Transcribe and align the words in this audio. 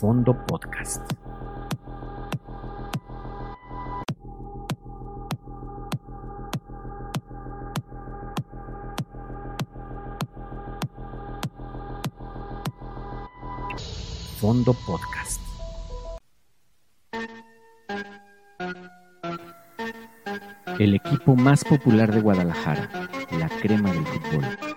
Fondo 0.00 0.32
Podcast. 0.46 1.02
Fondo 14.38 14.72
Podcast. 14.86 15.38
El 20.78 20.94
equipo 20.94 21.36
más 21.36 21.62
popular 21.62 22.10
de 22.10 22.22
Guadalajara, 22.22 22.88
la 23.38 23.50
crema 23.50 23.92
del 23.92 24.06
fútbol. 24.06 24.69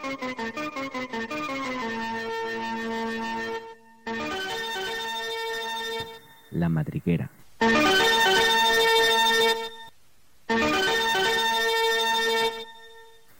La 6.54 6.70
Madriguera. 6.70 7.30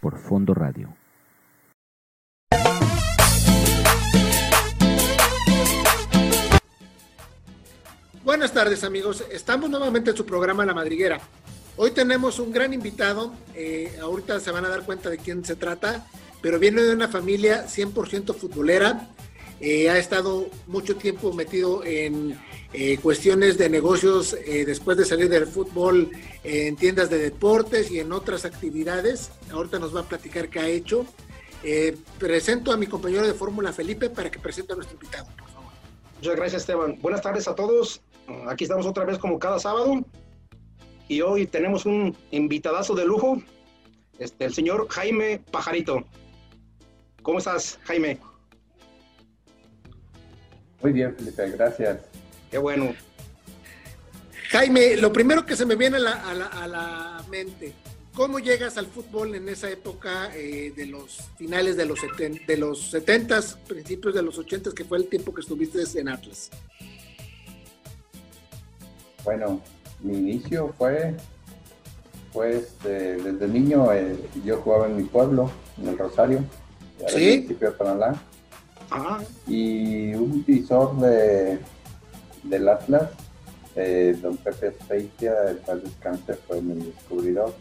Por 0.02 0.18
Fondo 0.18 0.54
Radio. 0.54 0.96
Buenas 8.24 8.52
tardes 8.54 8.84
amigos, 8.84 9.24
estamos 9.32 9.70
nuevamente 9.70 10.10
en 10.10 10.18
su 10.18 10.26
programa 10.26 10.66
La 10.66 10.74
Madriguera. 10.74 11.20
Hoy 11.78 11.92
tenemos 11.92 12.40
un 12.40 12.52
gran 12.52 12.74
invitado, 12.74 13.34
eh, 13.54 13.98
ahorita 14.02 14.40
se 14.40 14.52
van 14.52 14.66
a 14.66 14.70
dar 14.70 14.84
cuenta 14.84 15.10
de 15.10 15.18
quién 15.18 15.46
se 15.46 15.56
trata, 15.56 16.06
pero 16.42 16.58
viene 16.58 16.82
de 16.82 16.94
una 16.94 17.08
familia 17.08 17.66
100% 17.68 18.34
futbolera, 18.34 19.10
eh, 19.60 19.90
ha 19.90 19.98
estado 19.98 20.50
mucho 20.68 20.96
tiempo 20.98 21.32
metido 21.32 21.84
en 21.86 22.38
eh, 22.74 22.98
cuestiones 22.98 23.58
de 23.60 23.70
negocios 23.70 24.34
eh, 24.34 24.66
después 24.66 24.98
de 24.98 25.06
salir 25.06 25.30
del 25.30 25.46
fútbol 25.46 26.10
en 26.44 26.76
tiendas 26.76 27.10
de 27.12 27.20
deportes 27.20 27.92
y 27.92 28.00
en 28.00 28.12
otras 28.12 28.46
actividades. 28.46 29.32
Ahorita 29.52 29.78
nos 29.78 29.96
va 29.96 30.02
a 30.02 30.04
platicar 30.04 30.50
qué 30.50 30.60
ha 30.60 30.68
hecho. 30.68 31.06
Eh, 31.64 31.96
presento 32.18 32.72
a 32.72 32.78
mi 32.78 32.88
compañero 32.88 33.28
de 33.28 33.34
fórmula 33.34 33.72
Felipe 33.72 34.10
para 34.10 34.32
que 34.32 34.40
presente 34.40 34.74
a 34.74 34.76
nuestro 34.76 34.96
invitado, 34.96 35.28
por 35.38 35.50
favor. 35.50 35.72
Muchas 36.18 36.36
gracias, 36.36 36.62
Esteban. 36.64 37.00
Buenas 37.00 37.22
tardes 37.22 37.48
a 37.48 37.54
todos. 37.54 38.02
Aquí 38.48 38.64
estamos 38.64 38.86
otra 38.86 39.06
vez 39.06 39.20
como 39.20 39.38
cada 39.38 39.60
sábado. 39.60 40.04
Y 41.08 41.22
hoy 41.22 41.46
tenemos 41.46 41.86
un 41.86 42.18
invitadazo 42.32 42.96
de 42.96 43.06
lujo, 43.06 43.42
este, 44.18 44.46
el 44.46 44.54
señor 44.54 44.88
Jaime 44.90 45.42
Pajarito. 45.52 46.04
¿Cómo 47.22 47.38
estás, 47.38 47.80
Jaime? 47.84 48.20
Muy 50.82 50.92
bien, 50.92 51.16
Felipe, 51.16 51.52
gracias. 51.52 52.13
Qué 52.54 52.60
bueno. 52.60 52.94
Jaime, 54.52 54.96
lo 54.98 55.12
primero 55.12 55.44
que 55.44 55.56
se 55.56 55.66
me 55.66 55.76
viene 55.76 55.98
a 55.98 56.00
la, 56.02 56.12
a 56.30 56.34
la- 56.36 56.46
a 56.46 56.68
la 56.68 57.24
mente, 57.32 57.74
¿cómo 58.14 58.38
llegas 58.38 58.78
al 58.78 58.86
fútbol 58.86 59.34
en 59.34 59.50
esa 59.50 59.72
época 59.72 60.30
eh, 60.36 60.72
de 60.76 60.86
los 60.86 61.18
finales 61.36 61.78
de 61.78 61.86
los, 61.88 61.98
seten- 62.00 62.46
de 62.46 62.58
los 62.58 62.94
70s, 62.94 63.58
principios 63.68 64.14
de 64.14 64.22
los 64.22 64.38
80s, 64.38 64.72
que 64.76 64.86
fue 64.86 65.00
el 65.00 65.08
tiempo 65.08 65.34
que 65.34 65.42
estuviste 65.42 65.80
en 66.00 66.10
Atlas? 66.10 66.52
Bueno, 69.24 69.60
mi 70.02 70.16
inicio 70.16 70.76
fue, 70.78 71.16
fue 72.32 72.58
este, 72.58 73.16
desde 73.18 73.48
niño, 73.48 73.92
eh, 73.94 74.16
yo 74.46 74.58
jugaba 74.62 74.86
en 74.86 74.98
mi 74.98 75.04
pueblo, 75.06 75.50
en 75.82 75.88
el 75.88 75.98
Rosario, 75.98 76.38
en 77.00 77.10
Sí. 77.10 77.16
el 77.16 77.36
municipio 77.38 77.72
de 77.72 77.78
Panalá, 77.78 78.22
Ah, 78.92 79.20
y 79.48 80.14
un 80.14 80.46
visor 80.46 80.96
de, 81.00 81.58
del 82.44 82.68
Atlas, 82.70 83.10
eh, 83.76 84.16
don 84.22 84.38
Pepe 84.38 84.72
Speitia, 84.72 85.50
el 85.50 85.58
paz 85.58 85.82
descanse, 85.84 86.34
fue 86.34 86.62
mi 86.62 86.76
descubridor. 86.76 87.54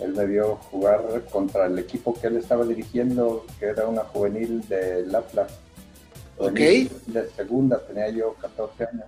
Él 0.00 0.14
me 0.14 0.26
vio 0.26 0.56
jugar 0.56 1.02
contra 1.30 1.66
el 1.66 1.78
equipo 1.78 2.14
que 2.14 2.26
él 2.26 2.36
estaba 2.36 2.64
dirigiendo, 2.64 3.44
que 3.58 3.66
era 3.66 3.86
una 3.86 4.02
juvenil 4.02 4.66
del 4.68 5.14
Atlas. 5.14 5.52
Ok. 6.38 6.58
De 7.06 7.30
segunda, 7.34 7.78
tenía 7.80 8.10
yo 8.10 8.34
14 8.34 8.84
años. 8.84 9.06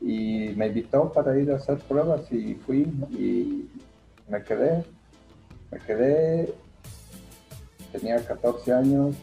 Y 0.00 0.52
me 0.56 0.66
invitó 0.66 1.12
para 1.12 1.38
ir 1.38 1.50
a 1.50 1.56
hacer 1.56 1.78
pruebas 1.78 2.30
y 2.30 2.54
fui 2.54 2.80
y 3.10 3.70
me 4.28 4.42
quedé. 4.42 4.84
Me 5.70 5.78
quedé, 5.78 6.52
tenía 7.92 8.22
14 8.22 8.72
años, 8.72 9.16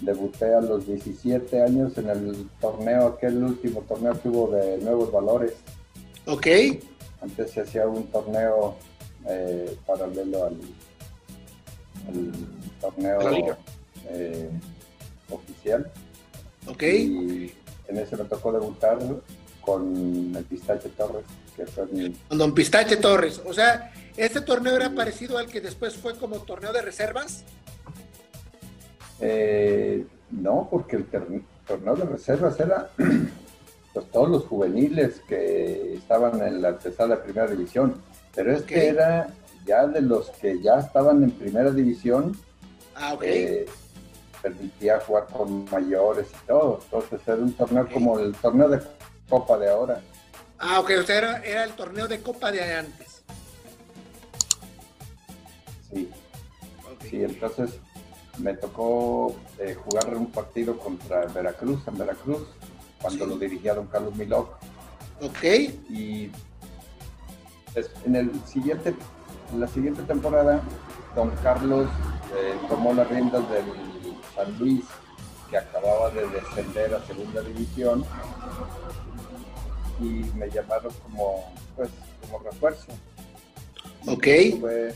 debuté 0.00 0.54
a 0.54 0.60
los 0.60 0.86
17 0.86 1.62
años 1.62 1.96
en 1.98 2.08
el 2.08 2.48
torneo, 2.60 3.08
aquel 3.08 3.42
último 3.42 3.82
torneo 3.82 4.20
que 4.20 4.28
hubo 4.28 4.50
de 4.50 4.78
Nuevos 4.78 5.10
Valores. 5.10 5.54
¿Ok? 6.26 6.46
Antes 7.20 7.50
se 7.50 7.62
hacía 7.62 7.86
un 7.86 8.04
torneo 8.08 8.76
eh, 9.26 9.76
paralelo 9.86 10.44
al, 10.44 10.56
al 12.08 12.32
torneo 12.80 13.56
eh, 14.08 14.50
oficial. 15.30 15.90
¿Ok? 16.66 16.82
Y 16.82 17.52
en 17.88 17.98
ese 17.98 18.16
me 18.16 18.24
tocó 18.24 18.52
debutar 18.52 18.98
con 19.62 20.34
el 20.34 20.44
Pistache 20.44 20.88
Torres, 20.90 21.24
que 21.56 21.66
fue 21.66 21.86
mi... 21.86 22.10
Con 22.28 22.38
Don 22.38 22.54
Pistache 22.54 22.96
Torres. 22.96 23.40
O 23.44 23.52
sea, 23.52 23.92
¿este 24.16 24.40
torneo 24.40 24.76
era 24.76 24.90
parecido 24.90 25.38
al 25.38 25.46
que 25.46 25.60
después 25.60 25.94
fue 25.96 26.16
como 26.16 26.38
torneo 26.40 26.72
de 26.72 26.82
reservas? 26.82 27.44
Eh, 29.20 30.06
no, 30.30 30.68
porque 30.70 30.96
el 30.96 31.06
torneo 31.66 31.96
de 31.96 32.04
reservas 32.04 32.58
era 32.60 32.88
pues, 33.92 34.10
todos 34.10 34.28
los 34.28 34.44
juveniles 34.44 35.20
que 35.28 35.94
estaban 35.94 36.40
en 36.46 36.62
la 36.62 36.70
de 36.72 37.16
primera 37.16 37.46
división, 37.48 37.94
pero 38.34 38.52
este 38.52 38.88
era 38.88 39.28
ya 39.66 39.86
de 39.86 40.00
los 40.00 40.30
que 40.30 40.60
ya 40.62 40.78
estaban 40.78 41.22
en 41.22 41.30
primera 41.32 41.70
división, 41.70 42.36
Ah, 42.94 43.14
ok. 43.14 43.22
eh, 43.24 43.66
permitía 44.42 45.00
jugar 45.00 45.26
con 45.26 45.64
mayores 45.70 46.28
y 46.30 46.46
todo. 46.46 46.80
Entonces 46.84 47.20
era 47.26 47.36
un 47.36 47.52
torneo 47.52 47.88
como 47.92 48.18
el 48.18 48.32
torneo 48.34 48.68
de 48.68 48.80
Copa 49.28 49.58
de 49.58 49.70
ahora. 49.70 50.00
Ah, 50.58 50.80
ok. 50.80 50.90
O 51.00 51.02
sea, 51.02 51.18
era, 51.18 51.38
era 51.44 51.64
el 51.64 51.72
torneo 51.72 52.08
de 52.08 52.20
Copa 52.20 52.50
de 52.50 52.62
antes. 52.74 53.22
Sí, 55.92 56.10
sí, 57.08 57.24
entonces 57.24 57.78
me 58.38 58.54
tocó 58.54 59.34
eh, 59.58 59.74
jugar 59.74 60.16
un 60.16 60.30
partido 60.30 60.78
contra 60.78 61.26
Veracruz, 61.26 61.80
en 61.86 61.98
Veracruz, 61.98 62.46
cuando 63.00 63.24
Sí. 63.24 63.30
lo 63.30 63.38
dirigía 63.38 63.74
don 63.74 63.86
Carlos 63.86 64.14
Milok. 64.16 64.50
Ok. 65.20 65.42
Y 65.90 66.30
des- 67.74 67.90
en 68.04 68.16
el 68.16 68.30
siguiente, 68.46 68.94
en 69.52 69.60
la 69.60 69.66
siguiente 69.68 70.02
temporada, 70.02 70.60
don 71.14 71.30
Carlos 71.42 71.88
eh, 72.36 72.54
tomó 72.68 72.92
las 72.92 73.08
riendas 73.08 73.48
del 73.50 73.64
San 74.34 74.58
Luis, 74.58 74.84
que 75.50 75.56
acababa 75.56 76.10
de 76.10 76.28
descender 76.28 76.94
a 76.94 77.04
segunda 77.06 77.40
división, 77.42 78.04
y 80.00 80.24
me 80.36 80.48
llamaron 80.50 80.92
como, 81.02 81.44
pues, 81.74 81.88
como 82.20 82.38
refuerzo. 82.44 82.92
Ok. 84.06 84.26
Estuve 84.26 84.94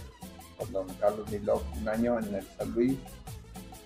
con 0.58 0.72
don 0.72 0.86
Carlos 1.00 1.28
Milok 1.30 1.62
un 1.80 1.88
año 1.88 2.18
en 2.18 2.34
el 2.34 2.46
San 2.56 2.70
Luis. 2.72 2.96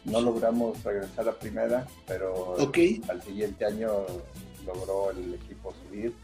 No 0.07 0.21
logramos 0.21 0.83
regresar 0.85 1.29
a 1.29 1.33
primera, 1.39 1.87
pero 2.07 2.57
al 3.09 3.23
siguiente 3.23 3.65
año 3.65 3.91
logró 4.65 5.11
el 5.11 5.35
equipo 5.35 5.73
subir. 5.85 6.15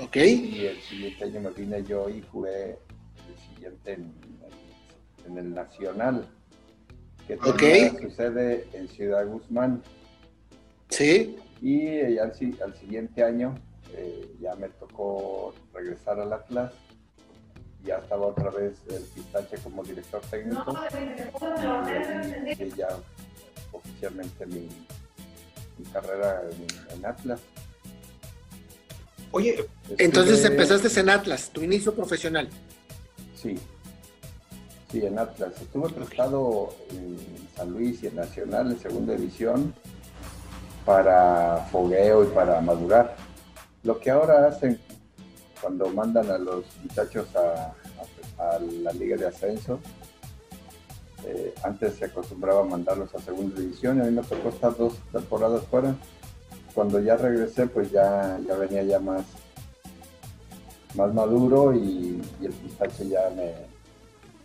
Ok. 0.00 0.16
Y 0.16 0.66
el 0.66 0.80
siguiente 0.80 1.24
año 1.24 1.40
me 1.40 1.50
vine 1.50 1.82
yo 1.84 2.08
y 2.08 2.22
jugué 2.22 2.78
el 3.28 3.38
siguiente 3.54 3.92
en, 3.92 4.12
en 5.26 5.38
el 5.38 5.54
Nacional, 5.54 6.26
que 7.26 7.34
Ok. 7.34 7.56
tenía 7.58 7.98
su 8.00 8.10
sede 8.10 8.66
en 8.72 8.88
Ciudad 8.88 9.26
Guzmán. 9.26 9.82
Sí. 10.88 11.36
Y 11.60 11.86
eh, 11.88 12.20
al, 12.20 12.32
al 12.64 12.74
siguiente 12.76 13.22
año 13.22 13.54
eh, 13.94 14.34
ya 14.40 14.54
me 14.54 14.68
tocó 14.70 15.52
regresar 15.74 16.20
al 16.20 16.32
Atlas. 16.32 16.72
Ya 17.88 17.96
estaba 17.96 18.26
otra 18.26 18.50
vez 18.50 18.74
el 18.90 19.02
Pistache 19.02 19.56
como 19.64 19.82
director 19.82 20.20
técnico. 20.30 20.74
Y 22.58 22.76
ya 22.76 22.88
oficialmente 23.72 24.44
mi, 24.44 24.68
mi 25.78 25.84
carrera 25.90 26.42
en, 26.50 26.94
en 26.98 27.06
Atlas. 27.06 27.40
oye, 29.32 29.64
Entonces 29.96 30.40
Estuve- 30.44 30.52
empezaste 30.52 31.00
en 31.00 31.08
Atlas, 31.08 31.48
tu 31.50 31.62
inicio 31.62 31.94
profesional. 31.94 32.50
Sí, 33.34 33.58
sí, 34.92 35.06
en 35.06 35.18
Atlas. 35.18 35.52
Estuve 35.58 35.88
prestado 35.88 36.74
en 36.90 37.16
San 37.56 37.70
Luis 37.70 38.02
y 38.02 38.08
en 38.08 38.16
Nacional 38.16 38.70
en 38.70 38.78
segunda 38.80 39.14
división 39.14 39.74
para 40.84 41.66
fogueo 41.72 42.24
y 42.24 42.26
para 42.26 42.60
madurar. 42.60 43.16
Lo 43.82 43.98
que 43.98 44.10
ahora 44.10 44.46
hacen 44.46 44.78
cuando 45.60 45.88
mandan 45.90 46.30
a 46.30 46.38
los 46.38 46.64
muchachos 46.82 47.26
a, 47.36 47.74
la 48.82 48.92
liga 48.92 49.16
de 49.16 49.26
ascenso, 49.26 49.80
eh, 51.24 51.52
antes 51.64 51.94
se 51.94 52.04
acostumbraba 52.04 52.60
a 52.60 52.64
mandarlos 52.64 53.12
a 53.14 53.18
segunda 53.18 53.60
división 53.60 53.98
y 53.98 54.00
a 54.00 54.04
mí 54.04 54.12
me 54.12 54.22
tocó 54.22 54.50
estar 54.50 54.76
dos 54.76 54.94
temporadas 55.10 55.64
fuera. 55.64 55.94
cuando 56.72 57.00
ya 57.00 57.16
regresé, 57.16 57.66
pues 57.66 57.90
ya, 57.90 58.38
ya 58.46 58.54
venía 58.54 58.84
ya 58.84 59.00
más, 59.00 59.24
más 60.94 61.12
maduro 61.12 61.74
y, 61.74 62.22
el 62.40 62.52
pistache 62.52 63.08
ya 63.08 63.28
me, 63.34 63.54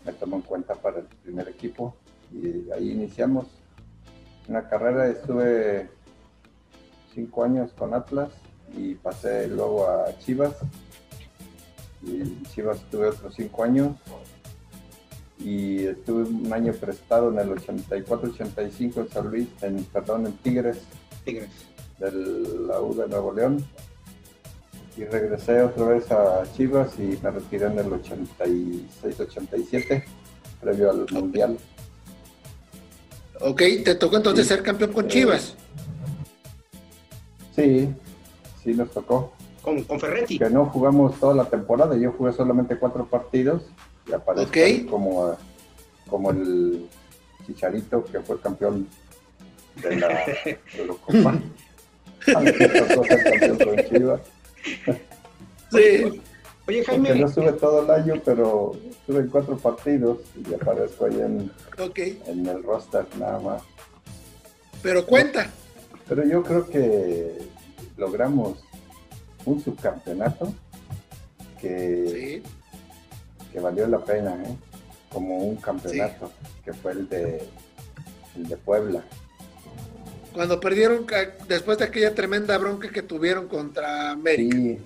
me 0.06 0.13
tomó 0.13 0.38
en 0.38 0.42
cuenta 0.42 0.74
para 0.74 1.00
el 1.00 1.06
primer 1.06 1.48
equipo. 1.48 1.95
Y 2.31 2.71
ahí 2.71 2.92
iniciamos 2.92 3.45
una 4.48 4.68
carrera, 4.68 5.07
estuve 5.07 5.89
cinco 7.13 7.44
años 7.44 7.71
con 7.74 7.94
Atlas 7.94 8.30
y 8.75 8.95
pasé 8.95 9.48
luego 9.48 9.88
a 9.88 10.18
Chivas. 10.19 10.56
En 12.07 12.44
Chivas 12.53 12.77
estuve 12.77 13.07
otros 13.07 13.33
cinco 13.35 13.63
años 13.63 13.95
y 15.39 15.85
estuve 15.85 16.23
un 16.23 16.53
año 16.53 16.73
prestado 16.73 17.31
en 17.31 17.39
el 17.39 17.50
84-85 17.50 18.97
en 18.97 19.09
San 19.09 19.29
Luis, 19.29 19.47
en, 19.61 19.83
perdón, 19.85 20.27
en 20.27 20.33
Tigres, 20.38 20.77
Tigres. 21.25 21.50
de 22.00 22.11
la 22.67 22.79
U 22.81 22.95
de 22.95 23.07
Nuevo 23.07 23.33
León. 23.33 23.65
Y 24.95 25.05
regresé 25.05 25.63
otra 25.63 25.85
vez 25.85 26.11
a 26.11 26.44
Chivas 26.55 26.94
y 27.00 27.17
me 27.21 27.31
retiré 27.31 27.65
en 27.65 27.79
el 27.79 27.88
86-87, 27.88 30.03
previo 30.61 30.91
al 30.91 31.07
Mundial. 31.11 31.57
Ok, 33.41 33.63
te 33.83 33.95
tocó 33.95 34.17
entonces 34.17 34.45
ser 34.47 34.61
campeón 34.61 34.94
con 34.94 35.07
Chivas. 35.07 35.55
Sí, 37.55 37.89
sí 38.63 38.73
nos 38.73 38.91
tocó. 38.91 39.33
Con, 39.63 39.81
con 39.83 40.00
Ferretti. 40.00 40.38
Que 40.38 40.50
no 40.50 40.65
jugamos 40.65 41.19
toda 41.19 41.33
la 41.33 41.45
temporada, 41.45 41.95
yo 41.95 42.12
jugué 42.12 42.33
solamente 42.33 42.77
cuatro 42.77 43.06
partidos 43.06 43.63
y 44.07 44.13
aparezco 44.13 44.92
como, 44.92 45.38
como 46.10 46.31
el 46.31 46.88
Chicharito 47.48 48.04
que 48.04 48.19
fue 48.19 48.39
campeón 48.39 48.88
de 49.81 49.95
la 49.95 50.24
Eurocopa. 50.77 51.39
campeón 52.25 53.57
con 53.57 53.77
Chivas. 53.89 54.21
Sí. 55.71 56.21
Oye, 56.68 56.86
Jaime. 56.86 57.10
Porque 57.10 57.21
no 57.21 57.27
sube 57.27 57.51
todo 57.54 57.83
el 57.83 57.92
año, 57.92 58.21
pero 58.24 58.71
estuve 58.89 59.19
en 59.19 59.27
cuatro 59.27 59.57
partidos 59.57 60.19
y 60.36 60.54
aparezco 60.54 61.06
ahí 61.06 61.19
en, 61.19 61.51
en 62.27 62.45
el 62.45 62.63
roster 62.63 63.06
nada 63.18 63.39
más. 63.39 63.63
Pero 64.81 65.06
cuenta. 65.06 65.50
Pero 66.07 66.25
yo 66.25 66.44
creo 66.44 66.69
que 66.69 67.38
logramos 67.98 68.63
un 69.45 69.62
subcampeonato 69.62 70.54
que, 71.60 72.42
que 73.51 73.60
valió 73.60 73.88
la 73.88 74.00
pena, 74.00 74.36
¿eh? 74.44 74.56
como 75.12 75.38
un 75.38 75.56
campeonato, 75.57 76.31
que 76.63 76.74
fue 76.74 76.94
el 76.94 77.10
de, 77.10 77.48
el 78.36 78.48
de 78.48 78.57
Puebla. 78.57 79.04
Cuando 80.34 80.60
perdieron, 80.60 81.06
después 81.48 81.78
de 81.78 81.86
aquella 81.86 82.16
tremenda 82.16 82.57
bronca 82.57 82.90
que 82.90 83.04
tuvieron 83.04 83.48
contra 83.48 84.12
América. 84.12 84.57
Sí, 84.57 84.80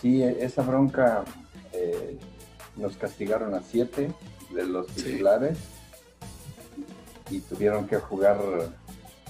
Sí, 0.00 0.22
esa 0.22 0.62
bronca 0.62 1.24
eh, 1.72 2.18
nos 2.76 2.96
castigaron 2.96 3.54
a 3.54 3.62
siete 3.62 4.10
de 4.50 4.66
los 4.66 4.86
titulares 4.88 5.58
y 7.30 7.40
tuvieron 7.40 7.86
que 7.86 7.96
jugar 7.96 8.38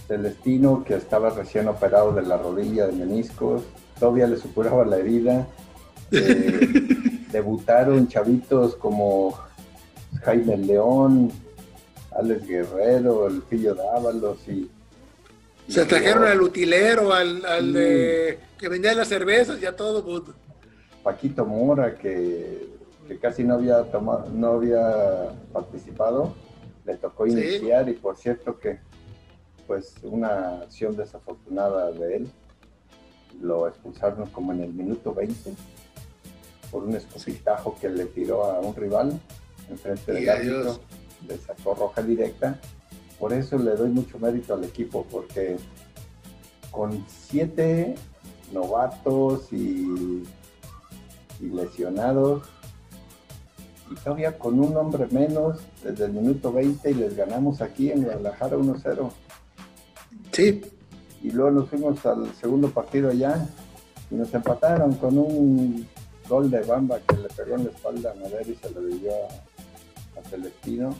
Celestino, 0.09 0.85
que 0.85 0.95
estaba 0.95 1.31
recién 1.31 1.69
operado 1.69 2.13
de 2.13 2.23
la 2.23 2.37
rodilla 2.37 2.87
de 2.87 2.93
meniscos, 2.93 3.63
todavía 3.99 4.27
le 4.27 4.37
supuraba 4.37 4.85
la 4.85 4.99
herida. 4.99 5.47
Eh, 6.11 6.71
debutaron 7.33 8.09
chavitos 8.09 8.77
como 8.77 9.39
Jaime 10.23 10.57
León, 10.57 11.33
Alex 12.13 12.47
Guerrero, 12.47 13.27
el 13.27 13.43
Pillo 13.43 13.75
Dávalos 13.75 14.39
y 14.49 14.71
se 15.69 15.85
trajeron 15.85 16.25
al 16.25 16.41
utilero, 16.41 17.13
al, 17.13 17.73
de, 17.73 18.39
que 18.59 18.69
vendía 18.69 18.95
las 18.95 19.09
cervezas 19.09 19.61
y 19.61 19.67
a 19.67 19.75
todo 19.75 20.03
mundo. 20.03 20.33
Paquito 21.03 21.45
Mora, 21.45 21.97
que, 21.97 22.69
casi 23.21 23.43
no 23.43 23.55
había 23.55 23.83
tomado, 23.85 24.29
no 24.33 24.53
había 24.53 25.33
participado, 25.53 26.35
le 26.85 26.97
tocó 26.97 27.27
iniciar 27.27 27.89
y 27.89 27.95
por 27.95 28.17
cierto 28.17 28.59
que 28.59 28.79
pues 29.67 29.95
una 30.03 30.61
acción 30.61 30.97
desafortunada 30.97 31.91
de 31.91 32.17
él, 32.17 32.29
lo 33.41 33.69
expulsaron 33.69 34.29
como 34.31 34.53
en 34.53 34.63
el 34.63 34.73
minuto 34.73 35.15
20 35.15 35.53
por 36.71 36.85
un 36.85 36.97
escopitajo 36.97 37.77
que 37.81 37.89
le 37.89 38.07
tiró 38.07 38.45
a 38.45 38.61
un 38.61 38.75
rival 38.75 39.19
enfrente 39.71 40.13
del 40.13 40.29
árbitro, 40.29 40.81
le 41.29 41.39
sacó 41.39 41.75
roja 41.75 42.03
directa. 42.03 42.61
Por 43.19 43.33
eso 43.33 43.57
le 43.59 43.77
doy 43.77 43.91
mucho 43.91 44.19
mérito 44.19 44.55
al 44.55 44.65
equipo, 44.65 45.07
porque 45.11 45.57
con 46.71 47.05
siete 47.09 47.95
novatos 48.53 49.53
y 49.53 50.23
y 51.41 51.47
lesionados. 51.47 52.43
Y 53.91 53.95
todavía 53.97 54.37
con 54.39 54.59
un 54.59 54.77
hombre 54.77 55.07
menos 55.11 55.61
desde 55.83 56.07
el 56.07 56.13
minuto 56.13 56.53
20 56.53 56.91
y 56.91 56.95
les 56.95 57.17
ganamos 57.17 57.61
aquí 57.63 57.91
en 57.91 58.03
Guadalajara 58.03 58.57
1-0. 58.57 59.11
Sí. 60.33 60.63
Y 61.23 61.31
luego 61.31 61.51
nos 61.51 61.69
fuimos 61.69 62.05
al 62.07 62.33
segundo 62.35 62.71
partido 62.71 63.11
allá 63.11 63.47
y 64.11 64.15
nos 64.15 64.33
empataron 64.33 64.95
con 64.95 65.19
un 65.19 65.87
gol 66.29 66.51
de 66.51 66.61
Bamba 66.61 67.01
que 67.01 67.17
le 67.17 67.29
pegó 67.29 67.57
en 67.57 67.65
la 67.65 67.71
espalda 67.71 68.13
a 68.13 68.15
Madera 68.15 68.43
y 68.49 68.55
se 68.55 68.71
lo 68.71 68.81
dio 68.83 69.13
a, 69.13 70.29
Celestino. 70.31 70.97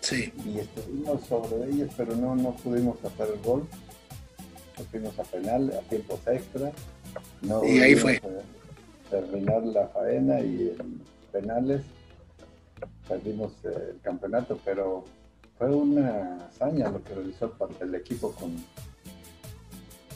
Sí. 0.00 0.32
Y 0.46 0.58
estuvimos 0.58 1.22
sobre 1.26 1.68
ellos, 1.68 1.90
pero 1.96 2.16
no, 2.16 2.34
no 2.34 2.52
pudimos 2.56 2.96
hacer 3.04 3.28
el 3.34 3.42
gol. 3.42 3.66
Nos 4.78 4.86
fuimos 4.86 5.18
a 5.18 5.24
penal, 5.24 5.72
a 5.78 5.88
tiempos 5.88 6.20
extra. 6.26 6.72
No 7.42 7.64
y 7.64 7.80
ahí 7.80 7.96
fue 7.96 8.20
terminar 9.10 9.62
la 9.64 9.88
faena 9.88 10.40
y 10.40 10.74
en 10.78 11.02
penales 11.32 11.82
perdimos 13.08 13.52
el 13.64 14.00
campeonato, 14.02 14.58
pero 14.64 15.04
fue 15.58 15.68
una 15.68 16.36
hazaña 16.46 16.88
lo 16.88 17.02
que 17.02 17.14
realizó 17.14 17.52
el 17.80 17.94
equipo 17.94 18.32
con 18.32 18.54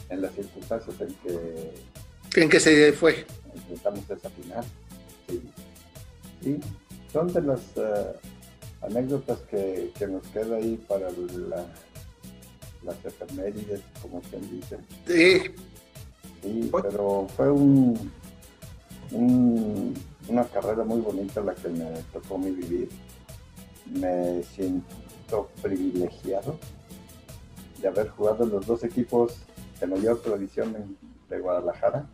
en 0.09 0.21
las 0.21 0.33
circunstancias 0.33 0.95
en 1.01 1.13
que 1.15 2.41
en 2.41 2.49
que 2.49 2.59
se 2.59 2.91
fue. 2.93 3.25
enfrentamos 3.53 4.09
esa 4.09 4.29
final. 4.29 4.65
Sí, 6.41 6.59
son 7.11 7.31
de 7.33 7.41
las 7.41 7.61
eh, 7.77 8.13
anécdotas 8.81 9.39
que, 9.49 9.91
nos 10.07 10.27
queda 10.27 10.57
ahí 10.57 10.77
para 10.87 11.09
la, 11.09 11.65
las 12.83 13.05
efemérides 13.05 13.81
como 14.01 14.21
quien 14.21 14.41
dice. 14.51 14.77
Sí. 15.07 15.55
Sí 16.41 16.69
pero 16.71 17.27
fue 17.35 17.51
un 17.51 18.11
una 20.27 20.43
carrera 20.45 20.83
muy 20.83 21.01
bonita 21.01 21.41
la 21.41 21.53
que 21.55 21.69
me 21.69 21.85
tocó 22.11 22.37
mi 22.37 22.51
vivir. 22.51 22.89
Me 23.91 24.43
siento 24.43 25.49
privilegiado 25.61 26.57
de 27.81 27.87
haber 27.87 28.09
jugado 28.09 28.43
en 28.43 28.51
los 28.51 28.65
dos 28.65 28.83
equipos 28.83 29.33
de 29.79 29.87
mayor 29.87 30.21
tradición 30.21 30.97
de 31.29 31.39
Guadalajara. 31.39 32.05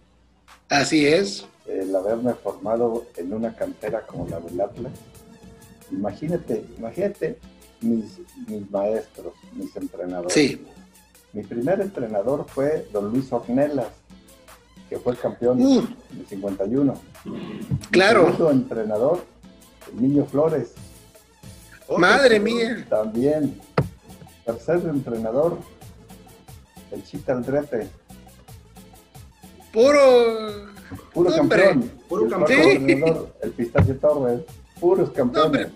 Así 0.69 1.05
es. 1.05 1.45
El 1.65 1.95
haberme 1.95 2.33
formado 2.33 3.05
en 3.17 3.33
una 3.33 3.55
cantera 3.55 4.05
como 4.05 4.27
la 4.27 4.39
del 4.39 4.59
Atlas. 4.59 4.93
Imagínate, 5.91 6.65
imagínate 6.77 7.37
mis, 7.81 8.19
mis 8.47 8.69
maestros, 8.71 9.33
mis 9.53 9.75
entrenadores. 9.75 10.33
Sí. 10.33 10.65
Mi 11.33 11.43
primer 11.43 11.81
entrenador 11.81 12.45
fue 12.47 12.87
don 12.91 13.11
Luis 13.11 13.31
Ornelas, 13.31 13.87
que 14.89 14.97
fue 14.99 15.15
campeón 15.15 15.59
de 15.59 16.25
51. 16.27 16.93
Claro. 17.91 18.25
Segundo 18.25 18.51
entrenador, 18.51 19.23
el 19.91 20.01
Niño 20.01 20.25
Flores. 20.25 20.73
Madre 21.97 22.39
mía. 22.39 22.85
También. 22.89 23.59
Tercer 24.45 24.81
entrenador, 24.87 25.59
el 26.91 27.03
Chita 27.03 27.33
Aldrete. 27.33 27.87
Puro. 29.71 30.71
Puro 31.13 31.31
campeón. 31.35 31.91
Puro 32.07 32.29
campeón. 32.29 33.27
el 33.41 33.51
Pistache 33.51 33.93
Torres. 33.95 34.41
Puros 34.79 35.11
campeones. 35.11 35.69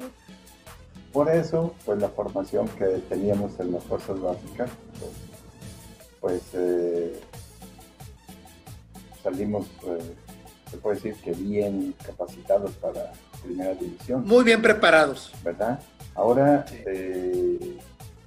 Por 1.13 1.29
eso, 1.29 1.73
pues 1.85 1.99
la 1.99 2.09
formación 2.09 2.67
que 2.77 2.85
teníamos 3.07 3.57
en 3.59 3.71
las 3.71 3.83
fuerzas 3.85 4.19
básicas, 4.19 4.69
pues, 4.99 5.11
pues 6.19 6.41
eh, 6.53 7.21
salimos, 9.23 9.65
eh, 9.87 10.13
se 10.69 10.77
puede 10.77 10.95
decir 10.97 11.15
que 11.23 11.31
bien 11.31 11.95
capacitados 12.05 12.71
para 12.73 13.13
primera 13.41 13.73
división. 13.75 14.25
Muy 14.25 14.43
bien 14.43 14.61
preparados. 14.61 15.31
¿Verdad? 15.41 15.79
Ahora 16.15 16.65
eh, 16.85 17.77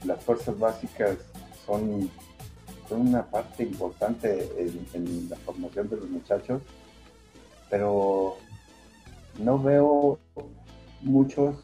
las 0.04 0.22
fuerzas 0.24 0.58
básicas 0.58 1.18
son, 1.66 2.10
son 2.88 3.08
una 3.08 3.26
parte 3.26 3.62
importante 3.62 4.48
en, 4.94 5.28
la 5.28 5.36
formación 5.36 5.88
de 5.88 5.96
los 5.96 6.08
muchachos, 6.08 6.62
pero 7.70 8.36
no 9.38 9.58
veo 9.58 10.18
muchos 11.02 11.56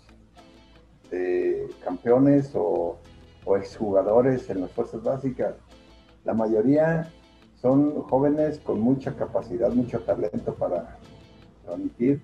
eh, 1.10 1.68
campeones 1.82 2.50
o, 2.54 2.98
o 3.44 3.56
exjugadores 3.56 4.48
en 4.50 4.60
las 4.60 4.70
fuerzas 4.70 5.02
básicas. 5.02 5.54
La 6.24 6.34
mayoría 6.34 7.10
son 7.60 8.02
jóvenes 8.02 8.58
con 8.58 8.80
mucha 8.80 9.14
capacidad, 9.14 9.70
mucho 9.70 10.00
talento 10.00 10.54
para 10.54 10.98
transmitir, 11.64 12.20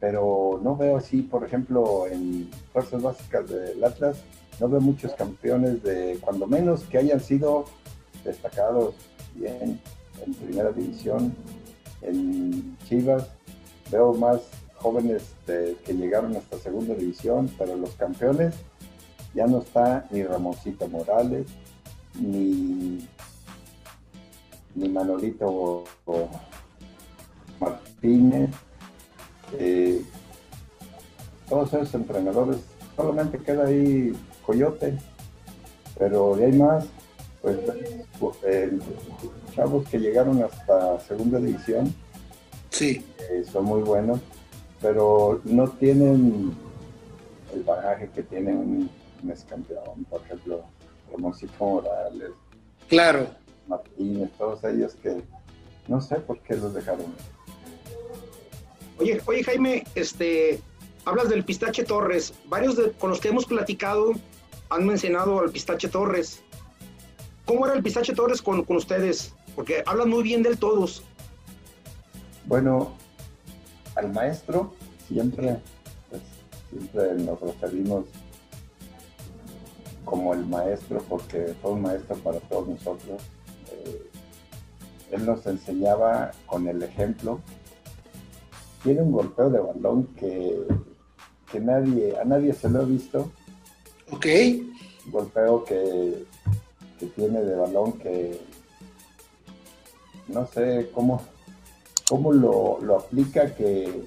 pero 0.00 0.60
no 0.62 0.76
veo 0.76 0.96
así, 0.96 1.22
por 1.22 1.44
ejemplo, 1.44 2.06
en 2.08 2.50
fuerzas 2.72 3.02
básicas 3.02 3.48
del 3.48 3.82
Atlas, 3.82 4.22
no 4.60 4.68
veo 4.68 4.80
muchos 4.80 5.12
campeones 5.14 5.82
de, 5.82 6.18
cuando 6.20 6.46
menos 6.46 6.84
que 6.84 6.98
hayan 6.98 7.20
sido 7.20 7.64
destacados 8.24 8.94
bien 9.34 9.80
en 10.24 10.34
primera 10.34 10.72
división, 10.72 11.34
en 12.02 12.76
Chivas, 12.84 13.28
veo 13.90 14.12
más 14.14 14.40
jóvenes 14.76 15.34
que 15.46 15.94
llegaron 15.94 16.36
hasta 16.36 16.58
segunda 16.58 16.94
división, 16.94 17.50
pero 17.58 17.76
los 17.76 17.90
campeones 17.90 18.54
ya 19.34 19.46
no 19.46 19.58
está 19.58 20.06
ni 20.10 20.22
Ramoncito 20.22 20.86
Morales, 20.88 21.46
ni, 22.20 23.08
ni 24.74 24.88
Manolito 24.88 25.84
Martínez, 27.58 28.50
eh, 29.58 30.02
todos 31.48 31.72
esos 31.74 31.94
entrenadores, 31.94 32.58
solamente 32.96 33.38
queda 33.38 33.66
ahí 33.66 34.12
Coyote, 34.44 34.98
pero 35.98 36.36
de 36.36 36.46
ahí 36.46 36.52
más, 36.52 36.86
pues 38.18 38.36
eh, 38.44 38.78
chavos 39.54 39.86
que 39.88 39.98
llegaron 39.98 40.42
hasta 40.42 40.98
segunda 41.00 41.38
división, 41.38 41.94
sí. 42.70 43.04
Eh, 43.30 43.44
son 43.50 43.66
muy 43.66 43.82
buenos, 43.82 44.20
pero 44.80 45.40
no 45.44 45.68
tienen 45.68 46.56
el 47.52 47.62
bagaje 47.62 48.10
que 48.14 48.22
tiene 48.22 48.52
un, 48.52 48.90
mes 49.22 49.44
campeón, 49.48 50.04
por 50.10 50.20
ejemplo, 50.22 50.64
Ramoncito 51.10 51.52
Morales, 51.58 52.32
claro. 52.88 53.26
Martínez, 53.66 54.30
todos 54.36 54.62
ellos 54.64 54.94
que 55.02 55.22
no 55.88 56.00
sé 56.00 56.16
por 56.16 56.38
qué 56.40 56.56
los 56.56 56.74
dejaron. 56.74 57.06
Oye, 58.98 59.20
oye 59.26 59.42
Jaime, 59.44 59.84
este, 59.94 60.60
hablas 61.04 61.28
del 61.28 61.44
Pistache 61.44 61.84
Torres. 61.84 62.34
Varios 62.46 62.76
de, 62.76 62.92
con 62.92 63.10
los 63.10 63.20
que 63.20 63.28
hemos 63.28 63.46
platicado 63.46 64.12
han 64.70 64.86
mencionado 64.86 65.40
al 65.40 65.50
Pistache 65.50 65.88
Torres. 65.88 66.42
¿Cómo 67.46 67.66
era 67.66 67.74
el 67.74 67.82
Pistache 67.82 68.14
Torres 68.14 68.40
con, 68.40 68.64
con 68.64 68.76
ustedes? 68.76 69.34
Porque 69.54 69.82
hablan 69.86 70.10
muy 70.10 70.22
bien 70.22 70.42
del 70.42 70.58
todos. 70.58 71.02
Bueno, 72.46 72.92
al 73.96 74.12
maestro 74.12 74.72
siempre, 75.08 75.60
pues, 76.10 76.22
siempre 76.70 77.14
nos 77.22 77.40
referimos 77.40 78.04
como 80.04 80.34
el 80.34 80.46
maestro 80.46 81.02
porque 81.08 81.54
fue 81.62 81.72
un 81.72 81.82
maestro 81.82 82.16
para 82.16 82.40
todos 82.40 82.68
nosotros. 82.68 83.22
Eh, 83.72 84.10
él 85.12 85.26
nos 85.26 85.46
enseñaba 85.46 86.32
con 86.46 86.66
el 86.68 86.82
ejemplo. 86.82 87.40
Tiene 88.82 89.02
un 89.02 89.12
golpeo 89.12 89.48
de 89.50 89.60
balón 89.60 90.06
que, 90.18 90.66
que 91.50 91.60
nadie, 91.60 92.18
a 92.18 92.24
nadie 92.24 92.52
se 92.52 92.68
lo 92.68 92.80
ha 92.80 92.84
visto. 92.84 93.30
Ok. 94.10 94.26
Un 95.06 95.12
golpeo 95.12 95.64
que, 95.64 96.26
que 96.98 97.06
tiene 97.06 97.40
de 97.42 97.56
balón 97.56 97.92
que 97.92 98.40
no 100.28 100.46
sé 100.46 100.90
cómo, 100.94 101.20
cómo 102.08 102.32
lo, 102.32 102.78
lo 102.80 102.96
aplica, 102.98 103.54
que, 103.54 104.04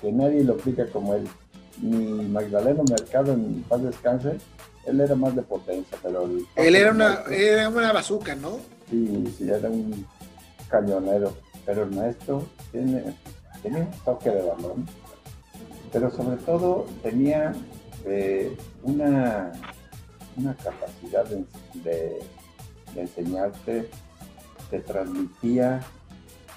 que 0.00 0.12
nadie 0.12 0.44
lo 0.44 0.54
aplica 0.54 0.86
como 0.88 1.14
él. 1.14 1.28
Ni 1.80 2.24
Magdaleno 2.26 2.84
Mercado 2.88 3.32
en 3.32 3.64
paz 3.64 3.82
descanse, 3.82 4.38
él 4.86 5.00
era 5.00 5.14
más 5.14 5.34
de 5.34 5.42
potencia, 5.42 5.98
pero... 6.02 6.28
él 6.56 6.76
era 6.76 6.92
una, 6.92 7.22
era 7.30 7.68
una 7.68 7.92
bazooka, 7.92 8.34
¿no? 8.36 8.58
Sí, 8.90 9.34
sí, 9.36 9.48
era 9.48 9.68
un 9.68 10.06
cañonero, 10.68 11.34
pero 11.66 11.82
el 11.84 11.90
maestro 11.90 12.44
tiene, 12.70 13.02
tenía 13.62 13.80
un 13.80 13.90
toque 14.04 14.30
de 14.30 14.42
balón, 14.42 14.86
pero 15.92 16.10
sobre 16.10 16.36
todo 16.36 16.86
tenía 17.02 17.52
eh, 18.04 18.56
una, 18.82 19.52
una 20.36 20.54
capacidad 20.56 21.24
de, 21.74 22.22
enseñarte, 22.96 23.90
te 24.70 24.80
transmitía 24.80 25.80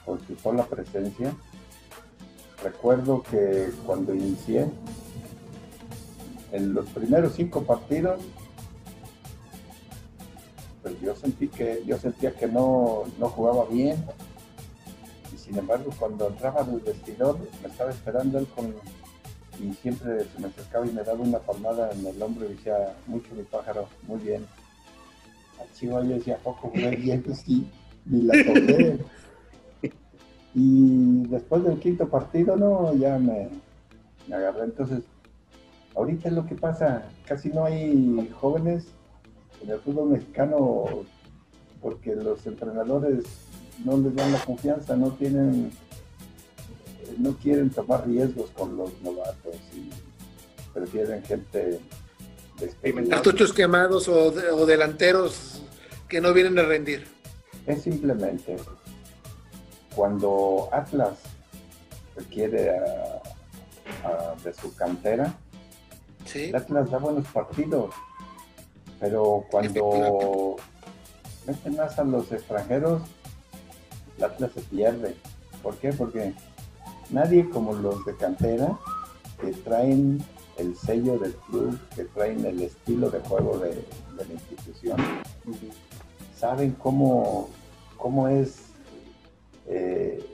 por 0.05 0.19
su 0.25 0.35
sola 0.35 0.65
presencia. 0.65 1.33
Recuerdo 2.63 3.23
que 3.23 3.71
cuando 3.85 4.13
inicié, 4.13 4.69
en 6.51 6.73
los 6.73 6.85
primeros 6.89 7.33
cinco 7.33 7.63
partidos, 7.63 8.21
pues 10.81 10.99
yo 11.01 11.15
sentí 11.15 11.47
que, 11.49 11.83
yo 11.85 11.97
sentía 11.97 12.31
que 12.33 12.47
no, 12.47 13.03
no 13.19 13.29
jugaba 13.29 13.65
bien. 13.65 14.03
Y 15.33 15.37
sin 15.37 15.57
embargo, 15.57 15.91
cuando 15.99 16.29
entraba 16.29 16.61
en 16.61 16.75
el 16.75 16.79
vestidor, 16.79 17.37
me 17.61 17.67
estaba 17.67 17.91
esperando 17.91 18.39
él 18.39 18.47
con, 18.47 18.73
y 19.59 19.73
siempre 19.73 20.23
se 20.25 20.39
me 20.39 20.47
acercaba 20.47 20.85
y 20.85 20.91
me 20.91 21.03
daba 21.03 21.19
una 21.19 21.39
palmada 21.39 21.91
en 21.91 22.05
el 22.05 22.21
hombro 22.21 22.45
y 22.45 22.53
decía, 22.53 22.95
mucho 23.07 23.33
mi 23.35 23.43
pájaro, 23.43 23.87
muy 24.07 24.19
bien. 24.19 24.45
A 25.59 25.73
Chihuahua 25.73 26.07
yo 26.07 26.15
decía, 26.15 26.37
poco 26.37 26.69
jugué 26.69 26.95
bien, 26.95 27.23
sí, 27.35 27.67
y 28.09 28.21
la 28.21 28.33
toqué. 28.45 28.99
y 30.53 31.27
después 31.27 31.63
del 31.63 31.79
quinto 31.79 32.07
partido, 32.07 32.55
no, 32.55 32.93
ya 32.95 33.17
me, 33.17 33.49
me 34.27 34.35
agarré. 34.35 34.65
Entonces, 34.65 35.03
ahorita 35.95 36.29
es 36.29 36.35
lo 36.35 36.45
que 36.45 36.55
pasa, 36.55 37.09
casi 37.25 37.49
no 37.49 37.65
hay 37.65 38.29
jóvenes 38.39 38.87
en 39.63 39.71
el 39.71 39.79
fútbol 39.79 40.09
mexicano 40.09 40.85
porque 41.81 42.15
los 42.15 42.45
entrenadores 42.45 43.23
no 43.83 43.97
les 43.97 44.15
dan 44.15 44.31
la 44.31 44.39
confianza, 44.39 44.95
no 44.95 45.11
tienen, 45.11 45.71
no 47.17 47.35
quieren 47.37 47.69
tomar 47.69 48.07
riesgos 48.07 48.49
con 48.51 48.77
los 48.77 48.91
novatos 49.01 49.55
y 49.73 49.89
prefieren 50.73 51.23
gente 51.23 51.79
cartuchos 53.09 53.53
quemados 53.53 54.07
o, 54.07 54.33
o, 54.33 54.65
delanteros 54.65 55.61
que 56.07 56.19
no 56.21 56.33
vienen 56.33 56.57
a 56.59 56.63
rendir. 56.63 57.07
Es 57.65 57.83
simplemente 57.83 58.55
cuando 59.95 60.69
Atlas 60.71 61.19
requiere 62.15 62.71
a, 62.71 63.21
a, 64.07 64.35
de 64.43 64.53
su 64.53 64.73
cantera, 64.75 65.35
el 66.33 66.55
Atlas 66.55 66.91
da 66.91 66.97
buenos 66.97 67.27
partidos, 67.27 67.93
pero 68.99 69.45
cuando 69.49 70.55
meten 71.45 71.75
más 71.75 71.97
a 71.99 72.03
los 72.03 72.31
extranjeros, 72.31 73.01
el 74.17 74.23
Atlas 74.23 74.51
se 74.53 74.61
pierde. 74.61 75.15
¿Por 75.63 75.75
qué? 75.77 75.93
Porque 75.93 76.33
nadie 77.11 77.49
como 77.49 77.73
los 77.73 78.05
de 78.05 78.15
cantera 78.15 78.77
que 79.39 79.51
traen 79.51 80.23
el 80.57 80.75
sello 80.75 81.17
del 81.19 81.33
club, 81.35 81.77
que 81.95 82.05
traen 82.05 82.45
el 82.45 82.61
estilo 82.61 83.09
de 83.09 83.19
juego 83.19 83.59
de, 83.59 83.69
de 83.69 84.25
la 84.27 84.33
institución, 84.33 84.97
saben 86.35 86.71
cómo, 86.71 87.49
cómo 87.97 88.27
es 88.27 88.69
eh, 89.67 90.25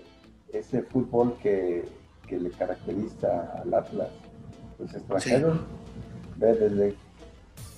ese 0.53 0.83
fútbol 0.83 1.35
que, 1.41 1.83
que, 2.27 2.39
le 2.39 2.51
caracteriza 2.51 3.61
al 3.61 3.73
Atlas. 3.73 4.09
Los 4.79 4.93
extranjeros 4.93 5.57
sí 5.57 5.83
desde, 6.35 6.95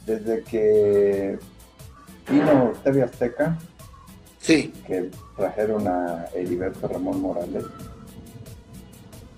desde 0.05 0.43
que 0.43 1.37
vino 2.29 2.73
TV 2.83 3.03
Azteca, 3.03 3.57
sí. 4.39 4.73
que 4.85 5.11
trajeron 5.35 5.87
a 5.87 6.25
Heriberto 6.33 6.87
Ramón 6.87 7.21
Morales. 7.21 7.65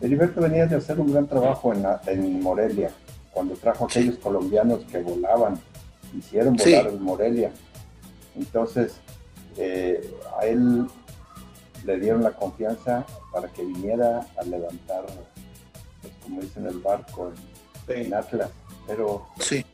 Heriberto 0.02 0.42
venía 0.42 0.68
de 0.68 0.76
hacer 0.76 1.00
un 1.00 1.12
gran 1.12 1.28
trabajo 1.28 1.74
en, 1.74 1.86
en 2.08 2.42
Morelia, 2.42 2.92
cuando 3.32 3.56
trajo 3.56 3.86
a 3.86 3.88
aquellos 3.88 4.18
colombianos 4.18 4.84
que 4.86 5.00
volaban, 5.02 5.60
hicieron 6.18 6.56
volar 6.56 6.88
en 6.88 7.04
Morelia. 7.04 7.52
Entonces, 8.36 8.98
eh, 9.58 10.14
a 10.40 10.46
él 10.46 10.88
le 11.86 12.00
dieron 12.00 12.24
la 12.24 12.32
confianza 12.32 13.06
para 13.32 13.48
que 13.50 13.64
viniera 13.64 14.28
a 14.38 14.44
levantar, 14.44 15.06
pues, 16.02 16.14
como 16.24 16.42
dicen, 16.42 16.68
el 16.68 16.80
barco 16.80 17.32
en, 17.88 18.06
en 18.06 18.14
Atlas. 18.14 18.50
Pero 18.86 19.28
sí. 19.40 19.66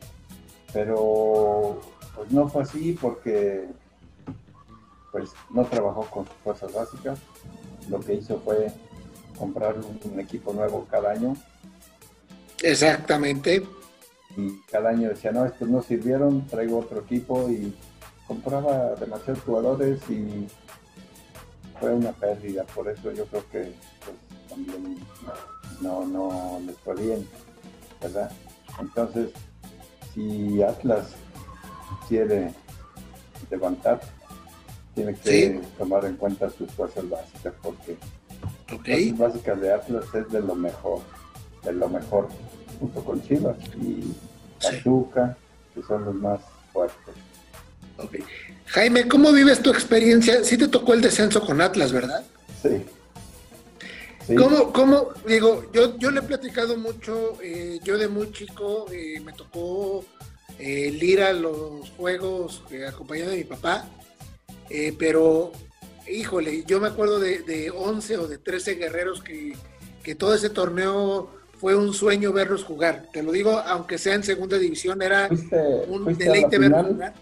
pero 0.72 1.80
pues 2.16 2.30
no 2.32 2.48
fue 2.48 2.62
así 2.62 2.98
porque 3.00 3.68
pues 5.12 5.30
no 5.50 5.64
trabajó 5.64 6.02
con 6.10 6.26
sus 6.26 6.34
fuerzas 6.42 6.72
básicas. 6.72 7.18
Lo 7.88 8.00
que 8.00 8.14
hizo 8.14 8.40
fue 8.40 8.72
comprar 9.38 9.76
un, 9.76 10.20
equipo 10.20 10.52
nuevo 10.52 10.86
cada 10.90 11.12
año. 11.12 11.36
Exactamente. 12.62 13.62
Y 14.36 14.60
cada 14.70 14.90
año 14.90 15.08
decía 15.08 15.32
no 15.32 15.44
estos 15.44 15.68
no 15.68 15.82
sirvieron 15.82 16.46
traigo 16.46 16.78
otro 16.78 17.00
equipo 17.00 17.48
y 17.48 17.74
compraba 18.26 18.94
demasiados 18.94 19.42
jugadores 19.44 20.00
y 20.08 20.46
fue 21.78 21.92
una 21.92 22.12
pérdida. 22.12 22.64
Por 22.64 22.88
eso 22.88 23.12
yo 23.12 23.26
creo 23.26 23.44
que 23.50 23.74
pues, 24.04 24.48
también 24.48 24.98
no 25.80 26.04
no 26.06 26.60
les 26.66 26.76
fue 26.78 26.94
bien 26.94 27.28
verdad 28.00 28.30
entonces, 28.80 29.30
si 30.12 30.62
Atlas 30.62 31.08
quiere 32.08 32.52
levantar, 33.50 34.00
tiene 34.94 35.14
que 35.14 35.60
tomar 35.78 36.04
en 36.04 36.16
cuenta 36.16 36.50
sus 36.50 36.70
fuerzas 36.72 37.08
básicas 37.08 37.54
porque 37.62 37.96
okay. 38.72 39.10
las 39.10 39.18
fuerzas 39.18 39.34
básicas 39.34 39.60
de 39.60 39.72
Atlas 39.72 40.04
es 40.14 40.32
de 40.32 40.40
lo 40.40 40.54
mejor, 40.54 41.00
de 41.64 41.72
lo 41.72 41.88
mejor, 41.88 42.28
junto 42.78 43.04
con 43.04 43.22
Chivas 43.22 43.56
y 43.80 44.12
Pachuca, 44.62 45.36
que 45.74 45.82
son 45.82 46.04
los 46.04 46.14
más 46.14 46.40
fuertes. 46.72 47.14
Okay. 47.96 48.24
Jaime, 48.66 49.06
¿cómo 49.06 49.32
vives 49.32 49.62
tu 49.62 49.70
experiencia? 49.70 50.42
Sí 50.42 50.58
te 50.58 50.68
tocó 50.68 50.94
el 50.94 51.00
descenso 51.00 51.40
con 51.44 51.60
Atlas, 51.60 51.92
¿verdad? 51.92 52.24
Sí. 52.62 52.84
¿Cómo, 54.36 54.72
¿Cómo, 54.72 55.08
digo, 55.26 55.70
yo, 55.72 55.98
yo 55.98 56.10
le 56.10 56.20
he 56.20 56.22
platicado 56.22 56.78
mucho, 56.78 57.38
eh, 57.42 57.78
yo 57.84 57.98
de 57.98 58.08
muy 58.08 58.32
chico 58.32 58.86
eh, 58.90 59.20
me 59.20 59.32
tocó 59.32 60.02
eh, 60.58 60.98
ir 61.00 61.22
a 61.22 61.32
los 61.34 61.90
juegos 61.90 62.62
eh, 62.70 62.86
acompañado 62.86 63.32
de 63.32 63.38
mi 63.38 63.44
papá, 63.44 63.86
pero 64.98 65.52
híjole, 66.08 66.64
yo 66.64 66.80
me 66.80 66.88
acuerdo 66.88 67.18
de, 67.18 67.40
de 67.40 67.70
11 67.70 68.18
o 68.18 68.28
de 68.28 68.38
13 68.38 68.74
guerreros 68.76 69.22
que, 69.22 69.54
que, 70.02 70.14
todo 70.14 70.34
ese 70.34 70.50
torneo 70.50 71.30
fue 71.58 71.76
un 71.76 71.92
sueño 71.92 72.32
verlos 72.32 72.64
jugar. 72.64 73.08
Te 73.12 73.22
lo 73.22 73.32
digo, 73.32 73.58
aunque 73.58 73.98
sea 73.98 74.14
en 74.14 74.22
segunda 74.22 74.58
división, 74.58 75.02
era 75.02 75.28
¿Fuiste, 75.28 75.56
un 75.88 76.04
fuiste 76.04 76.24
deleite 76.24 76.58
verlos 76.58 76.86
jugar. 76.86 77.14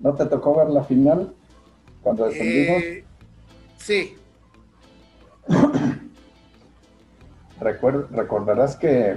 ¿No 0.00 0.14
te 0.14 0.26
tocó 0.26 0.56
ver 0.56 0.68
la 0.68 0.84
final 0.84 1.34
cuando 2.02 2.26
descendimos? 2.26 2.82
Eh, 2.82 3.04
sí. 3.78 4.14
Recuer, 7.60 8.06
recordarás 8.12 8.76
que, 8.76 9.16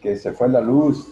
que 0.00 0.16
se 0.16 0.30
fue 0.32 0.48
la 0.48 0.60
luz 0.60 1.08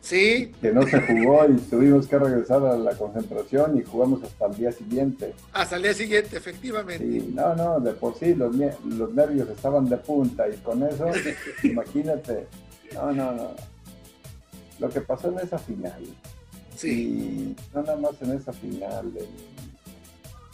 Sí. 0.00 0.52
Que 0.60 0.72
no 0.72 0.86
se 0.86 1.00
jugó 1.00 1.44
y 1.48 1.56
tuvimos 1.56 2.06
que 2.06 2.18
regresar 2.18 2.64
a 2.64 2.76
la 2.76 2.92
concentración 2.96 3.78
y 3.78 3.82
jugamos 3.82 4.22
hasta 4.22 4.46
el 4.46 4.56
día 4.56 4.72
siguiente. 4.72 5.34
Hasta 5.52 5.76
el 5.76 5.82
día 5.82 5.94
siguiente, 5.94 6.36
efectivamente. 6.36 7.04
Sí, 7.04 7.32
no, 7.34 7.54
no, 7.54 7.80
de 7.80 7.92
por 7.92 8.16
sí 8.16 8.34
los, 8.34 8.54
los 8.56 9.14
nervios 9.14 9.48
estaban 9.48 9.88
de 9.88 9.96
punta 9.98 10.48
y 10.48 10.56
con 10.58 10.82
eso, 10.82 11.06
imagínate. 11.62 12.46
No, 12.94 13.12
no, 13.12 13.32
no. 13.32 13.50
Lo 14.78 14.88
que 14.88 15.00
pasó 15.00 15.28
en 15.30 15.40
esa 15.40 15.58
final. 15.58 16.02
Sí. 16.76 16.90
Y 16.90 17.56
no 17.74 17.82
nada 17.82 17.96
más 17.96 18.12
en 18.22 18.32
esa 18.32 18.52
final. 18.52 19.12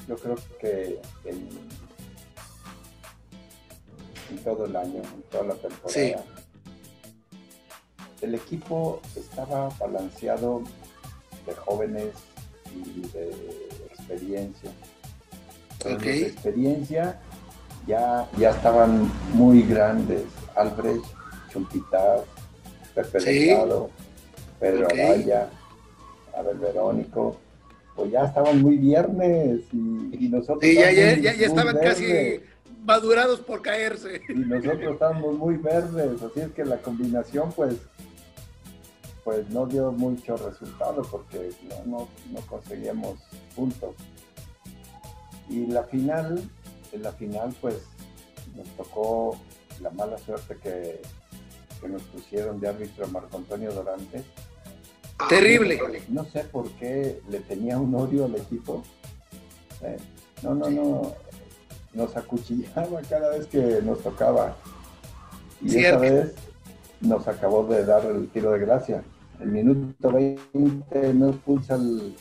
Yo 0.08 0.16
creo 0.16 0.36
que 0.60 1.00
en, 1.24 1.48
en, 4.30 4.38
todo 4.42 4.64
el 4.64 4.74
año, 4.74 5.02
en 5.02 5.22
toda 5.30 5.44
la 5.44 5.54
temporada. 5.54 5.88
Sí 5.88 6.14
el 8.24 8.34
equipo 8.34 9.00
estaba 9.16 9.68
balanceado 9.78 10.62
de 11.46 11.54
jóvenes 11.54 12.08
y 12.74 13.00
de 13.12 13.30
experiencia. 13.90 14.70
Okay. 15.80 16.20
De 16.20 16.26
experiencia 16.28 17.20
ya, 17.86 18.28
ya 18.38 18.50
estaban 18.50 19.10
muy 19.34 19.62
grandes. 19.62 20.22
Albrecht, 20.56 21.04
Chumpitas, 21.50 22.22
Pepe 22.94 23.20
sí. 23.20 23.46
Delgado, 23.46 23.90
Pedro 24.58 24.86
okay. 24.86 25.00
Araya, 25.00 25.48
Abel 26.36 26.58
Verónico, 26.58 27.36
pues 27.96 28.10
ya 28.10 28.24
estaban 28.24 28.62
muy 28.62 28.78
viernes 28.78 29.60
y, 29.72 30.24
y 30.24 30.28
nosotros... 30.30 30.60
Sí, 30.62 30.74
ya, 30.76 30.90
ya, 30.90 31.16
ya, 31.16 31.34
ya 31.34 31.46
estaban 31.46 31.74
verdes. 31.74 31.94
casi 31.94 32.40
madurados 32.84 33.40
por 33.40 33.62
caerse. 33.62 34.20
Y 34.28 34.34
nosotros 34.34 34.92
estábamos 34.92 35.36
muy 35.36 35.56
verdes, 35.56 36.22
así 36.22 36.40
es 36.40 36.52
que 36.52 36.64
la 36.64 36.78
combinación 36.78 37.52
pues 37.52 37.76
pues 39.24 39.48
no 39.50 39.66
dio 39.66 39.90
mucho 39.90 40.36
resultado 40.36 41.02
porque 41.02 41.50
no, 41.68 41.84
no, 41.86 42.08
no, 42.30 42.40
conseguíamos 42.46 43.18
puntos. 43.56 43.94
Y 45.48 45.66
la 45.66 45.84
final, 45.84 46.42
en 46.92 47.02
la 47.02 47.12
final 47.12 47.54
pues 47.60 47.82
nos 48.54 48.68
tocó 48.76 49.38
la 49.80 49.90
mala 49.90 50.18
suerte 50.18 50.56
que, 50.62 51.00
que 51.80 51.88
nos 51.88 52.02
pusieron 52.02 52.60
de 52.60 52.68
árbitro 52.68 53.08
Marco 53.08 53.38
Antonio 53.38 53.72
Dorante. 53.72 54.22
Terrible. 55.28 56.02
No 56.08 56.24
sé 56.24 56.44
por 56.44 56.70
qué 56.72 57.20
le 57.28 57.40
tenía 57.40 57.78
un 57.78 57.94
odio 57.94 58.26
al 58.26 58.34
equipo. 58.34 58.82
Eh, 59.82 59.96
no, 60.42 60.54
no, 60.54 60.68
no. 60.70 61.14
Nos 61.94 62.16
acuchillaba 62.16 63.00
cada 63.08 63.30
vez 63.30 63.46
que 63.46 63.80
nos 63.82 64.02
tocaba. 64.02 64.56
Y 65.62 65.70
Cierto. 65.70 66.04
esa 66.04 66.14
vez 66.14 66.34
nos 67.00 67.28
acabó 67.28 67.64
de 67.66 67.84
dar 67.84 68.04
el 68.06 68.28
tiro 68.28 68.50
de 68.52 68.58
gracia. 68.58 69.04
El 69.40 69.48
minuto 69.48 70.10
20 70.10 71.14
no 71.14 71.32
pulsa 71.32 71.74
al, 71.74 72.14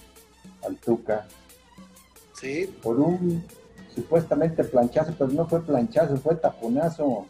al 0.66 0.78
Tuca. 0.78 1.26
Sí. 2.34 2.74
Por 2.82 3.00
un 3.00 3.44
supuestamente 3.94 4.64
planchazo, 4.64 5.14
pero 5.18 5.32
no 5.32 5.48
fue 5.48 5.62
planchazo, 5.62 6.18
fue 6.18 6.36
taponazo. 6.36 7.26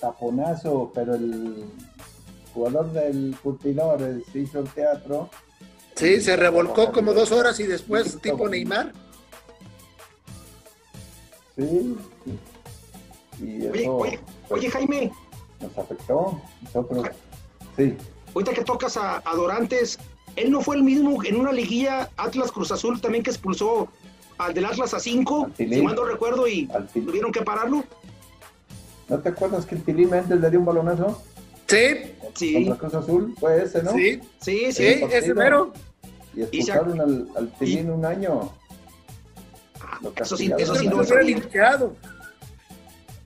Taponazo, 0.00 0.90
pero 0.94 1.14
el 1.14 1.64
jugador 2.52 2.92
del 2.92 3.36
curtidor 3.42 4.00
se 4.32 4.38
hizo 4.40 4.60
el 4.60 4.68
teatro. 4.70 5.28
Sí, 5.94 6.20
se 6.20 6.36
revolcó 6.36 6.92
como 6.92 7.12
dos 7.12 7.32
horas 7.32 7.58
y 7.60 7.66
después 7.66 8.20
tipo 8.20 8.48
Neymar. 8.48 8.92
Sí. 11.56 11.96
Y 13.40 13.66
oye, 13.66 13.82
eso, 13.82 13.96
oye, 13.96 14.20
pues, 14.48 14.60
oye, 14.60 14.70
Jaime. 14.70 15.12
Nos 15.60 15.78
afectó. 15.78 16.40
Nosotros. 16.62 17.06
Sí. 17.76 17.96
Ahorita 18.36 18.52
que 18.52 18.64
tocas 18.64 18.98
a, 18.98 19.22
a, 19.24 19.34
Dorantes, 19.34 19.98
él 20.36 20.50
no 20.50 20.60
fue 20.60 20.76
el 20.76 20.82
mismo 20.82 21.24
en 21.24 21.40
una 21.40 21.52
liguilla 21.52 22.10
Atlas 22.18 22.52
Cruz 22.52 22.70
Azul 22.70 23.00
también 23.00 23.24
que 23.24 23.30
expulsó 23.30 23.88
al 24.36 24.52
del 24.52 24.66
Atlas 24.66 24.92
a 24.92 25.00
5, 25.00 25.52
si 25.56 25.64
mal 25.80 25.96
no 25.96 26.04
recuerdo, 26.04 26.46
y 26.46 26.68
tuvieron 26.92 27.32
que 27.32 27.40
pararlo. 27.40 27.82
¿No 29.08 29.18
te 29.20 29.30
acuerdas 29.30 29.64
que 29.64 29.76
el 29.76 29.82
Tilín 29.84 30.10
Méndez 30.10 30.38
le 30.38 30.50
dio 30.50 30.58
un 30.58 30.66
balonazo? 30.66 31.22
Sí. 31.66 32.12
Sí. 32.34 32.70
Cruz 32.78 32.92
Azul, 32.92 33.34
fue 33.40 33.62
ese, 33.62 33.82
¿no? 33.82 33.92
Sí, 33.92 34.20
sí, 34.42 34.70
sí. 34.70 34.72
sí 34.72 35.04
ese 35.10 35.32
mero. 35.32 35.72
Y 36.34 36.42
expulsaron 36.42 36.94
y 36.94 37.00
al, 37.00 37.28
al 37.36 37.52
Tilín 37.54 37.86
y... 37.86 37.90
un 37.90 38.04
año. 38.04 38.52
Eso 40.14 40.36
sí, 40.36 40.52
eso 40.58 40.74
sí, 40.74 40.88
no 40.88 41.02
fue 41.04 41.24
limpiado. 41.24 41.96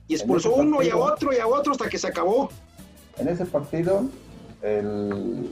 Y 0.07 0.15
expulsó 0.15 0.53
uno 0.53 0.77
partido, 0.77 0.97
y 0.97 1.01
a 1.01 1.03
otro 1.03 1.33
y 1.33 1.37
a 1.39 1.47
otro 1.47 1.73
hasta 1.73 1.89
que 1.89 1.97
se 1.97 2.07
acabó. 2.07 2.49
En 3.17 3.27
ese 3.27 3.45
partido, 3.45 4.05
el, 4.61 5.49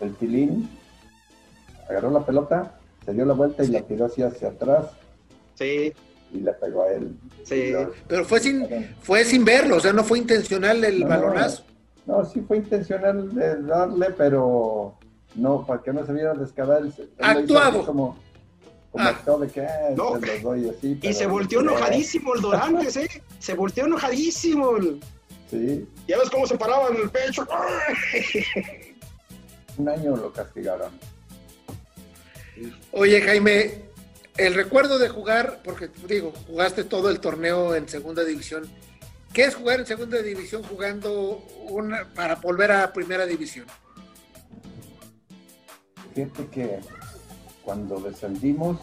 el 0.00 0.14
Tilín 0.16 0.68
agarró 1.88 2.10
la 2.10 2.24
pelota, 2.24 2.78
se 3.04 3.12
dio 3.12 3.24
la 3.24 3.34
vuelta 3.34 3.62
y 3.62 3.66
sí. 3.66 3.72
la 3.72 3.82
tiró 3.82 4.06
hacia, 4.06 4.28
hacia 4.28 4.48
atrás. 4.48 4.86
Sí. 5.54 5.92
Y 6.32 6.38
le 6.38 6.52
pegó 6.54 6.82
a 6.82 6.92
él. 6.92 7.16
Sí. 7.44 7.72
Pero 8.08 8.24
fue 8.24 8.40
sin, 8.40 8.66
fue 9.00 9.24
sin 9.24 9.44
verlo, 9.44 9.76
o 9.76 9.80
sea, 9.80 9.92
no 9.92 10.04
fue 10.04 10.18
intencional 10.18 10.84
el 10.84 11.00
no, 11.00 11.08
balonazo. 11.08 11.64
No, 12.04 12.24
sí 12.24 12.40
fue 12.40 12.58
intencional 12.58 13.34
de 13.34 13.62
darle, 13.62 14.10
pero 14.10 14.96
no, 15.34 15.66
para 15.66 15.82
que 15.82 15.92
no 15.92 16.04
se 16.04 16.12
viera 16.12 16.32
él 16.32 16.94
Actuado. 17.18 17.84
Como, 17.84 18.16
como 18.92 19.04
ah. 19.04 19.38
de 19.40 19.48
que 19.48 19.66
no. 19.96 20.18
se 20.20 20.26
los 20.26 20.42
doy 20.42 20.68
así. 20.68 20.98
Y 21.02 21.12
se 21.12 21.26
volteó 21.26 21.60
enojadísimo 21.60 22.34
el 22.34 22.40
Dorantes, 22.40 22.96
¿eh? 22.96 23.22
Se 23.38 23.54
volteó 23.54 23.86
enojadísimo. 23.86 24.72
Sí. 25.50 25.88
Ya 26.08 26.18
ves 26.18 26.30
cómo 26.30 26.46
se 26.46 26.58
paraba 26.58 26.88
en 26.88 26.96
el 26.96 27.10
pecho. 27.10 27.46
Un 29.78 29.88
año 29.88 30.16
lo 30.16 30.32
castigaron. 30.32 30.90
Oye, 32.92 33.20
Jaime, 33.20 33.82
el 34.36 34.54
recuerdo 34.54 34.98
de 34.98 35.08
jugar, 35.08 35.60
porque 35.64 35.90
digo, 36.08 36.32
jugaste 36.46 36.84
todo 36.84 37.10
el 37.10 37.20
torneo 37.20 37.74
en 37.74 37.88
segunda 37.88 38.24
división. 38.24 38.64
¿Qué 39.32 39.44
es 39.44 39.54
jugar 39.54 39.80
en 39.80 39.86
segunda 39.86 40.22
división 40.22 40.62
jugando 40.62 41.44
una 41.68 42.08
para 42.14 42.36
volver 42.36 42.72
a 42.72 42.92
primera 42.92 43.26
división? 43.26 43.66
Fíjate 46.14 46.46
que 46.46 46.80
cuando 47.62 48.00
descendimos, 48.00 48.78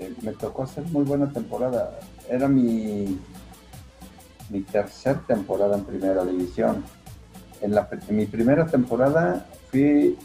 eh, 0.00 0.12
me 0.22 0.32
tocó 0.32 0.64
hacer 0.64 0.82
muy 0.84 1.04
buena 1.04 1.32
temporada. 1.32 2.00
Era 2.28 2.48
mi, 2.48 3.20
mi 4.50 4.60
tercera 4.62 5.20
temporada 5.26 5.76
en 5.76 5.84
primera 5.84 6.24
división. 6.24 6.84
En, 7.60 7.74
la, 7.74 7.88
en 8.08 8.16
mi 8.16 8.26
primera 8.26 8.66
temporada 8.66 9.46
fui 9.70 10.18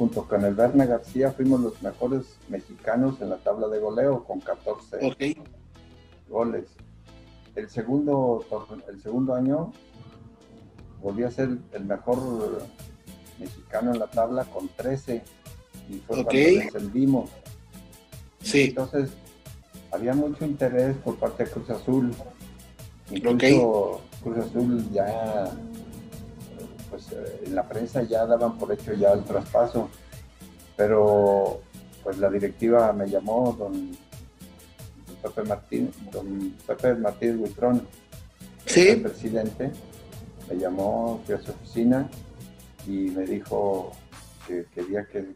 junto 0.00 0.26
con 0.26 0.44
el 0.44 0.54
Berna 0.54 0.86
García, 0.86 1.32
fuimos 1.32 1.60
los 1.60 1.82
mejores 1.82 2.38
mexicanos 2.48 3.20
en 3.20 3.28
la 3.30 3.36
tabla 3.36 3.68
de 3.68 3.78
goleo 3.80 4.24
con 4.24 4.40
14 4.40 4.98
okay. 5.02 5.36
goles. 6.28 6.68
El 7.54 7.68
segundo, 7.68 8.44
el 8.88 9.02
segundo 9.02 9.34
año 9.34 9.72
volví 11.02 11.24
a 11.24 11.30
ser 11.30 11.50
el 11.72 11.84
mejor 11.84 12.62
mexicano 13.38 13.92
en 13.92 13.98
la 13.98 14.06
tabla 14.06 14.44
con 14.44 14.68
13 14.68 15.22
y 15.90 15.98
fue 15.98 16.20
okay. 16.20 16.56
cuando 16.56 16.72
descendimos. 16.72 17.30
Sí. 18.42 18.62
Entonces, 18.68 19.10
había 19.92 20.14
mucho 20.14 20.44
interés 20.44 20.96
por 20.96 21.16
parte 21.16 21.44
de 21.44 21.50
Cruz 21.50 21.68
Azul. 21.68 22.14
Incluso 23.10 23.34
okay. 23.34 23.60
Cruz 24.22 24.38
Azul 24.38 24.90
ya 24.92 25.50
pues 26.90 27.06
en 27.44 27.54
la 27.54 27.68
prensa 27.68 28.02
ya 28.02 28.26
daban 28.26 28.58
por 28.58 28.72
hecho 28.72 28.92
ya 28.94 29.12
el 29.12 29.24
traspaso, 29.24 29.88
pero 30.76 31.60
pues 32.02 32.18
la 32.18 32.28
directiva 32.28 32.92
me 32.92 33.08
llamó, 33.08 33.54
don, 33.58 33.96
Pepe 35.22 35.42
Martín, 35.42 35.92
don 36.10 36.56
Pepe 36.66 36.94
Martínez 36.94 37.36
Huitrón, 37.36 37.86
el 38.66 39.02
presidente, 39.02 39.70
me 40.48 40.56
llamó, 40.56 41.20
fui 41.24 41.34
a 41.34 41.40
su 41.40 41.50
oficina 41.50 42.08
y 42.86 43.10
me 43.10 43.24
dijo 43.24 43.92
que 44.46 44.64
quería 44.74 45.04
que 45.04 45.34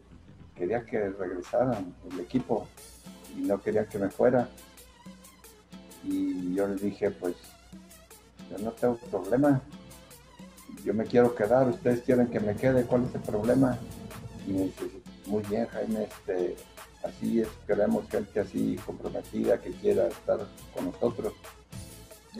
quería 0.55 0.85
que 0.85 1.09
regresaran 1.09 1.93
el 2.11 2.19
equipo 2.19 2.67
y 3.37 3.41
no 3.41 3.61
quería 3.61 3.85
que 3.85 3.99
me 3.99 4.09
fuera. 4.09 4.47
Y 6.03 6.55
yo 6.55 6.67
le 6.67 6.75
dije, 6.75 7.11
pues 7.11 7.35
yo 8.49 8.57
no 8.59 8.71
tengo 8.71 8.97
problema, 8.97 9.61
yo 10.83 10.93
me 10.93 11.05
quiero 11.05 11.33
quedar, 11.35 11.67
ustedes 11.67 12.01
quieren 12.01 12.27
que 12.27 12.39
me 12.39 12.55
quede, 12.55 12.83
¿cuál 12.83 13.05
es 13.05 13.15
el 13.15 13.21
problema? 13.21 13.77
Y 14.47 14.51
me 14.51 14.63
dice, 14.65 14.83
muy 15.25 15.43
bien 15.43 15.67
Jaime, 15.67 16.03
este, 16.03 16.55
así 17.03 17.41
es, 17.41 17.47
queremos 17.65 18.07
gente 18.09 18.39
así 18.39 18.77
comprometida 18.85 19.59
que 19.59 19.71
quiera 19.71 20.07
estar 20.07 20.39
con 20.73 20.85
nosotros. 20.85 21.33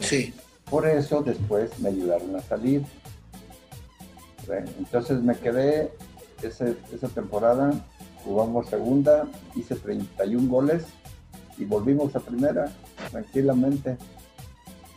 Sí. 0.00 0.34
Por 0.70 0.86
eso 0.86 1.22
después 1.22 1.78
me 1.78 1.90
ayudaron 1.90 2.34
a 2.36 2.40
salir. 2.40 2.84
Entonces 4.78 5.20
me 5.22 5.36
quedé 5.36 5.92
esa 6.42 7.08
temporada, 7.14 7.72
jugamos 8.24 8.68
segunda, 8.68 9.28
hice 9.54 9.74
31 9.74 10.48
goles 10.48 10.84
y 11.58 11.64
volvimos 11.64 12.14
a 12.14 12.20
primera 12.20 12.72
tranquilamente 13.10 13.96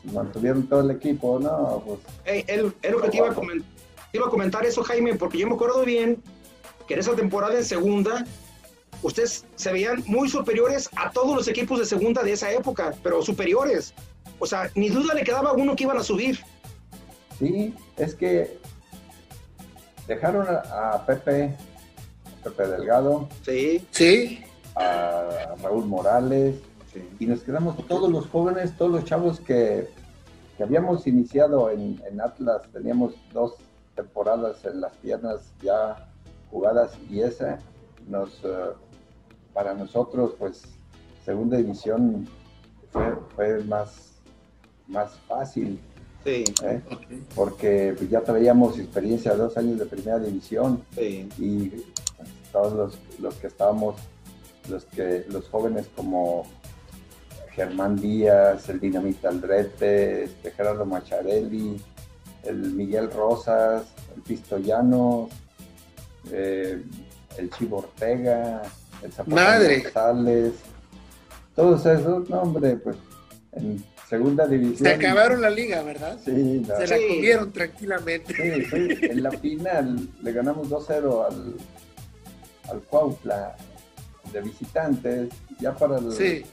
mantuvieron 0.06 0.68
todo 0.68 0.82
el 0.82 0.92
equipo, 0.92 1.40
no, 1.40 1.84
pues. 1.86 2.00
él, 2.48 2.74
lo 2.90 3.02
que 3.02 3.10
te 3.10 3.18
iba, 3.18 3.30
a 3.30 4.30
comentar, 4.30 4.66
eso, 4.66 4.84
Jaime, 4.84 5.16
porque 5.16 5.38
yo 5.38 5.48
me 5.48 5.54
acuerdo 5.54 5.84
bien 5.84 6.22
que 6.88 6.96
en 6.96 7.00
esa 7.00 7.16
temporada 7.16 7.56
en 7.56 7.66
segunda, 7.66 8.26
ustedes 9.04 9.46
se 9.56 9.72
veían 9.72 10.04
muy 10.08 10.30
superiores 10.30 10.90
a 10.96 11.12
todos 11.12 11.36
los 11.36 11.48
equipos 11.48 11.80
de 11.80 11.86
segunda 11.86 12.24
de 12.24 12.34
esa 12.34 12.52
época, 12.52 12.94
pero 13.04 13.22
superiores. 13.22 13.94
O 14.40 14.46
sea, 14.46 14.72
ni 14.76 14.90
duda 14.90 15.14
le 15.14 15.24
quedaba 15.24 15.54
uno 15.54 15.76
que 15.76 15.84
iban 15.84 15.98
a 15.98 16.04
subir. 16.04 16.40
Sí, 17.38 17.74
es 17.98 18.16
que 18.16 18.58
dejaron 20.08 20.48
a, 20.50 21.06
Pepe, 21.06 21.56
Pepe 22.44 22.68
Delgado. 22.68 23.30
Sí. 23.46 23.86
Sí. 23.92 24.44
A 24.76 25.56
Raúl 25.62 25.86
Morales, 25.86 26.56
y 27.20 27.26
nos 27.26 27.42
quedamos 27.42 27.76
todos 27.88 28.12
los 28.12 28.28
jóvenes, 28.28 28.76
todos 28.78 28.92
los 28.92 29.06
chavos 29.06 29.40
que, 29.40 29.88
habíamos 30.62 31.08
iniciado 31.08 31.72
en, 31.72 32.00
Atlas, 32.22 32.64
teníamos 32.74 33.14
dos 33.32 33.56
temporadas 33.96 34.66
en 34.66 34.82
las 34.82 34.94
piernas 34.98 35.54
ya 35.62 36.10
jugadas 36.52 36.98
y 37.10 37.22
esa 37.22 37.60
nos, 38.08 38.42
eh, 38.44 38.72
para 39.54 39.74
nosotros, 39.74 40.34
pues, 40.38 40.64
segunda 41.24 41.56
división 41.58 42.28
fue, 43.36 43.64
más, 43.64 44.16
más 44.88 45.12
fácil. 45.28 45.80
¿eh? 46.26 46.82
Porque 47.36 47.96
ya 48.10 48.22
traíamos 48.22 48.78
experiencia, 48.80 49.36
dos 49.36 49.56
años 49.56 49.80
de 49.80 49.86
primera 49.86 50.20
división. 50.20 50.84
Y 50.98 51.70
pues, 51.70 52.30
todos 52.52 52.74
los, 52.74 53.00
los 53.20 53.36
que 53.36 53.48
estábamos, 53.48 53.96
los 54.70 54.84
que 54.86 55.26
los 55.30 55.48
jóvenes 55.48 55.88
como 55.96 56.46
Germán 57.60 57.98
Díaz, 57.98 58.70
el 58.70 58.80
Dinamita 58.80 59.28
Aldrete, 59.28 60.24
este, 60.24 60.52
Gerardo 60.52 60.86
Macharelli, 60.86 61.76
el 62.44 62.56
Miguel 62.72 63.12
Rosas, 63.12 63.84
el 64.16 64.22
Pistoyano, 64.22 65.28
eh, 66.32 66.82
el 67.38 67.50
Chivo 67.50 67.80
Ortega, 67.80 68.62
el 69.04 69.12
Zapatero 69.12 69.84
González, 69.84 70.54
todos 71.54 71.86
esos, 71.86 72.30
no 72.30 72.44
hombre, 72.44 72.78
pues 72.78 72.96
en 73.52 73.84
segunda 74.08 74.48
división. 74.48 74.78
Se 74.78 74.94
acabaron 74.94 75.42
la 75.42 75.50
liga, 75.50 75.84
¿verdad? 75.84 76.18
Sí, 76.24 76.66
Se 76.66 76.88
la 76.88 77.08
comieron 77.10 77.52
tranquilamente. 77.52 78.34
Sí, 78.36 78.66
sí, 78.70 78.98
en 79.02 79.22
la 79.22 79.32
final 79.32 80.08
le 80.22 80.32
ganamos 80.32 80.70
2-0 80.70 81.26
al, 81.30 81.56
al 82.72 82.82
Cuautla 82.84 83.58
de 84.32 84.42
visitantes, 84.44 85.28
ya 85.60 85.76
para 85.76 85.98
el, 85.98 86.14
sí 86.14 86.46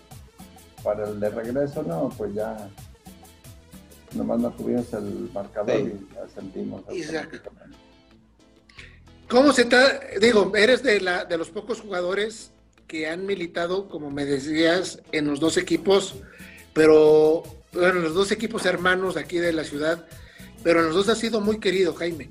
para 0.86 1.08
el 1.08 1.18
de 1.18 1.30
regreso, 1.30 1.82
no, 1.82 2.14
pues 2.16 2.32
ya 2.32 2.70
nomás 4.14 4.38
no 4.38 4.52
tuvimos 4.52 4.92
el 4.92 5.28
marcador 5.34 5.80
y 5.80 6.06
ascendimos. 6.24 6.82
¿Cómo 9.28 9.52
se 9.52 9.62
está? 9.62 10.00
Digo, 10.20 10.52
eres 10.54 10.84
de, 10.84 11.00
la, 11.00 11.24
de 11.24 11.36
los 11.38 11.50
pocos 11.50 11.80
jugadores 11.80 12.52
que 12.86 13.08
han 13.08 13.26
militado, 13.26 13.88
como 13.88 14.12
me 14.12 14.24
decías, 14.24 15.00
en 15.10 15.26
los 15.26 15.40
dos 15.40 15.56
equipos, 15.56 16.14
pero 16.72 17.42
bueno, 17.72 17.94
los 17.94 18.14
dos 18.14 18.30
equipos 18.30 18.64
hermanos 18.64 19.16
aquí 19.16 19.38
de 19.38 19.52
la 19.52 19.64
ciudad, 19.64 20.06
pero 20.62 20.78
en 20.78 20.86
los 20.86 20.94
dos 20.94 21.08
ha 21.08 21.16
sido 21.16 21.40
muy 21.40 21.58
querido, 21.58 21.94
Jaime. 21.94 22.30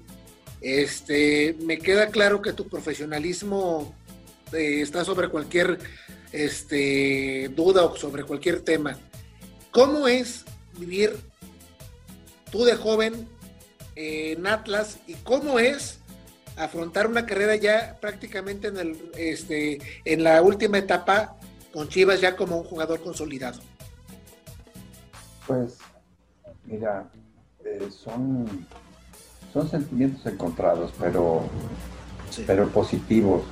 Este, 0.61 1.57
me 1.65 1.77
queda 1.77 2.07
claro 2.07 2.41
que 2.41 2.53
tu 2.53 2.69
profesionalismo 2.69 3.93
eh, 4.53 4.79
está 4.79 5.03
sobre 5.03 5.27
cualquier 5.27 5.77
este, 6.36 7.50
duda 7.56 7.86
o 7.86 7.95
sobre 7.95 8.24
cualquier 8.24 8.62
tema. 8.62 8.98
¿Cómo 9.71 10.08
es 10.08 10.43
vivir 10.78 11.15
tú 12.52 12.65
de 12.65 12.76
joven 12.76 13.28
en 13.95 14.45
Atlas 14.45 15.00
y 15.08 15.13
cómo 15.13 15.60
es 15.60 16.00
afrontar 16.58 17.08
una 17.08 17.26
carrera 17.26 17.56
ya 17.56 17.98
prácticamente 18.02 18.67
en, 18.67 18.78
el, 18.78 19.12
este, 19.17 19.80
en 20.04 20.24
la 20.24 20.41
última 20.41 20.78
etapa 20.78 21.38
con 21.74 21.88
Chivas 21.88 22.19
ya 22.19 22.36
como 22.36 22.58
un 22.58 22.65
jugador 22.65 23.02
consolidado? 23.02 23.62
Pues, 25.48 25.78
mira, 26.65 27.10
eh, 27.63 27.88
son, 27.91 28.67
son 29.54 29.69
sentimientos 29.69 30.26
encontrados, 30.26 30.91
pero, 31.00 31.48
pero 32.45 32.67
positivos. 32.69 33.43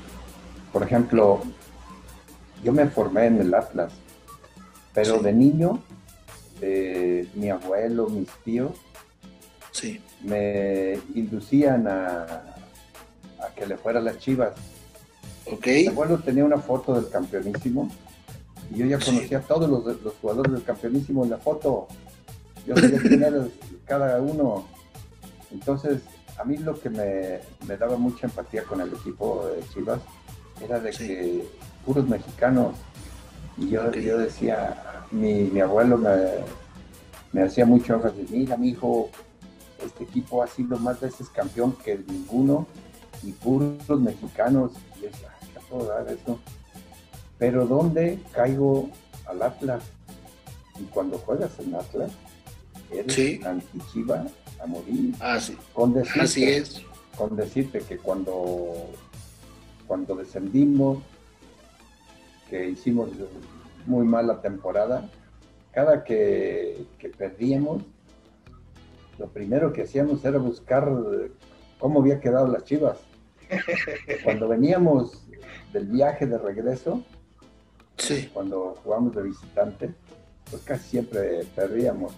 Por 0.74 0.84
ejemplo, 0.84 1.44
yo 2.64 2.72
me 2.72 2.88
formé 2.88 3.28
en 3.28 3.42
el 3.42 3.54
Atlas, 3.54 3.94
pero 4.94 5.20
de 5.20 5.34
niño, 5.34 5.82
mi 7.36 7.50
abuelo, 7.50 8.08
mis 8.10 8.30
tíos, 8.44 8.72
me 10.22 11.00
inducían 11.16 11.88
a, 11.88 12.56
que 13.56 13.66
le 13.66 13.78
fuera 13.78 14.00
a 14.00 14.02
las 14.02 14.18
chivas. 14.20 14.54
Okay. 15.46 15.84
Mi 15.84 15.90
abuelo 15.90 16.20
tenía 16.20 16.46
una 16.46 16.58
foto 16.58 16.94
del 16.94 17.10
campeonísimo 17.10 17.92
y 18.72 18.78
yo 18.78 18.86
ya 18.86 18.98
conocía 18.98 19.40
a 19.40 19.42
todos 19.42 19.70
los, 19.70 20.14
jugadores 20.22 20.54
del 20.54 20.64
campeonísimo 20.64 21.24
en 21.24 21.32
la 21.32 21.38
foto. 21.38 21.88
Yo 22.66 22.76
sabía 22.76 23.00
quién 23.02 23.24
era 23.24 23.46
cada 23.86 24.22
uno. 24.22 24.66
Entonces, 25.52 26.02
a 26.38 26.44
mí 26.44 26.58
lo 26.58 26.80
que 26.80 26.90
me, 26.90 27.78
daba 27.78 27.98
mucha 27.98 28.28
empatía 28.28 28.64
con 28.64 28.82
el 28.82 28.94
equipo 28.94 29.48
de 29.48 29.68
Chivas 29.70 30.00
era 30.62 30.80
de 30.80 30.92
que 30.92 31.46
puros 31.86 32.08
mexicanos. 32.08 32.76
Y 33.58 33.70
yo, 33.70 33.92
yo 33.92 34.18
decía, 34.18 35.04
mi, 35.12 35.60
abuelo 35.60 36.00
me, 37.32 37.42
hacía 37.42 37.66
mucho 37.66 37.96
énfasis, 37.96 38.30
mira, 38.32 38.58
mi 38.58 38.70
hijo, 38.70 39.10
este 39.84 40.06
equipo 40.06 40.42
ha 40.42 40.48
sido 40.48 40.78
más 40.80 41.00
veces 41.00 41.30
campeón 41.30 41.74
que 41.84 42.00
ninguno 42.08 42.68
y 43.22 43.32
puros 43.32 44.02
mexicanos. 44.02 44.72
Y 44.98 45.02
decía, 45.02 45.30
¿qué 45.54 45.60
puedo 45.70 45.86
dar 45.86 46.08
eso? 46.08 46.40
Pero 47.38 47.66
¿dónde 47.66 48.20
caigo 48.32 48.90
al 49.26 49.42
Atlas? 49.42 49.84
Y 50.80 50.84
cuando 50.86 51.18
juegas 51.20 51.52
en 51.60 51.76
Atlas, 51.76 52.12
eres 52.92 53.14
sí. 53.14 53.40
anti-chiva 53.46 54.26
a 54.62 54.66
morir. 54.66 55.14
Ah, 55.20 55.40
sí. 55.40 55.58
Con 55.74 55.94
decirte, 55.94 56.22
Así 56.22 56.44
es. 56.44 56.82
Con 57.18 57.36
decirte 57.36 57.80
que 57.80 57.98
cuando, 57.98 58.90
cuando 59.86 60.16
descendimos, 60.16 61.00
que 62.54 62.70
hicimos 62.70 63.10
muy 63.88 64.06
mala 64.06 64.40
temporada, 64.40 65.10
cada 65.72 66.04
que, 66.04 66.86
perdíamos, 67.18 67.82
lo 69.18 69.28
primero 69.30 69.74
que 69.74 69.82
hacíamos 69.82 70.24
era 70.24 70.38
buscar 70.38 70.88
cómo 71.80 72.02
había 72.02 72.20
quedado 72.20 72.48
las 72.48 72.64
chivas. 72.64 73.00
Cuando 74.24 74.48
veníamos 74.48 75.26
del 75.74 75.88
viaje 75.88 76.28
de 76.28 76.38
regreso, 76.38 77.04
cuando 78.34 78.76
jugamos 78.84 79.16
de 79.16 79.24
visitante, 79.24 79.96
pues 80.52 80.62
casi 80.62 80.90
siempre 80.92 81.46
perdíamos. 81.56 82.14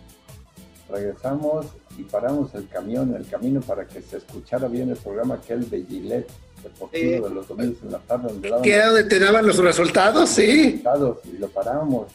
Regresamos 0.90 1.68
y 1.98 2.04
paramos 2.04 2.54
el 2.56 2.68
camión, 2.68 3.16
el 3.16 3.26
camino 3.26 3.62
para 3.62 3.88
que 3.88 4.02
se 4.02 4.18
escuchara 4.18 4.68
bien 4.68 4.90
el 4.90 4.98
programa 4.98 5.36
aquel 5.36 5.70
de 5.70 5.86
Gillette 5.86 6.30
deportivo 6.66 7.30
de 7.30 7.36
los 7.36 7.48
domingos 7.48 7.78
en 7.84 7.92
la 7.92 8.00
tarde. 8.00 8.28
Donde 8.28 8.50
daban 8.50 8.64
¿Qué 8.64 8.74
era 8.74 8.88
donde 8.88 9.04
te 9.06 9.20
daban 9.20 9.48
los 9.48 9.58
resultados? 9.58 10.30
Sí. 10.30 10.84
y 11.24 11.38
lo 11.38 11.50
parábamos. 11.50 12.12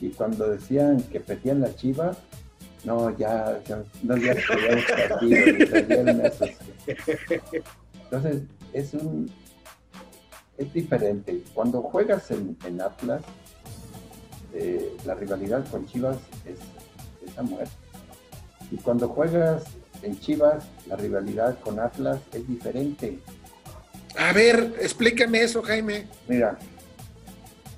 Y 0.00 0.10
cuando 0.10 0.48
decían 0.48 1.02
que 1.04 1.20
petían 1.20 1.60
la 1.60 1.74
chiva, 1.74 2.12
no, 2.84 3.16
ya, 3.16 3.62
ya 3.66 3.82
no, 4.02 4.16
ya 4.16 4.34
partido, 5.08 5.36
Entonces, 8.04 8.42
es 8.72 8.94
un, 8.94 9.30
es 10.58 10.72
diferente. 10.72 11.44
Cuando 11.54 11.82
juegas 11.82 12.30
en, 12.30 12.80
Atlas, 12.80 13.22
eh, 14.52 14.96
la 15.04 15.14
rivalidad 15.14 15.64
con 15.70 15.86
Chivas 15.86 16.18
es, 16.44 16.58
es 17.28 17.38
a 17.38 17.42
muerte. 17.42 17.70
Y 18.72 18.76
cuando 18.78 19.08
juegas 19.08 19.64
en 20.02 20.18
Chivas, 20.18 20.64
la 20.86 20.96
rivalidad 20.96 21.58
con 21.60 21.78
Atlas 21.78 22.20
es 22.32 22.46
diferente. 22.48 23.18
A 24.18 24.32
ver, 24.32 24.74
explícame 24.80 25.42
eso, 25.42 25.62
Jaime. 25.62 26.06
Mira, 26.28 26.58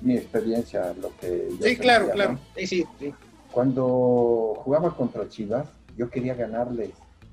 mi 0.01 0.17
experiencia, 0.17 0.93
lo 0.99 1.15
que... 1.17 1.49
Sí, 1.61 1.77
claro, 1.77 2.09
claro. 2.11 2.39
Sí, 2.55 2.67
sí, 2.67 2.85
sí. 2.99 3.13
Cuando 3.51 4.53
jugaba 4.63 4.95
contra 4.95 5.27
Chivas, 5.29 5.67
yo 5.97 6.09
quería 6.09 6.33
ganarles 6.33 6.91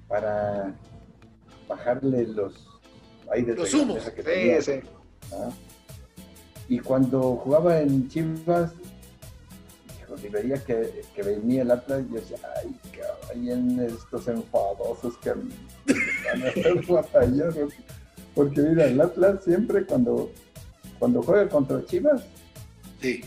para 0.08 0.72
bajarle 1.68 2.26
los 2.28 2.80
aires 3.30 3.56
los 3.56 3.74
humos. 3.74 4.10
Que 4.10 4.60
sí, 4.62 4.72
sí. 4.72 4.88
Y 6.68 6.78
cuando 6.78 7.36
jugaba 7.36 7.80
en 7.80 8.08
Chivas, 8.08 8.72
y 10.22 10.28
veía 10.28 10.62
que, 10.62 11.02
que, 11.14 11.22
venía 11.22 11.62
el 11.62 11.70
Atlas, 11.70 12.02
yo 12.10 12.20
decía, 12.20 12.36
ay, 12.58 12.74
cabrón, 12.92 13.80
estos 13.80 14.28
enfadosos 14.28 15.16
que 15.18 15.30
van 15.30 16.42
a 16.42 16.48
hacer 16.48 16.86
batallar. 16.86 17.52
Porque 18.34 18.60
mira, 18.60 18.86
el 18.86 19.00
Atlas 19.00 19.44
siempre 19.44 19.84
cuando, 19.84 20.30
cuando 20.98 21.22
juega 21.22 21.48
contra 21.48 21.84
Chivas, 21.84 22.22
sí. 23.00 23.22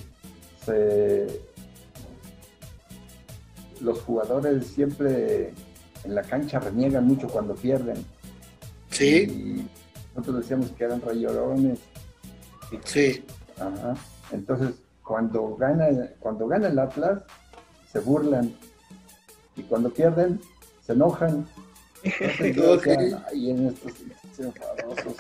los 3.81 4.01
jugadores 4.01 4.67
siempre 4.67 5.53
en 6.03 6.15
la 6.15 6.23
cancha 6.23 6.59
reniegan 6.59 7.05
mucho 7.05 7.27
cuando 7.27 7.53
pierden. 7.55 8.03
Sí. 8.89 9.23
Y 9.23 9.69
nosotros 10.15 10.41
decíamos 10.41 10.71
que 10.71 10.83
eran 10.85 11.01
rayorones. 11.01 11.79
Sí. 12.83 13.23
Ajá. 13.59 13.95
Entonces, 14.31 14.75
cuando 15.03 15.55
gana, 15.55 15.87
cuando 16.19 16.47
gana 16.47 16.67
el 16.67 16.79
Atlas, 16.79 17.23
se 17.91 17.99
burlan. 17.99 18.53
Y 19.55 19.61
cuando 19.63 19.89
pierden, 19.89 20.41
se 20.85 20.93
enojan. 20.93 21.45
en 23.33 23.67
estos 23.67 23.93
enfadosos. 24.39 25.15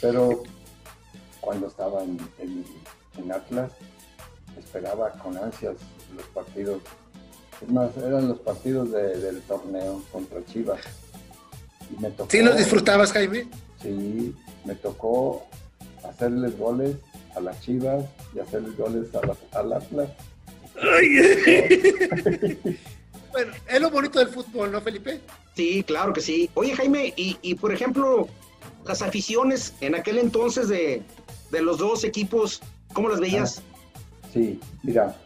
pero 0.00 0.42
cuando 1.40 1.66
estaba 1.68 2.02
en, 2.02 2.20
Atlas, 3.30 3.72
esperaba 4.58 5.10
con 5.12 5.36
ansias 5.36 5.76
los 6.16 6.26
partidos. 6.26 6.82
Es 7.60 7.68
más, 7.68 7.96
eran 7.96 8.28
los 8.28 8.38
partidos 8.40 8.90
del 8.90 9.40
torneo 9.42 10.02
contra 10.10 10.44
Chivas. 10.46 10.80
Y 11.90 12.00
me 12.00 12.10
tocó, 12.10 12.30
¿Sí 12.30 12.42
los 12.42 12.56
disfrutabas, 12.56 13.12
Jaime? 13.12 13.46
Sí, 13.80 14.34
me 14.64 14.74
tocó 14.76 15.46
hacerles 16.04 16.58
goles 16.58 16.96
a 17.34 17.40
las 17.40 17.60
Chivas 17.60 18.04
y 18.34 18.40
hacerles 18.40 18.76
goles 18.76 19.08
a 19.14 19.20
al 19.58 19.72
Atlas. 19.72 20.08
bueno, 23.30 23.52
es 23.68 23.80
lo 23.80 23.90
bonito 23.90 24.18
del 24.18 24.28
fútbol, 24.28 24.72
¿no, 24.72 24.80
Felipe? 24.80 25.20
Sí, 25.54 25.82
claro 25.84 26.12
que 26.12 26.20
sí. 26.20 26.50
Oye, 26.54 26.74
Jaime, 26.74 27.12
y, 27.16 27.54
por 27.56 27.72
ejemplo, 27.72 28.28
las 28.86 29.02
aficiones 29.02 29.74
en 29.80 29.94
aquel 29.94 30.18
entonces 30.18 30.68
de, 30.68 31.02
los 31.60 31.78
dos 31.78 32.04
equipos, 32.04 32.60
¿cómo 32.92 33.08
las 33.08 33.20
veías? 33.20 33.58
Ah, 33.58 34.28
sí, 34.32 34.60
mira, 34.82 35.16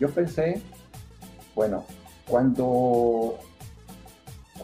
yo 0.00 0.10
pensé, 0.10 0.62
bueno, 1.54 1.84
cuando 2.26 3.38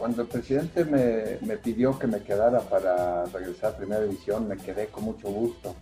cuando 0.01 0.23
el 0.23 0.27
presidente 0.29 0.83
me, 0.83 1.57
pidió 1.57 1.99
que 1.99 2.07
me 2.07 2.23
quedara 2.23 2.61
para 2.61 3.25
regresar 3.25 3.73
a 3.73 3.77
Primera 3.77 4.01
División, 4.01 4.47
me 4.47 4.57
quedé 4.57 4.87
con 4.87 5.03
mucho 5.03 5.29
gusto. 5.29 5.75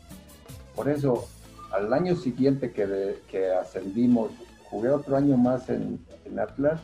Por 0.75 0.89
eso, 0.89 1.29
al 1.71 1.93
año 1.93 2.17
siguiente 2.17 2.73
que, 2.73 3.21
que 3.31 3.49
ascendimos, 3.51 4.31
jugué 4.69 4.89
otro 4.89 5.15
año 5.15 5.37
más 5.37 5.69
en, 5.69 6.05
Atlas 6.37 6.81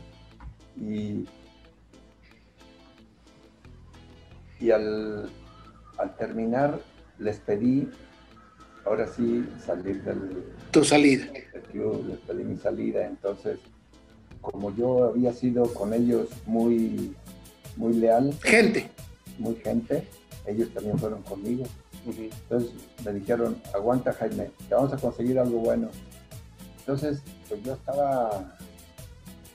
y, 0.77 1.25
y 4.59 4.71
al, 4.71 5.29
terminar 6.17 6.79
les 7.19 7.39
pedí, 7.39 7.89
ahora 8.85 9.07
sí, 9.07 9.47
salir 9.65 10.03
del... 10.03 10.43
Tu 10.71 10.83
salida. 10.83 11.27
club, 11.71 12.05
les 12.07 12.19
pedí 12.19 12.43
mi 12.43 12.57
salida, 12.57 13.05
entonces 13.05 13.59
como 14.41 14.75
yo 14.75 15.05
había 15.05 15.33
sido 15.33 15.73
con 15.73 15.93
ellos 15.93 16.29
muy 16.45 17.15
muy 17.75 17.93
leal. 17.93 18.33
Gente. 18.41 18.89
Muy 19.37 19.55
gente. 19.55 20.07
Ellos 20.45 20.69
también 20.73 20.97
fueron 20.97 21.21
conmigo. 21.23 21.65
Entonces 22.05 22.71
me 23.03 23.13
dijeron, 23.13 23.59
aguanta 23.73 24.13
Jaime, 24.13 24.51
te 24.69 24.75
vamos 24.75 24.93
a 24.93 24.97
conseguir 24.97 25.39
algo 25.39 25.59
bueno. 25.59 25.89
Entonces, 26.79 27.21
pues 27.49 27.63
yo 27.63 27.73
estaba, 27.73 28.55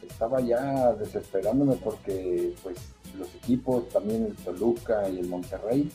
estaba 0.08 0.40
ya 0.40 0.92
desesperándome 0.94 1.76
porque 1.76 2.52
pues 2.62 2.76
los 3.18 3.34
equipos, 3.34 3.88
también 3.88 4.26
el 4.26 4.34
Toluca 4.36 5.08
y 5.08 5.18
el 5.18 5.28
Monterrey, 5.28 5.90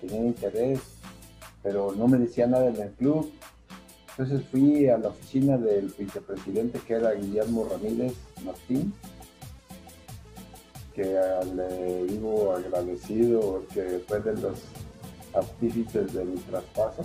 tenían 0.00 0.26
interés, 0.26 0.80
pero 1.62 1.92
no 1.92 2.08
me 2.08 2.18
decía 2.18 2.46
nada 2.46 2.68
en 2.68 2.80
el 2.80 2.90
club. 2.92 3.30
Entonces 4.10 4.46
fui 4.50 4.88
a 4.88 4.98
la 4.98 5.08
oficina 5.08 5.56
del 5.56 5.94
vicepresidente 5.98 6.78
que 6.86 6.94
era 6.94 7.12
Guillermo 7.12 7.66
Ramírez 7.70 8.12
Martín 8.44 8.92
que 10.94 11.04
le 11.54 12.04
vivo 12.04 12.54
agradecido 12.54 13.40
porque 13.40 14.00
fue 14.06 14.20
de 14.20 14.34
los 14.34 14.58
artífices 15.34 16.12
de 16.12 16.24
mi 16.24 16.36
traspaso. 16.36 17.02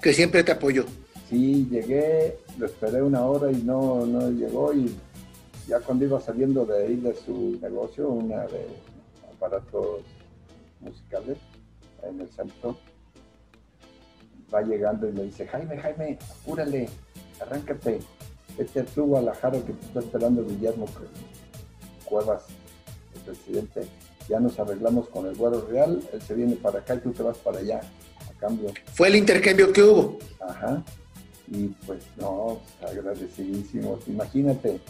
Que 0.00 0.12
siempre 0.12 0.42
te 0.42 0.52
apoyó. 0.52 0.84
Sí, 1.28 1.66
llegué, 1.70 2.38
lo 2.58 2.66
esperé 2.66 3.02
una 3.02 3.24
hora 3.24 3.50
y 3.50 3.62
no, 3.62 4.06
no 4.06 4.30
llegó 4.30 4.72
y 4.72 4.94
ya 5.66 5.80
cuando 5.80 6.04
iba 6.04 6.20
saliendo 6.20 6.64
de 6.66 6.84
ahí 6.84 6.96
de 6.96 7.14
su 7.14 7.58
negocio, 7.60 8.08
una 8.08 8.46
de 8.46 8.66
aparatos 9.34 10.02
musicales 10.80 11.38
en 12.02 12.20
el 12.20 12.28
centro, 12.28 12.76
va 14.52 14.62
llegando 14.62 15.08
y 15.08 15.12
me 15.12 15.22
dice, 15.22 15.46
Jaime, 15.46 15.78
Jaime, 15.78 16.18
apúrale, 16.30 16.88
arráncate, 17.40 18.00
este 18.58 18.80
es 18.80 18.86
tu 18.86 19.04
Guadalajara 19.06 19.58
que 19.60 19.72
te 19.72 19.86
está 19.86 20.00
esperando 20.00 20.44
Guillermo 20.44 20.86
Cuevas 22.04 22.44
presidente, 23.24 23.86
ya 24.28 24.40
nos 24.40 24.58
arreglamos 24.58 25.08
con 25.08 25.26
el 25.26 25.34
Guaro 25.34 25.66
Real, 25.66 26.00
él 26.12 26.22
se 26.22 26.34
viene 26.34 26.56
para 26.56 26.80
acá 26.80 26.94
y 26.94 26.98
tú 26.98 27.12
te 27.12 27.22
vas 27.22 27.38
para 27.38 27.58
allá, 27.58 27.80
a 28.28 28.38
cambio. 28.38 28.70
Fue 28.92 29.08
el 29.08 29.16
intercambio 29.16 29.72
que 29.72 29.82
hubo. 29.82 30.18
Ajá. 30.40 30.82
Y 31.48 31.68
pues 31.86 32.04
no, 32.16 32.60
agradecidísimos. 32.86 34.06
Imagínate, 34.08 34.80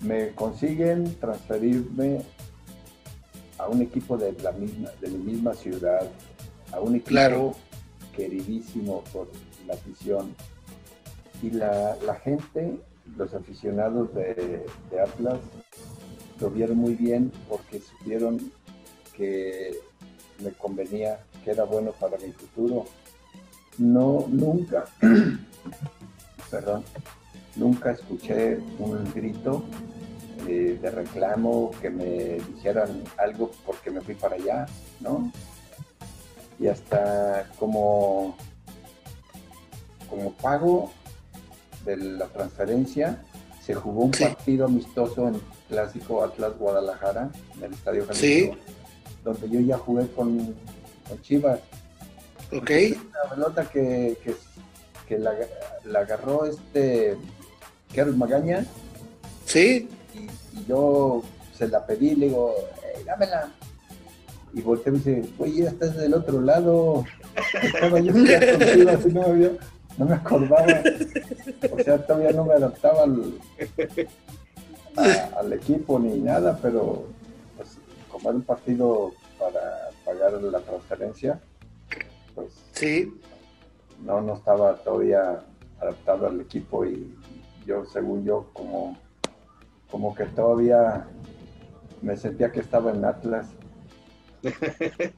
me 0.00 0.32
consiguen 0.34 1.14
transferirme 1.18 2.22
a 3.58 3.68
un 3.68 3.82
equipo 3.82 4.16
de 4.16 4.32
la 4.42 4.52
misma, 4.52 4.90
de 5.00 5.08
mi 5.08 5.32
misma 5.32 5.54
ciudad, 5.54 6.08
a 6.72 6.80
un 6.80 6.96
equipo 6.96 7.56
queridísimo 8.14 9.02
por 9.12 9.28
la 9.66 9.74
afición. 9.74 10.34
Y 11.42 11.50
la, 11.50 11.96
gente, 12.22 12.78
los 13.16 13.34
aficionados 13.34 14.14
de, 14.14 14.64
de 14.90 15.00
Atlas, 15.00 15.40
lo 16.40 16.50
vieron 16.50 16.78
muy 16.78 16.94
bien 16.94 17.32
porque 17.48 17.80
supieron 17.80 18.52
que 19.16 19.78
me 20.42 20.52
convenía, 20.52 21.20
que 21.44 21.50
era 21.50 21.64
bueno 21.64 21.92
para 21.92 22.18
mi 22.18 22.32
futuro. 22.32 22.84
No, 23.78 24.26
nunca, 24.28 24.84
perdón, 26.50 26.84
nunca 27.56 27.92
escuché 27.92 28.58
un 28.78 29.10
grito 29.14 29.64
eh, 30.46 30.78
de 30.80 30.90
reclamo 30.90 31.72
que 31.80 31.90
me 31.90 32.38
dijeran 32.54 33.02
algo 33.16 33.50
porque 33.64 33.90
me 33.90 34.00
fui 34.00 34.14
para 34.14 34.36
allá, 34.36 34.66
¿no? 35.00 35.32
Y 36.58 36.68
hasta 36.68 37.50
como, 37.58 38.36
como 40.08 40.32
pago 40.32 40.92
de 41.84 41.96
la 41.96 42.26
transferencia, 42.26 43.22
se 43.64 43.74
jugó 43.74 44.04
un 44.04 44.12
partido 44.12 44.66
amistoso 44.66 45.28
en 45.28 45.40
clásico 45.68 46.22
Atlas 46.22 46.56
Guadalajara 46.56 47.30
en 47.56 47.64
el 47.64 47.72
Estadio 47.72 48.06
Jalisco, 48.06 48.56
donde 49.24 49.50
yo 49.50 49.60
ya 49.60 49.78
jugué 49.78 50.06
con, 50.12 50.54
Chivas. 51.22 51.60
Ok. 52.52 52.70
Una 52.92 53.34
pelota 53.34 53.68
que, 53.68 54.16
que, 55.08 55.18
la, 55.18 55.34
agarró 55.98 56.46
este 56.46 57.16
Carlos 57.94 58.16
Magaña. 58.16 58.64
Sí. 59.44 59.88
Y, 60.14 60.66
yo 60.66 61.22
se 61.56 61.68
la 61.68 61.86
pedí, 61.86 62.14
le 62.14 62.26
digo, 62.26 62.54
dámela. 63.04 63.50
Y 64.52 64.62
volteé 64.62 64.90
y 64.90 64.92
me 64.92 64.98
dice, 64.98 65.32
oye, 65.38 65.62
ya 65.64 65.70
estás 65.70 65.96
del 65.96 66.14
otro 66.14 66.40
lado. 66.40 67.04
Estaba 67.62 68.00
yo 68.00 68.12
con 68.12 68.26
Chivas 68.26 69.06
y 69.06 69.12
no 69.12 69.28
me, 69.28 69.50
no 69.98 70.04
me 70.06 70.14
acordaba. 70.14 70.82
O 71.70 71.82
sea, 71.82 72.06
todavía 72.06 72.32
no 72.32 72.44
me 72.44 72.54
adaptaba 72.54 73.04
al, 73.04 73.34
al 75.36 75.52
equipo 75.52 75.98
ni 75.98 76.20
nada, 76.20 76.58
pero 76.60 77.04
pues, 77.56 77.78
como 78.10 78.30
era 78.30 78.38
un 78.38 78.44
partido 78.44 79.12
para 79.38 79.90
pagar 80.04 80.32
la 80.42 80.60
transferencia, 80.60 81.40
pues 82.34 82.52
sí. 82.72 83.12
no, 84.04 84.20
no 84.20 84.34
estaba 84.34 84.76
todavía 84.76 85.42
adaptado 85.80 86.26
al 86.26 86.40
equipo 86.40 86.84
y 86.84 87.14
yo, 87.66 87.84
según 87.84 88.24
yo, 88.24 88.48
como, 88.52 88.96
como 89.90 90.14
que 90.14 90.24
todavía 90.24 91.06
me 92.02 92.16
sentía 92.16 92.52
que 92.52 92.60
estaba 92.60 92.92
en 92.92 93.04
Atlas. 93.04 93.46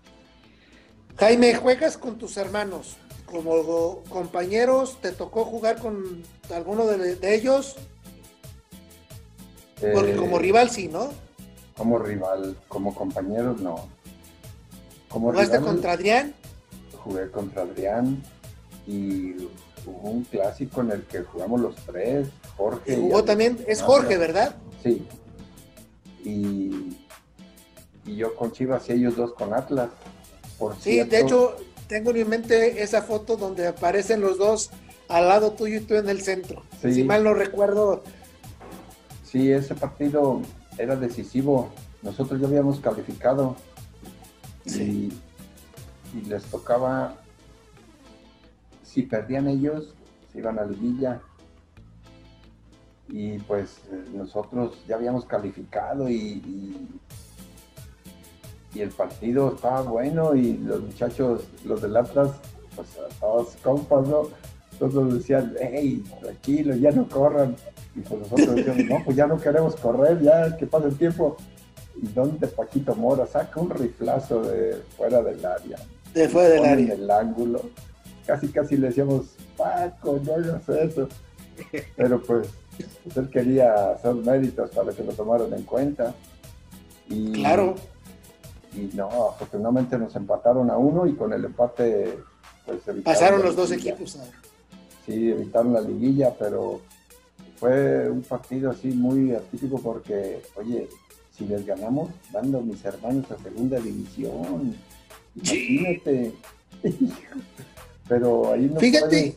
Jaime, 1.19 1.55
¿juegas 1.55 1.99
con 1.99 2.17
tus 2.19 2.37
hermanos? 2.37 2.97
Como 3.27 4.03
compañeros, 4.09 4.99
¿te 5.03 5.13
tocó 5.13 5.45
jugar 5.45 5.79
con 5.79 6.23
alguno 6.55 6.87
de, 6.87 7.35
ellos? 7.35 7.77
Porque 9.93 10.17
como 10.17 10.39
Eh, 10.39 10.41
rival 10.41 10.71
sí, 10.71 10.89
¿no? 10.89 11.11
Como 11.77 11.99
rival, 11.99 12.57
como 12.69 12.95
compañeros, 12.95 13.61
no. 13.61 13.87
Como 15.09 15.31
¿Jugaste 15.31 15.59
rival, 15.59 15.73
contra 15.73 15.93
Adrián? 15.93 16.35
jugué 17.09 17.31
contra 17.31 17.63
Adrián 17.63 18.23
y 18.87 19.35
hubo 19.89 20.11
un 20.11 20.25
clásico 20.25 20.81
en 20.83 20.93
el 20.93 21.03
que 21.05 21.23
jugamos 21.23 21.61
los 21.61 21.77
tres, 21.77 22.29
Jorge. 22.57 22.93
y 22.95 22.97
Jugó 22.97 23.25
también, 23.25 23.59
es 23.67 23.83
Jorge. 23.83 24.17
¿verdad? 24.19 24.55
Sí. 24.83 25.07
Y, 26.25 26.97
y 28.07 28.17
yo 28.17 28.35
con 28.35 28.53
Chivas 28.53 28.89
y 28.89 28.93
ellos 28.93 29.17
dos 29.17 29.33
con 29.35 29.55
Atlas. 29.55 29.91
Por 30.59 30.75
Sí, 30.77 30.93
cierto, 30.95 31.11
de 31.15 31.21
hecho, 31.23 31.57
tengo 31.87 32.11
en 32.11 32.17
mi 32.17 32.25
mente 32.25 32.83
esa 32.83 33.03
foto 33.03 33.37
donde 33.37 33.67
aparecen 33.67 34.21
los 34.21 34.39
dos 34.39 34.71
al 35.09 35.29
lado 35.29 35.53
tuyo 35.53 35.79
y 35.79 35.81
tú 35.81 35.95
en 35.95 36.09
el 36.09 36.21
centro. 36.21 36.63
Sí. 36.83 36.93
Si 36.93 37.05
mal 37.05 37.25
no 37.25 37.35
recuerdo, 37.35 38.03
Sí, 39.25 39.53
ese 39.53 39.75
partido 39.75 40.41
era 40.79 40.97
decisivo. 40.97 41.69
Nosotros 42.03 42.41
ya 42.41 42.47
habíamos 42.47 42.81
calificado 42.81 43.57
Sí. 44.67 45.11
y, 46.15 46.19
y 46.19 46.23
les 46.23 46.45
tocaba, 46.45 47.17
si 48.89 49.03
perdían 49.03 49.47
ellos, 49.49 49.95
se 50.33 50.39
iban 50.39 50.59
a 50.59 50.65
liguilla. 50.65 51.21
Y 53.09 53.39
pues 53.41 53.81
eh, 53.91 54.05
nosotros 54.15 54.79
ya 54.87 54.97
habíamos 54.97 55.25
calificado 55.25 56.09
y, 56.09 56.15
y, 56.15 56.89
y 58.75 58.81
el 58.81 58.91
partido 58.91 59.55
estaba 59.55 59.83
bueno 59.83 60.35
y 60.35 60.59
los 60.59 60.83
muchachos, 60.83 61.45
los 61.65 61.81
del 61.83 61.97
Atlas, 61.97 62.31
pues 62.75 62.89
todos 63.21 63.57
compas, 63.63 64.09
¿no? 64.09 64.23
Todos 64.79 65.15
decían, 65.15 65.55
hey, 65.61 66.05
tranquilo, 66.21 66.75
ya 66.77 66.91
no 66.93 67.09
corran. 67.09 67.57
Y 67.95 68.01
pues 68.01 68.21
nosotros 68.21 68.55
decíamos, 68.55 68.85
no, 68.85 69.05
pues 69.05 69.17
ya 69.17 69.27
no 69.27 69.39
queremos 69.39 69.77
correr, 69.77 70.21
ya 70.23 70.57
que 70.57 70.67
pase 70.67 70.89
el 70.89 70.97
tiempo. 70.97 71.37
¿Y 72.01 72.07
dónde 72.09 72.47
Paquito 72.47 72.95
Mora 72.95 73.27
saca 73.27 73.61
un 73.61 73.71
riflazo 73.71 74.43
de 74.43 74.77
fuera 74.97 75.21
del 75.23 75.45
área? 75.45 75.79
de 76.15 76.29
fue 76.29 76.49
del 76.49 76.65
área. 76.65 76.95
en 76.95 77.03
el 77.03 77.11
ángulo. 77.11 77.63
Casi, 78.29 78.49
casi 78.49 78.77
le 78.77 78.89
decíamos, 78.89 79.37
Paco, 79.57 80.21
no 80.23 80.35
hagas 80.35 80.69
eso. 80.69 81.09
Pero 81.97 82.21
pues, 82.23 82.47
pues, 83.03 83.17
él 83.17 83.31
quería 83.31 83.93
hacer 83.93 84.15
méritos 84.17 84.69
para 84.69 84.93
que 84.93 85.03
lo 85.03 85.13
tomaran 85.15 85.51
en 85.55 85.63
cuenta. 85.63 86.15
Y, 87.09 87.33
Claro. 87.33 87.75
Y 88.75 88.95
no, 88.95 89.09
afortunadamente 89.31 89.97
nos 89.99 90.15
empataron 90.15 90.71
a 90.71 90.77
uno 90.77 91.07
y 91.07 91.15
con 91.15 91.33
el 91.33 91.43
empate, 91.47 92.19
pues 92.67 92.87
evitaron 92.87 93.03
Pasaron 93.03 93.43
los 93.43 93.57
dos 93.57 93.73
equipos. 93.73 94.17
a- 94.17 94.25
Sí, 95.07 95.31
evitaron 95.31 95.73
la 95.73 95.81
liguilla, 95.81 96.35
pero 96.39 96.83
fue 97.59 98.11
un 98.11 98.21
partido 98.21 98.71
así 98.71 98.89
muy 98.89 99.33
atípico 99.35 99.81
porque, 99.81 100.43
oye, 100.55 100.87
si 101.35 101.47
les 101.47 101.65
ganamos, 101.65 102.11
dando 102.31 102.61
mis 102.61 102.85
hermanos 102.85 103.25
a 103.31 103.43
segunda 103.43 103.81
división. 103.81 104.77
Sí. 105.43 106.03
Pero 108.09 108.53
ahí 108.53 108.71
no 108.73 108.81
Fíjate, 108.81 109.37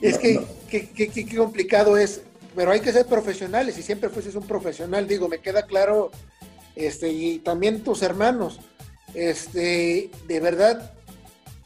es 0.00 0.14
no, 0.16 0.20
que, 0.20 0.34
no. 0.34 0.42
qué 0.68 1.36
complicado 1.36 1.96
es, 1.96 2.22
pero 2.54 2.70
hay 2.70 2.80
que 2.80 2.92
ser 2.92 3.06
profesionales 3.06 3.78
y 3.78 3.82
siempre 3.82 4.10
fuiste 4.10 4.36
un 4.36 4.46
profesional, 4.46 5.08
digo, 5.08 5.28
me 5.28 5.38
queda 5.38 5.62
claro, 5.62 6.10
este, 6.76 7.08
y 7.10 7.38
también 7.38 7.82
tus 7.82 8.02
hermanos, 8.02 8.60
este, 9.14 10.10
de 10.26 10.40
verdad, 10.40 10.92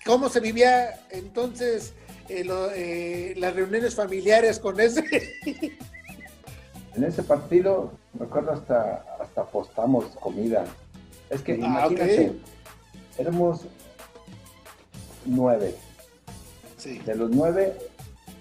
¿cómo 0.05 0.29
se 0.29 0.41
vivía 0.41 1.01
entonces 1.11 1.93
eh, 2.29 2.45
lo- 2.45 2.71
eh, 2.71 3.35
las 3.39 3.55
reuniones 3.55 3.95
familiares 3.95 4.59
con 4.59 4.79
ese? 4.81 5.05
En 6.97 7.05
ese 7.05 7.23
partido, 7.23 7.93
me 8.19 8.25
acuerdo 8.27 8.51
hasta, 8.51 9.05
hasta 9.21 9.43
apostamos 9.43 10.07
comida. 10.17 10.65
Es 11.31 11.43
que 11.43 11.53
Ah, 11.53 11.87
imagínate, 11.87 12.31
ok. 12.31 12.37
éramos 13.19 13.61
nueve. 15.27 15.75
Sí, 16.77 16.99
De 17.01 17.15
los 17.15 17.31
nueve, 17.31 17.77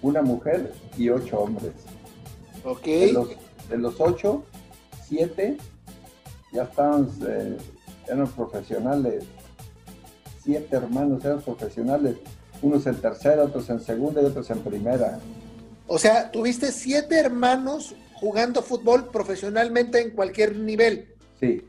una 0.02 0.22
mujer 0.22 0.72
y 0.96 1.08
ocho 1.10 1.40
hombres. 1.40 1.72
ok, 2.64 2.84
De 2.84 3.12
los, 3.12 3.28
de 3.68 3.78
los 3.78 4.00
ocho, 4.00 4.44
siete 5.06 5.56
ya 6.52 6.62
estaban, 6.62 7.10
eh, 7.26 7.56
eran 8.06 8.28
profesionales. 8.28 9.24
Siete 10.42 10.76
hermanos 10.76 11.24
eran 11.24 11.40
profesionales. 11.42 12.16
Unos 12.62 12.86
en 12.86 12.96
tercera, 13.00 13.44
otros 13.44 13.68
en 13.70 13.80
segunda 13.80 14.22
y 14.22 14.24
otros 14.24 14.48
en 14.50 14.60
primera. 14.60 15.18
o 15.86 15.98
sea, 15.98 16.30
tuviste 16.30 16.72
siete 16.72 17.16
hermanos 17.16 17.94
jugando 18.14 18.62
fútbol 18.62 19.08
profesionalmente 19.10 20.00
en 20.00 20.10
cualquier 20.10 20.56
nivel. 20.56 21.14
Sí, 21.38 21.62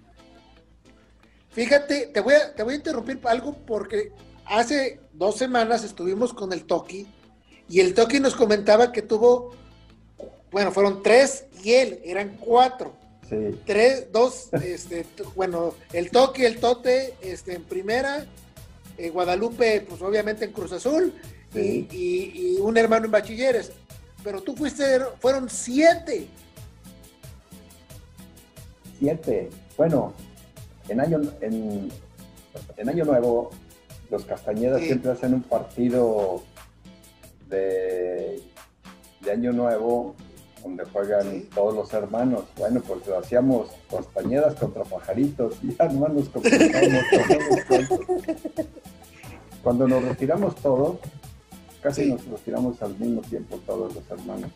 Fíjate, 1.52 2.08
te 2.14 2.22
voy 2.22 2.36
a, 2.36 2.54
te 2.56 2.64
voy 2.64 2.74
a 2.74 2.78
interrumpir 2.78 3.20
algo 3.26 3.54
porque 3.66 4.12
hace 4.50 5.00
dos 5.14 5.38
semanas 5.38 5.84
estuvimos 5.84 6.34
con 6.34 6.52
el 6.54 6.66
Toki 6.66 7.08
y 7.70 7.80
el 7.80 7.94
Toki 7.94 8.20
nos 8.20 8.36
comentaba 8.36 8.92
que 8.92 9.02
tuvo, 9.02 9.52
bueno, 10.52 10.72
fueron 10.72 11.02
tres 11.04 11.46
y 11.64 11.74
él, 11.74 12.02
eran 12.04 12.38
cuatro. 12.38 12.94
sí. 13.30 13.60
Tres, 13.66 14.08
dos, 14.12 14.50
este, 14.54 15.06
bueno, 15.36 15.74
el 15.94 16.10
Toki, 16.10 16.46
el 16.46 16.60
Tote, 16.60 17.14
este, 17.22 17.54
en 17.54 17.64
primera, 17.64 18.26
eh, 18.98 19.10
Guadalupe, 19.12 19.82
pues 19.88 20.02
obviamente 20.02 20.46
en 20.46 20.52
Cruz 20.52 20.72
Azul 20.74 21.14
Sí. 21.54 21.88
y, 21.92 21.98
y- 21.98 22.56
y 22.56 22.60
un 22.60 22.78
hermano 22.78 23.06
en 23.06 23.12
Bachilleres. 23.12 23.72
Pero 24.24 24.42
tú 24.42 24.56
fuiste, 24.56 25.00
fueron 25.20 25.50
siete. 25.50 26.28
Siete. 29.00 29.50
Bueno, 29.78 30.14
en 30.90 31.00
año, 31.00 31.22
en, 31.42 31.90
en 32.78 32.90
año 32.90 33.06
nuevo, 33.06 33.50
los 34.10 34.26
Castañedas 34.26 34.80
Sí. 34.82 34.88
siempre 34.88 35.12
hacen 35.12 35.34
un 35.34 35.44
partido 35.44 36.42
de, 37.50 38.42
de 39.22 39.32
año 39.32 39.52
nuevo 39.54 40.16
donde 40.64 40.84
juegan 40.86 41.30
Sí. 41.32 41.50
todos 41.54 41.74
los 41.76 41.94
hermanos. 41.94 42.44
Bueno, 42.58 42.82
pues 42.86 43.06
lo 43.08 43.18
hacíamos 43.20 43.70
Castañedas 43.90 44.56
contra 44.56 44.84
pajaritos 44.84 45.56
y 45.64 45.76
ya 45.76 45.86
nomás 45.88 46.14
nos. 46.14 46.30
Cuando 49.64 49.88
nos 49.88 50.04
retiramos 50.04 50.56
todos, 50.56 50.98
casi 51.82 52.04
Sí. 52.06 52.12
nos 52.12 52.26
retiramos 52.26 52.82
al 52.82 52.98
mismo 52.98 53.22
tiempo 53.22 53.60
todos 53.66 53.94
los 53.96 54.10
hermanos. 54.10 54.52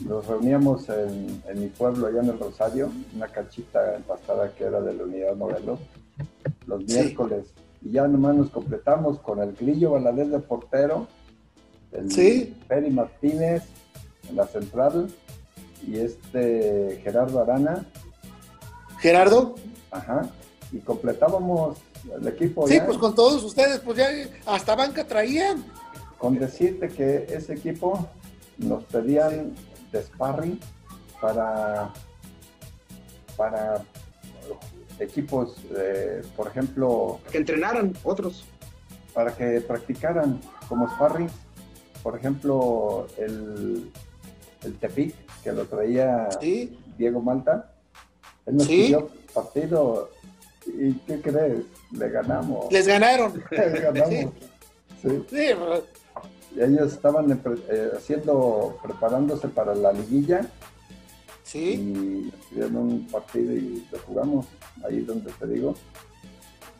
Nos 0.00 0.26
reuníamos 0.26 0.88
en, 0.88 1.42
en 1.48 1.60
mi 1.60 1.68
pueblo, 1.68 2.08
allá 2.08 2.20
en 2.20 2.30
el 2.30 2.38
Rosario, 2.38 2.90
una 3.14 3.28
cachita 3.28 3.94
empastada 3.94 4.52
que 4.54 4.64
era 4.64 4.80
de 4.80 4.92
la 4.92 5.04
unidad 5.04 5.36
modelo, 5.36 5.78
los 6.66 6.82
Sí. 6.86 7.14
Y 7.84 7.92
ya 7.92 8.08
nomás 8.08 8.34
nos 8.34 8.50
completamos 8.50 9.18
con 9.20 9.40
el 9.42 9.52
Grillo 9.54 9.90
Valadez 9.92 10.30
de 10.30 10.38
portero, 10.40 11.06
el 11.92 12.10
Sí. 12.10 12.56
Peri 12.66 12.90
Martínez 12.90 13.62
en 14.28 14.36
la 14.36 14.46
central 14.46 15.08
y 15.86 15.98
este 15.98 17.00
Gerardo 17.04 17.40
Arana, 17.42 17.86
Gerardo. 18.98 19.54
ajá, 19.90 20.30
y 20.72 20.78
completábamos 20.78 21.76
el 22.18 22.26
equipo 22.26 22.66
Sí, 22.66 22.74
ya 22.76 22.86
pues 22.86 22.96
con 22.98 23.14
todos 23.14 23.44
ustedes, 23.44 23.80
pues 23.80 23.98
ya 23.98 24.08
hasta 24.46 24.74
banca 24.74 25.06
traían. 25.06 25.62
con 26.18 26.38
decirte 26.38 26.88
que 26.88 27.26
ese 27.28 27.52
equipo 27.52 28.08
nos 28.56 28.82
pedían 28.84 29.54
de 29.92 30.02
sparring 30.02 30.58
para, 31.20 31.92
para 33.36 33.82
equipos, 34.98 35.56
eh, 35.76 36.22
por 36.36 36.46
ejemplo, 36.48 37.20
Que 37.30 37.38
entrenaran 37.38 37.92
otros. 38.04 38.44
para 39.12 39.34
que 39.34 39.60
practicaran 39.60 40.40
como 40.68 40.88
sparring, 40.88 41.28
por 42.02 42.16
ejemplo, 42.18 43.06
el, 43.18 43.90
el 44.62 44.74
Tepic, 44.78 45.14
que 45.42 45.52
lo 45.52 45.64
traía 45.66 46.28
Sí, 46.40 46.78
Diego 46.98 47.20
Malta, 47.20 47.72
él 48.46 48.56
nos 48.56 48.66
Sí. 48.66 48.84
pidió 48.84 49.08
partido 49.32 50.10
y 50.66 50.94
¿qué 51.06 51.20
crees? 51.20 51.64
Le 51.92 52.08
ganamos. 52.10 52.72
les 52.72 52.86
ganaron. 52.86 53.42
Le 53.50 53.80
ganamos. 53.80 54.08
Sí. 55.02 55.24
Sí, 55.28 55.46
pues, 55.58 55.82
Ellos 56.56 56.92
estaban 56.92 57.30
eh, 57.68 57.90
haciendo, 57.96 58.78
preparándose 58.82 59.48
para 59.48 59.74
la 59.74 59.92
liguilla 59.92 60.46
Sí. 61.44 62.32
Y 62.54 62.58
nos 62.58 62.74
un 62.74 63.06
partido 63.06 63.52
y 63.52 63.86
lo 63.92 63.98
jugamos, 64.00 64.46
ahí 64.84 65.00
donde 65.00 65.30
te 65.32 65.46
digo. 65.46 65.74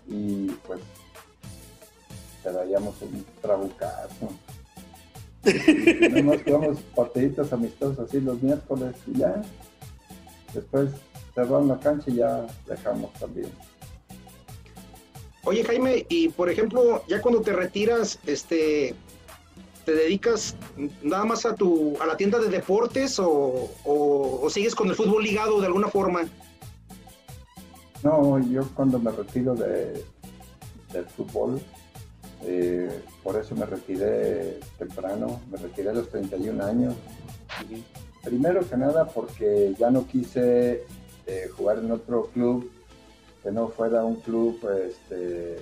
Y 0.09 0.49
pues 0.67 0.81
te 2.43 2.51
daríamos 2.51 3.01
un 3.03 3.25
trabucazo. 3.41 4.31
Nomás 6.11 6.43
jugamos 6.43 6.79
partiditos 6.97 7.53
amistosos 7.53 7.99
así 7.99 8.21
los 8.21 8.43
miércoles 8.43 8.97
y 9.07 9.19
ya. 9.19 9.43
Después 10.53 10.91
cerraron 11.35 11.69
la 11.69 11.79
cancha 11.79 12.11
y 12.11 12.17
ya 12.17 12.47
dejamos 12.67 13.13
también. 13.15 13.51
Oye, 15.45 15.63
Jaime, 15.63 16.07
y 16.09 16.31
por 16.31 16.49
ejemplo, 16.49 17.05
ya 17.07 17.21
cuando 17.21 17.43
te 17.43 17.53
retiras, 17.53 18.19
este, 18.27 18.95
¿te 19.85 19.93
dedicas 19.95 20.57
nada 21.03 21.25
más 21.25 21.45
a 21.47 21.55
tu 21.55 21.97
a 22.01 22.07
la 22.07 22.17
tienda 22.17 22.39
de 22.39 22.49
deportes 22.49 23.19
o, 23.19 23.71
o- 23.85 24.41
o 24.43 24.51
sigues 24.51 24.75
con 24.75 24.89
el 24.89 24.95
fútbol 24.95 25.23
ligado 25.23 25.61
de 25.61 25.67
alguna 25.67 25.89
forma? 25.89 26.23
No, 28.03 28.39
yo 28.51 28.63
cuando 28.75 28.99
me 28.99 29.11
retiro 29.11 29.55
de, 29.55 30.05
del 30.93 31.05
fútbol, 31.07 31.61
eh, 32.43 33.01
por 33.23 33.37
eso 33.37 33.55
me 33.55 33.65
retiré 33.65 34.61
temprano, 34.79 35.41
me 35.51 35.57
retiré 35.57 35.91
a 35.91 35.95
los 35.95 36.09
31 36.11 36.63
años. 36.65 36.95
Primero 38.23 38.69
que 38.69 38.77
nada 38.77 39.07
porque 39.07 39.75
ya 39.79 39.91
no 39.91 40.07
quise 40.07 40.85
eh, 41.27 41.49
jugar 41.57 41.79
en 41.79 41.91
otro 41.93 42.27
club 42.35 42.71
que 43.43 43.51
no 43.51 43.69
fuera 43.69 44.05
un 44.05 44.17
club 44.17 44.59
este, 44.87 45.59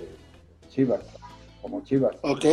Chivas, 0.69 1.01
como 1.61 1.81
Chivas, 1.83 2.15
Ok. 2.21 2.45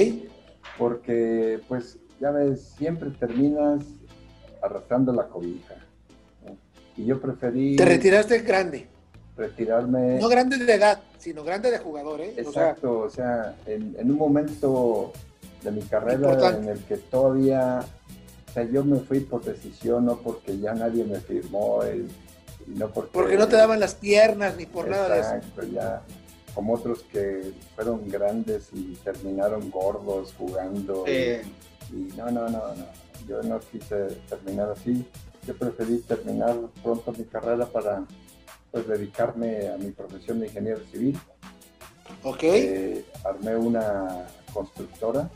Porque 0.80 1.60
pues 1.68 1.98
ya 2.18 2.30
ves, 2.30 2.72
siempre 2.78 3.10
terminas 3.10 3.84
arrastrando 4.62 5.12
la 5.12 5.28
cobija. 5.28 5.74
¿no? 6.44 6.56
Y 6.96 7.04
yo 7.04 7.20
preferí 7.20 7.76
Te 7.76 7.84
retiraste 7.84 8.38
grande. 8.40 8.86
retirarme. 9.36 10.18
No 10.18 10.28
grande 10.28 10.56
de 10.56 10.74
edad, 10.74 10.98
sino 11.18 11.44
grande 11.44 11.70
de 11.70 11.78
jugador, 11.78 12.22
¿eh? 12.22 12.30
O 12.46 12.50
sea, 12.50 12.70
Exacto, 12.70 12.98
o 13.00 13.10
sea, 13.10 13.54
en, 13.66 13.94
en 13.98 14.10
un 14.10 14.16
momento 14.16 15.12
de 15.62 15.70
mi 15.70 15.82
carrera 15.82 16.14
Importante. 16.14 16.62
en 16.62 16.68
el 16.70 16.78
que 16.84 16.96
todavía, 16.96 17.80
o 18.48 18.52
sea, 18.52 18.64
yo 18.64 18.82
me 18.82 19.00
fui 19.00 19.20
por 19.20 19.44
decisión, 19.44 20.06
no 20.06 20.16
porque 20.18 20.58
ya 20.58 20.72
nadie 20.74 21.04
me 21.04 21.20
firmó, 21.20 21.82
el- 21.82 22.08
no 22.68 22.88
porque... 22.90 23.10
porque 23.12 23.36
no 23.36 23.48
te 23.48 23.56
daban 23.56 23.80
las 23.80 23.94
piernas 23.94 24.56
ni 24.56 24.64
por 24.64 24.88
nada 24.88 25.14
de 25.14 25.20
eso. 25.20 25.34
Exacto, 25.34 25.62
ya, 25.64 26.02
como 26.54 26.74
otros 26.74 27.02
que 27.12 27.52
fueron 27.74 28.08
grandes 28.08 28.68
y 28.72 28.94
terminaron 29.04 29.70
gordos 29.70 30.34
jugando. 30.36 31.04
y- 31.06 31.10
Eh, 31.10 31.42
y 31.92 31.94
no, 32.16 32.30
no, 32.30 32.48
no, 32.48 32.74
no. 32.74 32.86
Yo 33.28 33.42
no 33.42 33.60
quise 33.60 34.06
terminar 34.28 34.70
así. 34.70 35.04
Yo 35.46 35.56
preferí 35.56 35.98
terminar 36.00 36.56
pronto 36.82 37.12
mi 37.12 37.24
carrera 37.24 37.66
para 37.66 38.04
pues 38.70 38.86
dedicarme 38.86 39.68
a 39.68 39.76
mi 39.76 39.90
profesión 39.90 40.38
de 40.40 40.46
ingeniero 40.46 40.80
civil. 40.92 41.18
Ok. 42.22 42.42
Eh, 42.44 43.04
armé 43.24 43.56
una 43.56 44.26
constructora. 44.52 45.28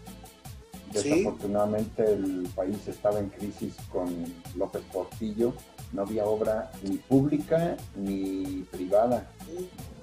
Sí. 0.94 1.08
Desafortunadamente 1.10 2.04
el 2.12 2.48
país 2.54 2.86
estaba 2.86 3.18
en 3.18 3.28
crisis 3.30 3.74
con 3.90 4.14
López 4.56 4.82
Portillo. 4.92 5.52
No 5.92 6.02
había 6.02 6.24
obra 6.26 6.70
ni 6.82 6.96
pública 6.98 7.76
ni 7.96 8.64
privada. 8.70 9.26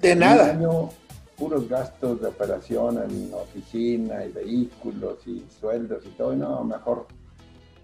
De 0.00 0.12
Un 0.12 0.18
nada. 0.18 0.50
año, 0.50 0.90
puros 1.42 1.68
gastos 1.68 2.20
de 2.20 2.28
operación 2.28 2.98
en 3.02 3.34
oficina 3.34 4.24
y 4.24 4.30
vehículos 4.30 5.26
y 5.26 5.44
sueldos 5.58 6.04
y 6.06 6.10
todo. 6.10 6.34
y 6.34 6.36
no, 6.36 6.62
mejor 6.62 7.08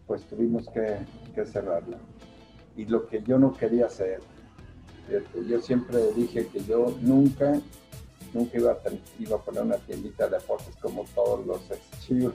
pues 0.06 0.22
tuvimos 0.26 0.68
que, 0.68 0.98
que 1.34 1.44
cerrarla. 1.44 1.98
Y 2.76 2.84
lo 2.84 3.08
que 3.08 3.20
yo 3.20 3.36
no 3.36 3.52
quería 3.52 3.86
hacer, 3.86 4.20
yo 5.48 5.60
siempre 5.60 6.12
dije 6.12 6.46
que 6.46 6.62
yo 6.62 6.94
nunca, 7.00 7.60
nunca 8.32 8.58
iba 8.58 8.70
a, 8.70 9.38
poner 9.38 9.62
una 9.64 9.78
tiendita 9.78 10.28
de 10.28 10.38
deportes 10.38 10.76
como 10.76 11.04
todos 11.12 11.44
los 11.44 11.60
chivos. 12.06 12.34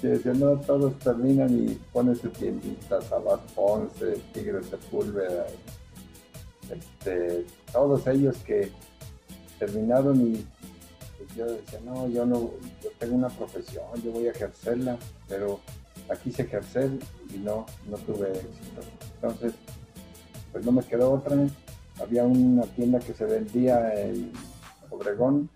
Que 0.00 0.06
decían, 0.06 0.40
no, 0.40 0.56
todos 0.60 0.98
terminan 1.00 1.50
y 1.50 1.74
ponen 1.92 2.16
su 2.16 2.30
tiendita, 2.30 3.02
Sabas 3.02 3.40
Ponce, 3.54 4.16
Tigres 4.32 4.64
Sepúlveda, 4.64 5.44
este, 6.70 7.44
todos 7.70 8.06
ellos 8.06 8.38
que 8.38 8.72
terminaron 9.60 10.20
y 10.22 10.44
pues, 11.18 11.34
yo 11.36 11.44
decía, 11.46 11.78
no, 11.84 12.08
yo 12.08 12.24
no, 12.26 12.50
yo 12.82 12.90
tengo 12.98 13.14
una 13.14 13.28
profesión, 13.28 13.84
yo 14.02 14.10
voy 14.10 14.26
a 14.26 14.30
ejercerla, 14.32 14.96
pero 15.28 15.60
la 16.08 16.16
quise 16.16 16.42
ejercer 16.42 16.90
y 17.32 17.38
no, 17.38 17.66
no 17.88 17.96
tuve 17.98 18.30
éxito. 18.32 18.80
Entonces, 19.16 19.52
pues 20.50 20.64
no 20.64 20.72
me 20.72 20.82
quedó 20.82 21.12
otra. 21.12 21.36
Había 22.00 22.24
una 22.24 22.62
tienda 22.62 22.98
que 22.98 23.12
se 23.12 23.26
vendía 23.26 23.94
en 24.02 24.32
Obregón 24.88 25.50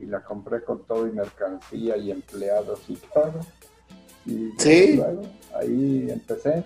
y 0.00 0.06
la 0.06 0.22
compré 0.22 0.62
con 0.64 0.82
todo 0.84 1.06
y 1.06 1.12
mercancía 1.12 1.96
y 1.96 2.10
empleados 2.10 2.80
y 2.88 2.96
todo. 3.14 3.34
Y 4.26 4.50
Sí. 4.58 4.96
luego 4.96 5.22
ahí 5.58 6.08
empecé. 6.10 6.64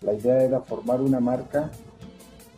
La 0.00 0.14
idea 0.14 0.42
era 0.42 0.60
formar 0.62 1.00
una 1.02 1.20
marca 1.20 1.70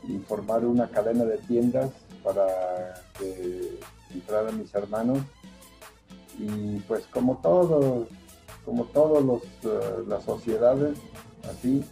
y 0.06 0.18
formar 0.18 0.64
una 0.64 0.88
cadena 0.88 1.24
de 1.24 1.38
tiendas 1.38 1.90
para 2.24 2.94
que 3.18 3.78
entraran 4.12 4.58
mis 4.58 4.74
hermanos. 4.74 5.18
Y 6.38 6.80
pues 6.88 7.04
como 7.12 7.36
todo, 7.36 8.08
como 8.64 8.84
todos 8.86 9.22
los, 9.24 9.42
eh, 9.72 10.02
las 10.08 10.24
sociedades, 10.24 10.98
así 11.48 11.84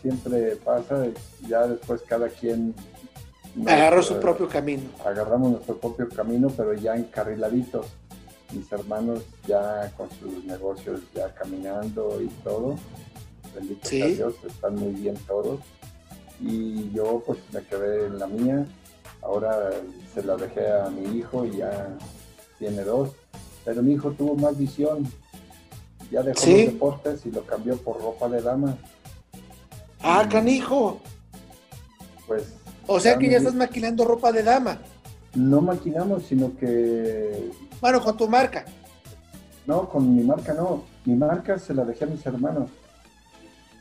siempre 0.00 0.56
pasa, 0.56 1.06
ya 1.46 1.66
después 1.66 2.00
cada 2.08 2.28
quien 2.28 2.74
nos, 3.54 3.66
Agarró 3.72 4.02
su 4.02 4.14
eh, 4.14 4.18
propio 4.20 4.48
camino. 4.48 4.84
agarramos 5.04 5.50
nuestro 5.50 5.76
propio 5.76 6.08
camino, 6.08 6.48
pero 6.56 6.72
ya 6.74 6.94
encarriladitos. 6.94 7.86
Mis 8.52 8.70
hermanos 8.72 9.24
ya 9.46 9.92
con 9.96 10.08
sus 10.12 10.44
negocios 10.44 11.00
ya 11.14 11.34
caminando 11.34 12.22
y 12.22 12.28
todo. 12.42 12.76
Bendito 13.54 13.86
Sí. 13.86 13.98
sea 13.98 14.06
Dios, 14.08 14.34
están 14.46 14.76
muy 14.76 14.92
bien 14.92 15.16
todos. 15.26 15.60
Y 16.40 16.90
yo 16.92 17.22
pues 17.26 17.38
me 17.52 17.62
quedé 17.64 18.06
en 18.06 18.18
la 18.18 18.26
mía. 18.28 18.66
Ahora 19.22 19.70
se 20.14 20.22
la 20.22 20.36
dejé 20.36 20.70
a 20.70 20.88
mi 20.90 21.18
hijo 21.18 21.44
y 21.44 21.58
ya 21.58 21.88
tiene 22.58 22.82
dos. 22.84 23.10
Pero 23.64 23.82
mi 23.82 23.92
hijo 23.94 24.10
tuvo 24.12 24.34
más 24.36 24.56
visión. 24.56 25.06
Ya 26.10 26.22
dejó 26.22 26.40
Sí. 26.40 26.64
los 26.64 26.72
deportes 26.74 27.26
y 27.26 27.30
lo 27.30 27.44
cambió 27.44 27.76
por 27.76 28.00
ropa 28.00 28.28
de 28.28 28.40
dama. 28.40 28.76
Ah, 30.00 30.26
canijo. 30.30 31.00
Pues 32.26 32.44
O 32.86 32.98
sea 33.00 33.18
que 33.18 33.28
ya 33.28 33.38
estás 33.38 33.54
maquilando 33.54 34.04
ropa 34.04 34.32
de 34.32 34.42
dama. 34.42 34.78
no 35.34 35.60
maquinamos, 35.60 36.24
sino 36.24 36.56
que 36.56 37.50
Bueno, 37.80 38.02
con 38.02 38.16
tu 38.16 38.28
marca. 38.28 38.64
No, 39.66 39.88
con 39.88 40.16
mi 40.16 40.22
marca 40.24 40.54
no. 40.54 40.84
Mi 41.04 41.14
marca 41.14 41.58
se 41.58 41.74
la 41.74 41.84
dejé 41.84 42.04
a 42.04 42.06
mis 42.08 42.24
hermanos. 42.24 42.70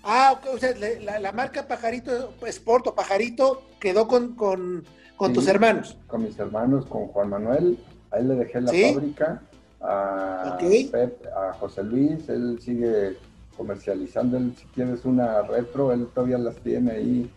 Ah, 0.04 0.34
ok, 0.38 0.54
o 0.56 0.58
sea, 0.58 0.74
la, 1.02 1.20
la 1.20 1.32
marca 1.32 1.68
Pajarito 1.68 2.34
Sport 2.46 2.88
o 2.88 2.96
Pajarito 2.96 3.64
quedó 3.80 4.08
con, 4.08 4.36
con, 4.36 4.86
con 5.18 5.30
Sí. 5.30 5.34
tus 5.36 5.48
hermanos. 5.48 5.98
Con 6.08 6.24
mis 6.24 6.38
hermanos, 6.40 6.86
con 6.86 7.08
Juan 7.08 7.30
Manuel. 7.30 7.78
A 8.12 8.18
él 8.20 8.30
le 8.30 8.36
dejé 8.36 8.62
la 8.62 8.72
¿Sí? 8.72 8.94
fábrica. 8.94 9.42
A. 9.82 10.58
Pep, 10.60 11.26
a 11.36 11.54
José 11.54 11.84
Luis. 11.84 12.30
Él 12.30 12.60
sigue 12.62 13.18
comercializando. 13.58 14.38
Él, 14.38 14.54
si 14.58 14.66
quieres 14.68 15.04
una 15.06 15.42
retro, 15.42 15.92
él 15.92 16.08
todavía 16.14 16.38
las 16.38 16.56
tiene 16.58 16.92
ahí. 16.92 17.32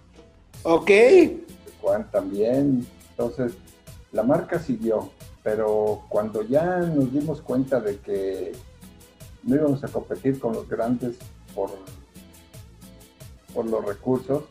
Ok. 0.62 0.90
Juan 1.80 2.10
también. 2.10 2.86
Entonces, 3.10 3.52
la 4.12 4.22
marca 4.22 4.58
siguió. 4.60 5.10
Pero 5.42 6.02
cuando 6.10 6.42
ya 6.42 6.78
nos 6.80 7.10
dimos 7.12 7.40
cuenta 7.40 7.80
de 7.80 7.96
que 7.98 8.52
no 9.42 9.56
íbamos 9.56 9.82
a 9.82 9.88
competir 9.88 10.38
con 10.38 10.52
los 10.52 10.68
grandes 10.68 11.16
por, 11.54 11.70
por 13.54 13.64
los 13.66 13.84
recursos, 13.84 14.44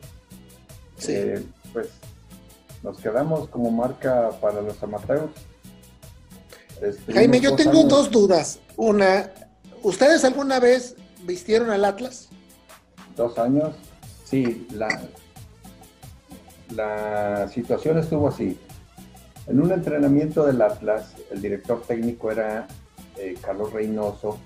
Sí. 0.97 1.13
Eh, 1.15 1.45
pues 1.71 1.88
nos 2.84 2.97
quedamos 2.99 3.49
como 3.49 3.71
marca 3.71 4.30
para 4.41 4.61
los 4.61 4.82
amateurs. 4.84 5.32
Estuvimos 6.82 7.13
Jaime, 7.15 7.39
yo 7.39 7.55
tengo 7.55 7.71
años- 7.71 7.89
dos 7.89 8.11
dudas. 8.11 8.59
Una, 8.77 9.32
¿ustedes 9.84 10.23
alguna 10.23 10.59
vez 10.59 10.95
vistieron 11.23 11.69
al 11.71 11.84
Atlas? 11.86 12.30
Dos 13.15 13.38
años. 13.38 13.75
Sí, 14.23 14.67
la, 14.71 14.88
la 16.75 17.47
situación 17.49 17.97
estuvo 17.97 18.27
así. 18.30 18.57
En 19.47 19.59
un 19.59 19.71
entrenamiento 19.71 20.45
del 20.45 20.61
Atlas, 20.61 21.13
el 21.32 21.41
director 21.41 21.82
técnico 21.82 22.32
era 22.32 22.67
eh, 23.17 23.36
Carlos 23.41 23.73
Reynoso 23.73 24.38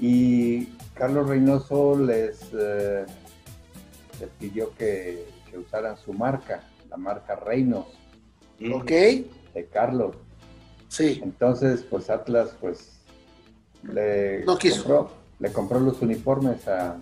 y 0.00 0.66
Carlos 0.94 1.28
Reynoso 1.28 1.96
les, 1.96 2.40
eh, 2.52 3.06
les 4.20 4.28
pidió 4.40 4.74
que, 4.74 5.26
que 5.48 5.56
usaran 5.58 5.96
su 5.96 6.12
marca, 6.12 6.60
la 6.90 6.96
marca 6.96 7.36
Reinos 7.36 7.86
Ok. 8.72 8.86
de 8.90 9.68
Carlos. 9.72 10.16
Sí. 10.88 11.20
Entonces, 11.22 11.84
pues 11.88 12.08
Atlas, 12.10 12.54
pues 12.60 13.00
le, 13.82 14.44
No 14.44 14.56
quiso. 14.56 14.82
compró, 14.84 15.10
le 15.40 15.52
compró 15.52 15.80
los 15.80 16.00
uniformes 16.00 16.66
a, 16.68 16.92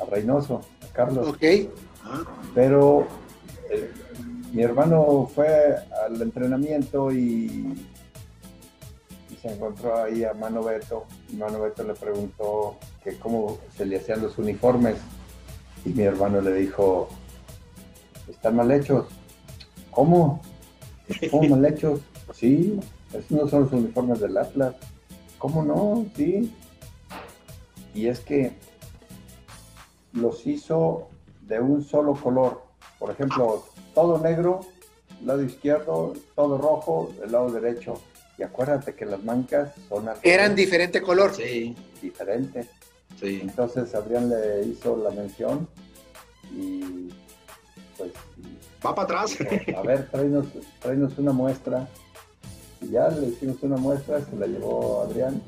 a 0.00 0.04
Reynoso, 0.10 0.62
a 0.82 0.92
Carlos. 0.92 1.28
Ok. 1.28 1.44
Pero 2.54 3.06
eh, 3.70 3.90
mi 4.52 4.62
hermano 4.62 5.30
fue 5.32 5.76
al 6.06 6.20
entrenamiento 6.20 7.12
y, 7.12 7.76
y, 9.30 9.36
se 9.40 9.52
encontró 9.52 10.02
ahí 10.02 10.24
a 10.24 10.32
Mano 10.34 10.62
Beto. 10.64 11.04
Y 11.30 11.36
Mano 11.36 11.60
Beto 11.60 11.84
le 11.84 11.94
preguntó 11.94 12.76
que 13.04 13.16
cómo 13.18 13.58
se 13.76 13.84
le 13.86 13.98
hacían 13.98 14.22
los 14.22 14.38
uniformes. 14.38 14.96
Y 15.84 15.90
mi 15.90 16.02
hermano 16.02 16.40
le 16.40 16.54
dijo, 16.54 17.08
están 18.28 18.56
mal 18.56 18.70
hechos. 18.70 19.06
¿Cómo? 19.90 20.40
¿Cómo 21.30 21.48
mal 21.48 21.64
hechos? 21.64 22.00
Sí, 22.34 22.78
esos 23.14 23.30
no 23.30 23.48
son 23.48 23.62
los 23.62 23.72
uniformes 23.72 24.20
del 24.20 24.36
Atlas. 24.36 24.74
¿Cómo 25.38 25.64
no? 25.64 26.06
Sí. 26.14 26.54
Y 27.94 28.06
es 28.06 28.20
que 28.20 28.52
los 30.12 30.46
hizo 30.46 31.08
de 31.48 31.58
un 31.58 31.82
solo 31.82 32.14
color. 32.14 32.62
Por 32.98 33.10
ejemplo, 33.10 33.64
todo 33.94 34.18
negro, 34.18 34.60
lado 35.24 35.42
izquierdo, 35.42 36.12
todo 36.36 36.58
rojo, 36.58 37.12
el 37.24 37.32
lado 37.32 37.50
derecho. 37.50 38.00
Y 38.36 38.42
acuérdate 38.42 38.94
que 38.94 39.06
las 39.06 39.24
mancas 39.24 39.72
son... 39.88 40.08
Eran 40.22 40.54
diferente 40.54 41.00
color. 41.00 41.34
Sí. 41.34 41.74
Diferente. 42.00 42.68
Sí. 43.18 43.40
Entonces 43.42 43.94
Adrián 43.94 44.28
le 44.28 44.66
hizo 44.66 44.96
la 44.96 45.10
mención 45.10 45.66
y 46.54 47.08
pues... 47.98 48.12
Va 48.84 48.94
para 48.94 49.02
atrás. 49.02 49.36
a 49.76 49.82
ver, 49.82 50.08
tráenos, 50.10 51.18
una 51.18 51.32
muestra. 51.32 51.88
Y 52.80 52.90
ya 52.90 53.08
le 53.08 53.26
hicimos 53.26 53.62
una 53.62 53.76
muestra, 53.76 54.24
se 54.24 54.36
la 54.36 54.46
llevó 54.46 55.02
Adrián 55.02 55.42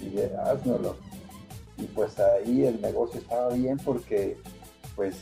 y 0.00 0.06
dije, 0.06 0.32
haznoslo. 0.44 0.96
Y 1.76 1.84
pues 1.84 2.18
ahí 2.18 2.64
el 2.64 2.80
negocio 2.80 3.20
estaba 3.20 3.50
bien 3.50 3.78
porque 3.78 4.38
pues 4.96 5.16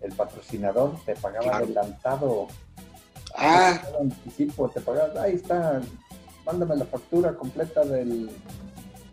el 0.00 0.12
patrocinador 0.12 0.96
te 1.04 1.14
pagaba 1.16 1.58
adelantado. 1.58 2.48
Ah. 3.36 3.80
Anticipo, 4.00 4.68
te 4.70 4.80
pagaba, 4.80 5.22
ahí 5.22 5.34
está, 5.34 5.80
mándame 6.44 6.76
la 6.76 6.86
factura 6.86 7.34
completa 7.34 7.84
del, 7.84 8.30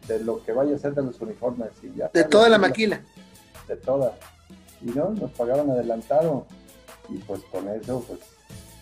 de 0.07 0.19
lo 0.23 0.43
que 0.43 0.51
vaya 0.51 0.75
a 0.75 0.79
ser 0.79 0.93
de 0.93 1.03
los 1.03 1.19
uniformes. 1.21 1.71
Y 1.83 1.95
ya 1.95 2.09
de 2.13 2.23
toda 2.23 2.49
la 2.49 2.57
maquila. 2.57 3.01
De 3.67 3.75
toda. 3.75 4.13
Y 4.81 4.87
no, 4.87 5.09
nos 5.11 5.31
pagaban 5.31 5.69
adelantado. 5.69 6.45
Y 7.09 7.17
pues 7.19 7.41
con 7.51 7.67
eso, 7.69 8.03
pues 8.07 8.19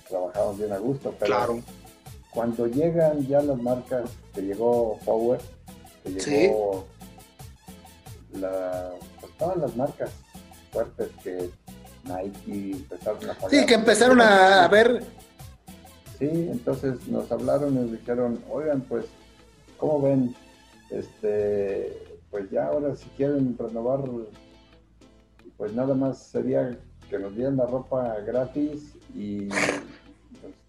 trabajamos 0.08 0.58
bien 0.58 0.74
a 0.74 0.78
gusto. 0.78 1.14
Pero 1.20 1.36
claro. 1.36 1.60
cuando 2.32 2.68
llegan 2.68 3.26
ya 3.28 3.42
las 3.42 3.58
marcas, 3.58 4.10
que 4.34 4.42
llegó 4.42 4.98
Power, 5.06 5.40
que 6.04 6.12
llegó 6.12 6.86
la, 8.34 8.92
pues 9.20 9.38
todas 9.38 9.58
las 9.58 9.76
marcas 9.76 10.12
fuertes 10.72 11.10
que 11.24 11.50
Nike 12.04 12.72
empezaron 12.72 13.30
a 13.30 13.34
pagar. 13.34 13.50
Sí, 13.50 13.66
que 13.66 13.74
empezaron 13.74 14.22
a, 14.22 14.68
ver. 14.68 15.04
Sí, 16.20 16.28
entonces 16.30 17.08
nos 17.08 17.32
hablaron 17.32 17.74
y 17.74 17.80
nos 17.80 17.92
dijeron, 17.92 18.44
oigan, 18.50 18.82
pues, 18.82 19.06
¿cómo 19.78 20.02
ven? 20.02 20.36
Este, 20.90 22.20
pues 22.32 22.50
ya 22.50 22.68
ahora 22.68 22.96
si 22.96 23.08
quieren 23.10 23.58
renovar, 23.58 24.02
pues 25.58 25.74
nada 25.74 25.94
más 25.94 26.18
sería 26.20 26.78
que 27.10 27.20
nos 27.20 27.36
dieran 27.36 27.58
la 27.58 27.66
ropa 27.66 28.16
gratis 28.26 28.94
y 29.16 29.48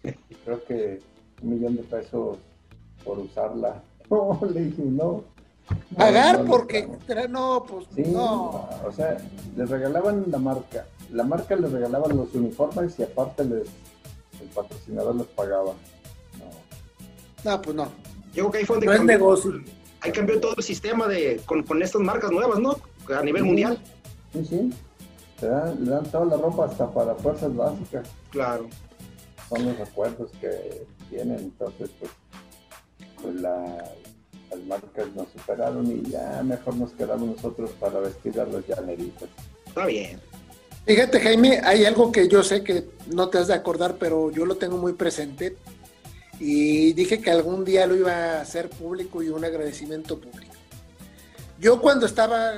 pues, 0.01 0.15
creo 0.45 0.63
que 0.65 1.01
un 1.41 1.49
millón 1.49 1.75
de 1.75 1.83
pesos 1.83 2.37
por 3.03 3.19
usarla. 3.19 3.81
No, 4.09 4.39
le 4.51 4.61
dije, 4.61 4.81
no, 4.81 5.23
Pagar 5.95 6.45
porque 6.45 6.87
no, 7.29 7.63
pues 7.67 7.85
no. 8.07 8.67
O 8.85 8.91
sea, 8.91 9.17
les 9.55 9.69
regalaban 9.69 10.25
la 10.27 10.37
marca. 10.37 10.85
La 11.11 11.23
marca 11.23 11.55
les 11.55 11.71
regalaba 11.71 12.07
los 12.07 12.33
uniformes 12.33 12.97
y 12.97 13.03
aparte 13.03 13.43
les 13.43 13.67
el 14.41 14.47
patrocinador 14.55 15.15
les 15.15 15.27
pagaba. 15.27 15.73
No, 17.43 17.51
no 17.51 17.61
pues 17.61 17.75
no. 17.75 17.83
Yo 18.33 18.43
creo 18.43 18.51
que 18.51 18.57
ahí 18.59 18.65
fue 18.65 18.75
donde 18.77 18.87
no 18.87 18.93
cambió, 18.93 19.13
es 19.13 19.19
negocio. 19.19 19.51
Ahí 20.01 20.11
cambió 20.11 20.39
todo 20.39 20.55
el 20.57 20.63
sistema 20.63 21.07
de 21.07 21.41
con, 21.45 21.63
con 21.63 21.81
estas 21.81 22.01
marcas 22.01 22.31
nuevas, 22.31 22.59
¿no? 22.59 22.77
A 23.15 23.23
nivel 23.23 23.43
mundial. 23.43 23.79
Sí, 24.33 24.45
sí. 24.45 24.73
Le 25.41 25.47
dan, 25.47 25.85
le 25.85 25.91
dan 25.91 26.05
toda 26.05 26.25
la 26.25 26.37
ropa 26.37 26.65
hasta 26.65 26.89
para 26.91 27.15
fuerzas 27.15 27.55
básicas. 27.55 28.07
Claro. 28.31 28.67
Son 29.47 29.65
los 29.65 29.79
acuerdos 29.79 30.31
que 30.39 30.85
tienen, 31.09 31.39
entonces 31.39 31.89
pues, 31.99 32.11
pues 33.21 33.35
la, 33.35 33.83
las 34.51 34.59
marcas 34.65 35.07
nos 35.15 35.27
superaron 35.29 35.85
y 35.91 36.09
ya 36.09 36.41
mejor 36.43 36.75
nos 36.75 36.91
quedamos 36.91 37.35
nosotros 37.35 37.71
para 37.79 37.99
vestir 37.99 38.39
a 38.39 38.45
los 38.45 38.67
llaneritos. 38.67 39.29
Está 39.65 39.85
bien. 39.85 40.19
Fíjate, 40.85 41.19
Jaime, 41.19 41.61
hay 41.63 41.85
algo 41.85 42.11
que 42.11 42.27
yo 42.27 42.41
sé 42.41 42.63
que 42.63 42.89
no 43.07 43.29
te 43.29 43.37
has 43.37 43.47
de 43.47 43.53
acordar, 43.53 43.97
pero 43.99 44.31
yo 44.31 44.45
lo 44.45 44.55
tengo 44.55 44.77
muy 44.77 44.93
presente. 44.93 45.55
Y 46.39 46.93
dije 46.93 47.21
que 47.21 47.31
algún 47.31 47.65
día 47.65 47.85
lo 47.85 47.95
iba 47.95 48.11
a 48.11 48.41
hacer 48.41 48.69
público 48.69 49.21
y 49.21 49.29
un 49.29 49.43
agradecimiento 49.43 50.19
público. 50.19 50.53
Yo 51.59 51.81
cuando 51.81 52.05
estaba 52.05 52.53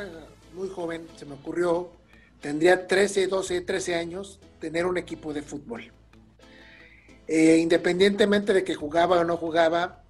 muy 0.54 0.70
joven, 0.70 1.08
se 1.18 1.26
me 1.26 1.34
ocurrió, 1.34 1.90
tendría 2.42 2.88
13, 2.88 3.28
12, 3.28 3.62
13 3.62 3.96
años, 3.96 4.40
tener 4.60 4.86
un 4.86 4.98
equipo 4.98 5.34
de 5.34 5.42
fútbol. 5.42 5.92
Eh, 7.28 7.58
independientemente 7.58 8.54
de 8.54 8.64
que 8.64 8.76
jugaba 8.76 9.20
o 9.20 9.24
no 9.24 9.38
jugaba, 9.38 10.04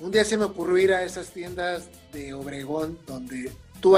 un 0.00 0.10
día 0.10 0.24
se 0.24 0.38
me 0.38 0.44
ocurrió 0.44 0.78
ir 0.78 0.92
a 0.92 1.02
esas 1.02 1.30
tiendas 1.30 1.88
de 2.12 2.32
Obregón 2.32 2.98
donde 3.06 3.52
tú 3.80 3.96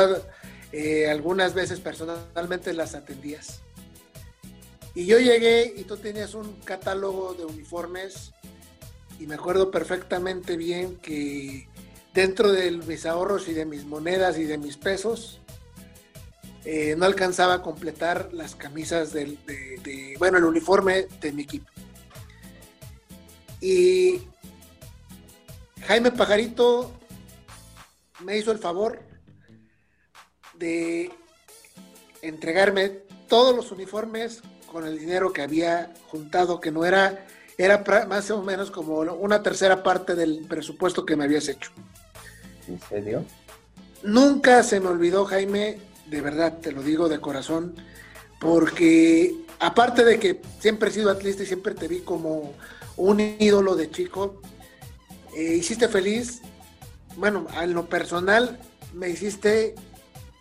eh, 0.73 1.09
algunas 1.09 1.55
veces 1.55 1.81
personalmente 1.81 2.73
las 2.73 2.95
atendías. 2.95 3.61
Y 4.95 5.07
yo 5.07 5.19
llegué 5.19 5.75
y 5.77 5.85
tú 5.85 5.97
tenías 5.99 6.35
un 6.35 6.55
catálogo 6.65 7.35
de 7.35 7.45
uniformes 7.45 8.33
y 9.21 9.27
me 9.27 9.35
acuerdo 9.35 9.71
perfectamente 9.71 10.57
bien 10.57 10.97
que 10.97 11.69
dentro 12.15 12.51
de 12.51 12.71
mis 12.71 13.07
ahorros 13.07 13.49
y 13.49 13.53
de 13.53 13.67
mis 13.67 13.85
monedas 13.85 14.39
y 14.39 14.45
de 14.45 14.59
mis 14.59 14.77
pesos, 14.77 15.41
eh, 16.69 16.97
no 16.99 17.07
alcanzaba 17.07 17.55
a 17.55 17.63
completar 17.63 18.31
las 18.33 18.57
camisas 18.57 19.13
del, 19.13 19.39
de, 19.47 20.17
bueno, 20.19 20.37
el 20.37 20.45
uniforme 20.45 21.07
de 21.21 21.31
mi 21.31 21.43
equipo. 21.43 21.71
Y 23.61 24.21
Jaime 25.87 26.11
Pajarito 26.11 26.93
me 28.25 28.37
hizo 28.37 28.51
el 28.51 28.59
favor 28.59 29.01
de 30.55 31.13
entregarme 32.21 32.89
todos 33.29 33.55
los 33.55 33.71
uniformes 33.71 34.43
con 34.73 34.85
el 34.89 34.99
dinero 34.99 35.33
que 35.33 35.43
había 35.43 35.95
juntado, 36.09 36.61
que 36.61 36.73
no 36.73 36.85
era, 36.85 37.29
era 37.59 37.85
más 38.09 38.29
o 38.33 38.43
menos 38.43 38.73
como 38.73 38.97
una 38.99 39.41
tercera 39.41 39.85
parte 39.85 40.17
del 40.17 40.45
presupuesto 40.49 41.07
que 41.07 41.15
me 41.15 41.27
habías 41.27 41.49
hecho. 41.49 41.71
¿En 42.67 42.81
serio? 42.81 43.25
Nunca 44.03 44.65
se 44.65 44.81
me 44.81 44.89
olvidó, 44.89 45.27
Jaime, 45.27 45.79
de 46.07 46.21
verdad, 46.21 46.59
te 46.59 46.73
lo 46.73 46.83
digo 46.83 47.09
de 47.09 47.21
corazón, 47.21 47.75
porque 48.41 49.35
aparte 49.59 50.05
de 50.05 50.19
que 50.19 50.41
siempre 50.61 50.91
he 50.91 50.93
sido 50.93 51.11
atlista 51.11 51.43
y 51.43 51.47
siempre 51.47 51.75
te 51.75 51.89
vi 51.89 52.01
como 52.01 52.55
un 52.97 53.21
ídolo 53.21 53.75
de 53.75 53.91
chico, 53.91 54.41
eh, 55.37 55.55
hiciste 55.57 55.89
feliz. 55.89 56.43
Bueno, 57.17 57.47
en 57.61 57.75
lo 57.75 57.89
personal 57.89 58.59
me 58.95 59.09
hiciste, 59.09 59.75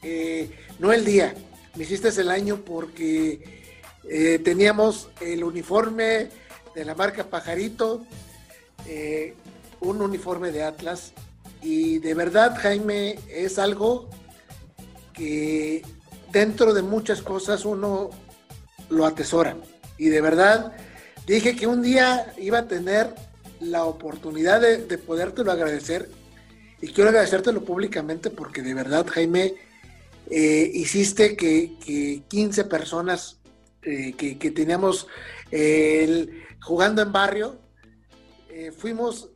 eh, 0.03 0.51
no 0.80 0.93
el 0.93 1.05
día, 1.05 1.34
me 1.76 1.84
hiciste 1.84 2.09
el 2.09 2.30
año 2.30 2.61
porque 2.63 3.63
eh, 4.09 4.39
teníamos 4.43 5.09
el 5.22 5.43
uniforme 5.43 6.30
de 6.76 6.86
la 6.86 6.95
marca 6.95 7.30
Pajarito, 7.30 8.05
un 9.80 10.01
uniforme 10.01 10.51
de 10.51 10.63
Atlas. 10.63 11.13
Y 11.61 11.99
de 11.99 12.13
verdad, 12.13 12.55
Jaime, 12.59 13.18
es 13.30 13.57
algo 13.57 14.09
que 15.16 15.84
dentro 16.32 16.74
de 16.74 16.82
muchas 16.82 17.22
cosas 17.22 17.66
uno 17.66 18.09
lo 18.89 19.05
atesora. 19.05 19.57
Y 19.97 20.09
de 20.09 20.22
verdad, 20.22 20.74
dije 21.26 21.55
que 21.55 21.68
un 21.68 21.82
día 21.82 22.34
iba 22.38 22.59
a 22.59 22.68
tener 22.68 23.13
la 23.59 23.86
oportunidad 23.86 24.61
de, 24.61 24.86
de 24.86 24.97
podértelo 24.97 25.51
agradecer 25.51 26.09
y 26.82 26.89
quiero 26.89 27.09
agradecértelo 27.09 27.63
públicamente 27.63 28.30
porque 28.30 28.61
de 28.61 28.74
verdad, 28.74 29.07
Jaime, 29.07 29.55
eh, 30.30 30.72
hiciste 30.74 31.36
que, 31.36 32.24
15 32.28 32.66
personas 32.66 33.39
eh, 33.84 34.13
que, 34.13 34.51
teníamos 34.51 35.07
jugando 36.61 37.01
en 37.01 37.11
barrio, 37.11 37.59
eh, 38.49 38.72
fuimos, 38.72 39.30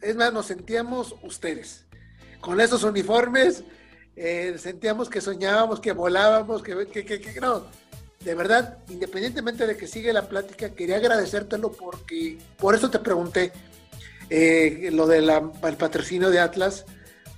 es 0.00 0.16
más, 0.16 0.32
nos 0.32 0.46
sentíamos 0.46 1.14
ustedes. 1.22 1.86
Con 2.40 2.60
esos 2.60 2.82
uniformes, 2.82 3.64
sentíamos 4.16 5.08
que 5.08 5.20
soñábamos, 5.20 5.80
que 5.80 5.92
volábamos, 5.92 6.62
que, 6.62 6.86
que, 6.86 7.04
que 7.04 7.40
no 7.40 7.64
de 8.24 8.34
verdad, 8.34 8.78
independientemente 8.88 9.66
de 9.66 9.76
que 9.76 9.86
sigue 9.86 10.12
la 10.12 10.28
plática, 10.28 10.70
quería 10.70 10.96
agradecértelo 10.96 11.72
porque, 11.72 12.38
por 12.58 12.74
eso 12.74 12.90
te 12.90 12.98
pregunté 12.98 13.52
eh, 14.30 14.88
lo 14.92 15.06
del 15.06 15.30
patrocinio 15.76 16.30
de 16.30 16.40
Atlas, 16.40 16.86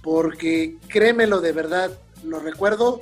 porque 0.00 0.76
créemelo 0.86 1.40
de 1.40 1.52
verdad, 1.52 1.90
lo 2.22 2.38
recuerdo 2.38 3.00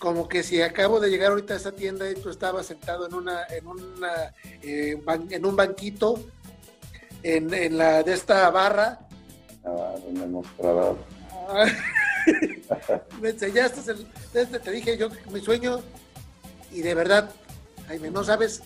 como 0.00 0.28
que 0.28 0.42
si 0.42 0.60
acabo 0.60 0.98
de 0.98 1.08
llegar 1.08 1.30
ahorita 1.30 1.54
a 1.54 1.56
esa 1.56 1.72
tienda 1.72 2.10
y 2.10 2.14
tú 2.14 2.30
estabas 2.30 2.66
sentado 2.66 3.06
en 3.06 3.14
una, 3.14 3.44
en 3.48 3.66
una, 3.66 4.34
eh, 4.60 5.00
en 5.30 5.46
un 5.46 5.56
banquito, 5.56 6.18
en, 7.22 7.78
la 7.78 8.02
de 8.02 8.12
esta 8.12 8.50
barra. 8.50 8.98
Ah, 9.64 9.94
en 10.06 10.16
el 10.18 10.28
mostrador. 10.28 10.98
me 13.20 13.30
enseñaste, 13.30 13.90
el, 13.90 14.06
este, 14.34 14.58
te 14.58 14.70
dije 14.70 14.96
yo 14.96 15.08
mi 15.30 15.40
sueño, 15.40 15.80
y 16.70 16.80
de 16.82 16.94
verdad, 16.94 17.30
Jaime, 17.88 18.10
no 18.10 18.24
sabes 18.24 18.62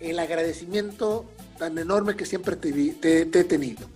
el 0.00 0.18
agradecimiento 0.18 1.24
tan 1.58 1.78
enorme 1.78 2.16
que 2.16 2.26
siempre 2.26 2.56
te, 2.56 2.72
te 2.94 3.22
he 3.22 3.44
tenido. 3.44 3.88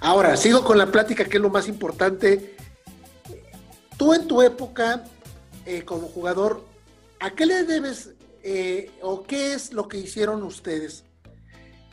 Ahora, 0.00 0.36
sigo 0.36 0.64
con 0.64 0.78
la 0.78 0.86
plática, 0.86 1.24
que 1.24 1.36
es 1.36 1.42
lo 1.42 1.50
más 1.50 1.68
importante. 1.68 2.56
Tú 3.96 4.14
en 4.14 4.26
tu 4.26 4.40
época, 4.40 5.04
eh, 5.66 5.84
como 5.84 6.08
jugador, 6.08 6.64
¿a 7.18 7.30
qué 7.30 7.44
le 7.44 7.64
debes 7.64 8.10
eh, 8.42 8.90
o 9.02 9.22
qué 9.24 9.52
es 9.52 9.74
lo 9.74 9.88
que 9.88 9.98
hicieron 9.98 10.42
ustedes 10.42 11.04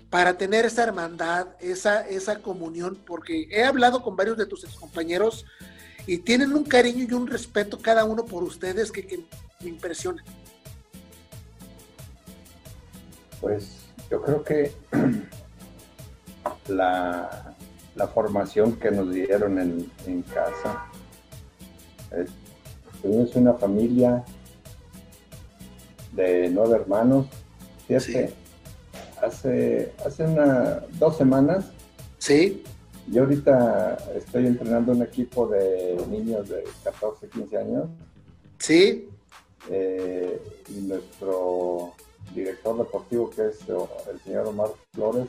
para 0.09 0.37
tener 0.37 0.65
esa 0.65 0.83
hermandad, 0.83 1.47
esa, 1.59 2.07
esa 2.07 2.41
comunión? 2.41 2.97
Porque 3.05 3.47
he 3.51 3.63
hablado 3.63 4.01
con 4.01 4.15
varios 4.15 4.37
de 4.37 4.45
tus 4.45 4.65
compañeros 4.75 5.45
y 6.05 6.19
tienen 6.19 6.53
un 6.53 6.63
cariño 6.63 7.05
y 7.09 7.13
un 7.13 7.27
respeto 7.27 7.79
cada 7.79 8.05
uno 8.05 8.25
por 8.25 8.43
ustedes 8.43 8.91
que, 8.91 9.05
que 9.05 9.19
me 9.61 9.69
impresiona. 9.69 10.23
Pues 13.41 13.87
yo 14.09 14.21
creo 14.21 14.43
que 14.43 14.71
la, 16.67 17.55
la 17.97 18.07
formación 18.07 18.73
que 18.73 18.91
nos 18.91 19.11
dieron 19.11 19.59
en, 19.59 20.21
casa. 20.33 20.85
tuvimos 23.01 23.35
una 23.35 23.53
familia 23.53 24.23
de 26.13 26.49
nueve 26.49 26.75
hermanos. 26.75 27.27
Hace, 29.21 29.93
hace 30.05 30.23
una, 30.23 30.83
dos 30.99 31.17
semanas. 31.17 31.65
Sí. 32.17 32.63
Yo 33.09 33.23
ahorita 33.23 33.97
estoy 34.15 34.47
entrenando 34.47 34.91
un 34.91 35.01
equipo 35.01 35.47
de 35.47 35.97
niños 36.09 36.49
de 36.49 36.63
14, 36.83 37.29
15 37.29 37.57
años. 37.57 37.85
Sí. 38.59 39.09
Eh, 39.69 40.41
y 40.69 40.81
nuestro 40.81 41.93
director 42.33 42.77
deportivo, 42.77 43.29
que 43.29 43.47
es 43.47 43.59
el 44.11 44.19
señor 44.23 44.47
Omar 44.47 44.69
Flores, 44.93 45.27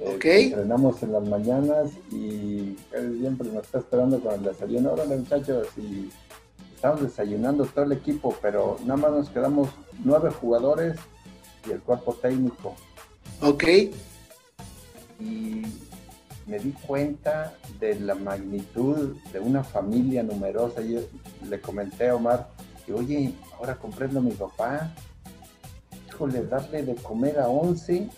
eh, 0.00 0.18
entrenamos 0.22 1.02
en 1.02 1.12
las 1.12 1.24
mañanas 1.24 1.90
y 2.10 2.76
él 2.92 3.18
siempre 3.20 3.48
nos 3.48 3.64
está 3.64 3.78
esperando 3.78 4.20
con 4.20 4.34
el 4.34 4.42
desayuno. 4.42 4.90
Ahora, 4.90 5.04
muchachos, 5.04 5.68
y 5.76 6.10
estamos 6.74 7.02
desayunando 7.02 7.64
todo 7.66 7.84
el 7.84 7.92
equipo, 7.92 8.34
pero 8.40 8.78
nada 8.84 8.96
más 8.96 9.12
nos 9.12 9.28
quedamos 9.28 9.68
nueve 10.04 10.30
jugadores 10.30 10.96
y 11.66 11.72
el 11.72 11.80
cuerpo 11.80 12.14
técnico. 12.14 12.74
Ok. 13.40 13.64
Y 15.20 15.62
me 16.46 16.58
di 16.58 16.72
cuenta 16.86 17.54
de 17.78 17.98
la 18.00 18.14
magnitud 18.14 19.16
de 19.32 19.40
una 19.40 19.62
familia 19.62 20.22
numerosa. 20.22 20.80
Yo 20.80 21.00
le 21.48 21.60
comenté 21.60 22.08
a 22.08 22.16
Omar, 22.16 22.48
que 22.84 22.92
oye, 22.92 23.32
ahora 23.58 23.76
comprendo 23.76 24.18
a 24.18 24.22
mi 24.22 24.32
papá. 24.32 24.92
Híjole, 26.08 26.44
darle 26.44 26.82
de 26.82 26.94
comer 26.96 27.38
a 27.38 27.48
11 27.48 28.10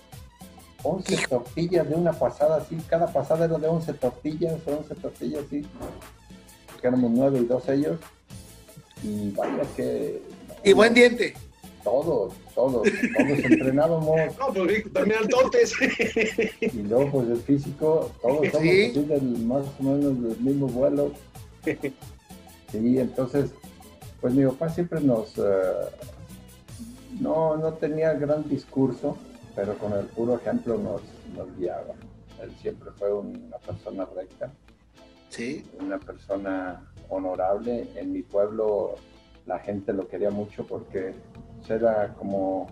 11 0.84 1.26
tortillas 1.28 1.88
de 1.88 1.94
una 1.94 2.12
pasada 2.12 2.58
así, 2.58 2.76
cada 2.88 3.06
pasada 3.06 3.46
era 3.46 3.58
de 3.58 3.66
11 3.66 3.94
tortillas, 3.94 4.54
11 4.66 4.94
tortillas 4.96 5.44
así, 5.46 5.66
porque 6.70 6.86
éramos 6.86 7.10
9 7.10 7.40
y 7.40 7.44
2 7.46 7.68
ellos, 7.70 7.98
y 9.02 9.30
vaya 9.30 9.62
que... 9.74 10.22
Y 10.62 10.72
buen 10.74 10.92
diente. 10.92 11.34
Todos, 11.84 12.32
todos, 12.54 12.88
todos 13.16 13.38
entrenábamos. 13.44 14.16
No, 14.38 14.52
pues 14.52 14.92
también 14.92 15.18
altotes. 15.18 15.74
y 16.62 16.82
luego 16.82 17.10
pues 17.10 17.28
el 17.28 17.36
físico, 17.42 18.10
todos 18.22 18.48
somos 18.50 18.54
así 18.54 18.92
del, 18.92 19.38
más 19.44 19.66
o 19.78 19.82
menos 19.82 20.22
del 20.22 20.40
mismo 20.40 20.66
vuelo. 20.68 21.12
Sí, 22.72 22.98
entonces, 22.98 23.50
pues 24.20 24.34
mi 24.34 24.44
papá 24.46 24.70
siempre 24.70 25.00
nos... 25.00 25.36
Uh, 25.38 25.44
no, 27.20 27.56
no 27.56 27.74
tenía 27.74 28.14
gran 28.14 28.48
discurso, 28.48 29.16
pero 29.54 29.76
con 29.78 29.92
el 29.92 30.06
puro 30.06 30.36
ejemplo 30.36 30.76
nos, 30.76 31.02
nos 31.36 31.56
guiaba. 31.56 31.94
Él 32.42 32.50
siempre 32.60 32.90
fue 32.98 33.12
una 33.12 33.58
persona 33.58 34.06
recta, 34.16 34.52
sí. 35.28 35.64
una 35.80 35.98
persona 35.98 36.82
honorable. 37.08 37.88
En 37.94 38.12
mi 38.12 38.22
pueblo 38.22 38.96
la 39.46 39.58
gente 39.58 39.92
lo 39.92 40.08
quería 40.08 40.30
mucho 40.30 40.66
porque 40.66 41.14
era 41.68 42.14
como, 42.14 42.66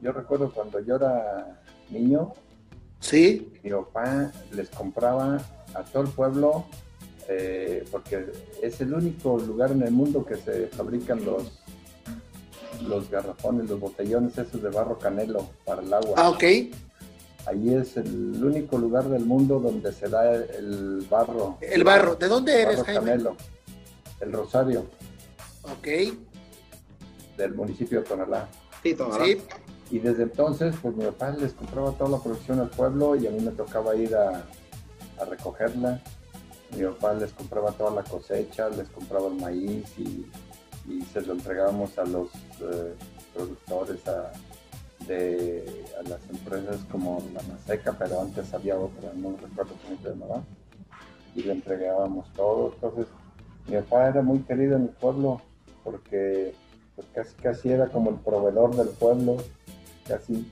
yo 0.00 0.12
recuerdo 0.12 0.52
cuando 0.52 0.80
yo 0.80 0.96
era 0.96 1.60
niño, 1.90 2.32
sí. 3.00 3.52
mi 3.62 3.70
papá 3.70 4.32
les 4.52 4.68
compraba 4.70 5.38
a 5.74 5.82
todo 5.84 6.02
el 6.04 6.08
pueblo, 6.10 6.66
eh, 7.28 7.84
porque 7.90 8.32
es 8.62 8.80
el 8.80 8.94
único 8.94 9.38
lugar 9.38 9.72
en 9.72 9.82
el 9.82 9.90
mundo 9.90 10.24
que 10.24 10.36
se 10.36 10.68
fabrican 10.68 11.24
los 11.24 11.62
los 12.86 13.10
garrafones, 13.10 13.68
los 13.68 13.80
botellones 13.80 14.36
esos 14.38 14.62
de 14.62 14.70
barro 14.70 14.98
canelo 14.98 15.48
para 15.64 15.82
el 15.82 15.92
agua. 15.92 16.14
Ah, 16.16 16.30
ok. 16.30 16.44
Ahí 17.46 17.74
es 17.74 17.96
el 17.96 18.44
único 18.44 18.76
lugar 18.76 19.08
del 19.08 19.24
mundo 19.24 19.58
donde 19.58 19.92
se 19.92 20.08
da 20.08 20.34
el 20.34 21.06
barro. 21.08 21.58
El 21.60 21.84
barro. 21.84 22.14
¿De 22.14 22.28
dónde 22.28 22.60
eres, 22.60 22.82
Jaime? 22.82 23.00
Canelo. 23.00 23.36
El 24.20 24.32
Rosario. 24.32 24.86
Ok. 25.64 25.88
Del 27.38 27.54
municipio 27.54 28.00
de 28.00 28.06
Tonalá. 28.06 28.48
Sí, 28.82 28.94
Tonalá. 28.94 29.24
Sí. 29.24 29.42
Y 29.90 29.98
desde 30.00 30.24
entonces, 30.24 30.74
pues 30.82 30.94
mi 30.94 31.04
papá 31.06 31.30
les 31.30 31.54
compraba 31.54 31.92
toda 31.92 32.10
la 32.10 32.18
producción 32.18 32.60
al 32.60 32.68
pueblo 32.68 33.16
y 33.16 33.26
a 33.26 33.30
mí 33.30 33.40
me 33.40 33.52
tocaba 33.52 33.96
ir 33.96 34.14
a, 34.14 34.44
a 35.18 35.24
recogerla. 35.24 36.02
Mi 36.76 36.84
papá 36.84 37.14
les 37.14 37.32
compraba 37.32 37.72
toda 37.72 37.90
la 37.90 38.02
cosecha, 38.02 38.68
les 38.68 38.90
compraba 38.90 39.28
el 39.28 39.36
maíz 39.36 39.98
y 39.98 40.26
y 40.88 41.02
se 41.02 41.20
lo 41.20 41.34
entregábamos 41.34 41.98
a 41.98 42.04
los 42.04 42.28
eh, 42.60 42.94
productores, 43.34 44.06
a, 44.08 44.32
de, 45.06 45.84
a 45.98 46.08
las 46.08 46.20
empresas 46.30 46.80
como 46.90 47.22
la 47.34 47.42
Maseca, 47.42 47.94
pero 47.98 48.20
antes 48.20 48.52
había 48.54 48.78
otra, 48.78 49.12
no 49.14 49.36
recuerdo 49.36 49.74
cómo 49.84 50.00
se 50.02 50.08
llamaba, 50.08 50.42
y 51.34 51.42
le 51.42 51.52
entregábamos 51.52 52.32
todo. 52.32 52.72
Entonces, 52.74 53.06
mi 53.66 53.76
papá 53.76 54.08
era 54.08 54.22
muy 54.22 54.40
querido 54.40 54.76
en 54.76 54.84
el 54.84 54.88
pueblo 54.88 55.42
porque 55.84 56.54
pues, 56.98 57.08
casi, 57.14 57.34
casi 57.36 57.70
era 57.70 57.86
como 57.86 58.10
el 58.10 58.16
proveedor 58.16 58.74
del 58.74 58.88
pueblo, 58.88 59.36
casi 60.04 60.50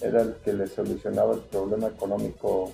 era 0.00 0.22
el 0.22 0.34
que 0.44 0.52
le 0.52 0.66
solucionaba 0.66 1.34
el 1.34 1.40
problema 1.40 1.86
económico 1.86 2.72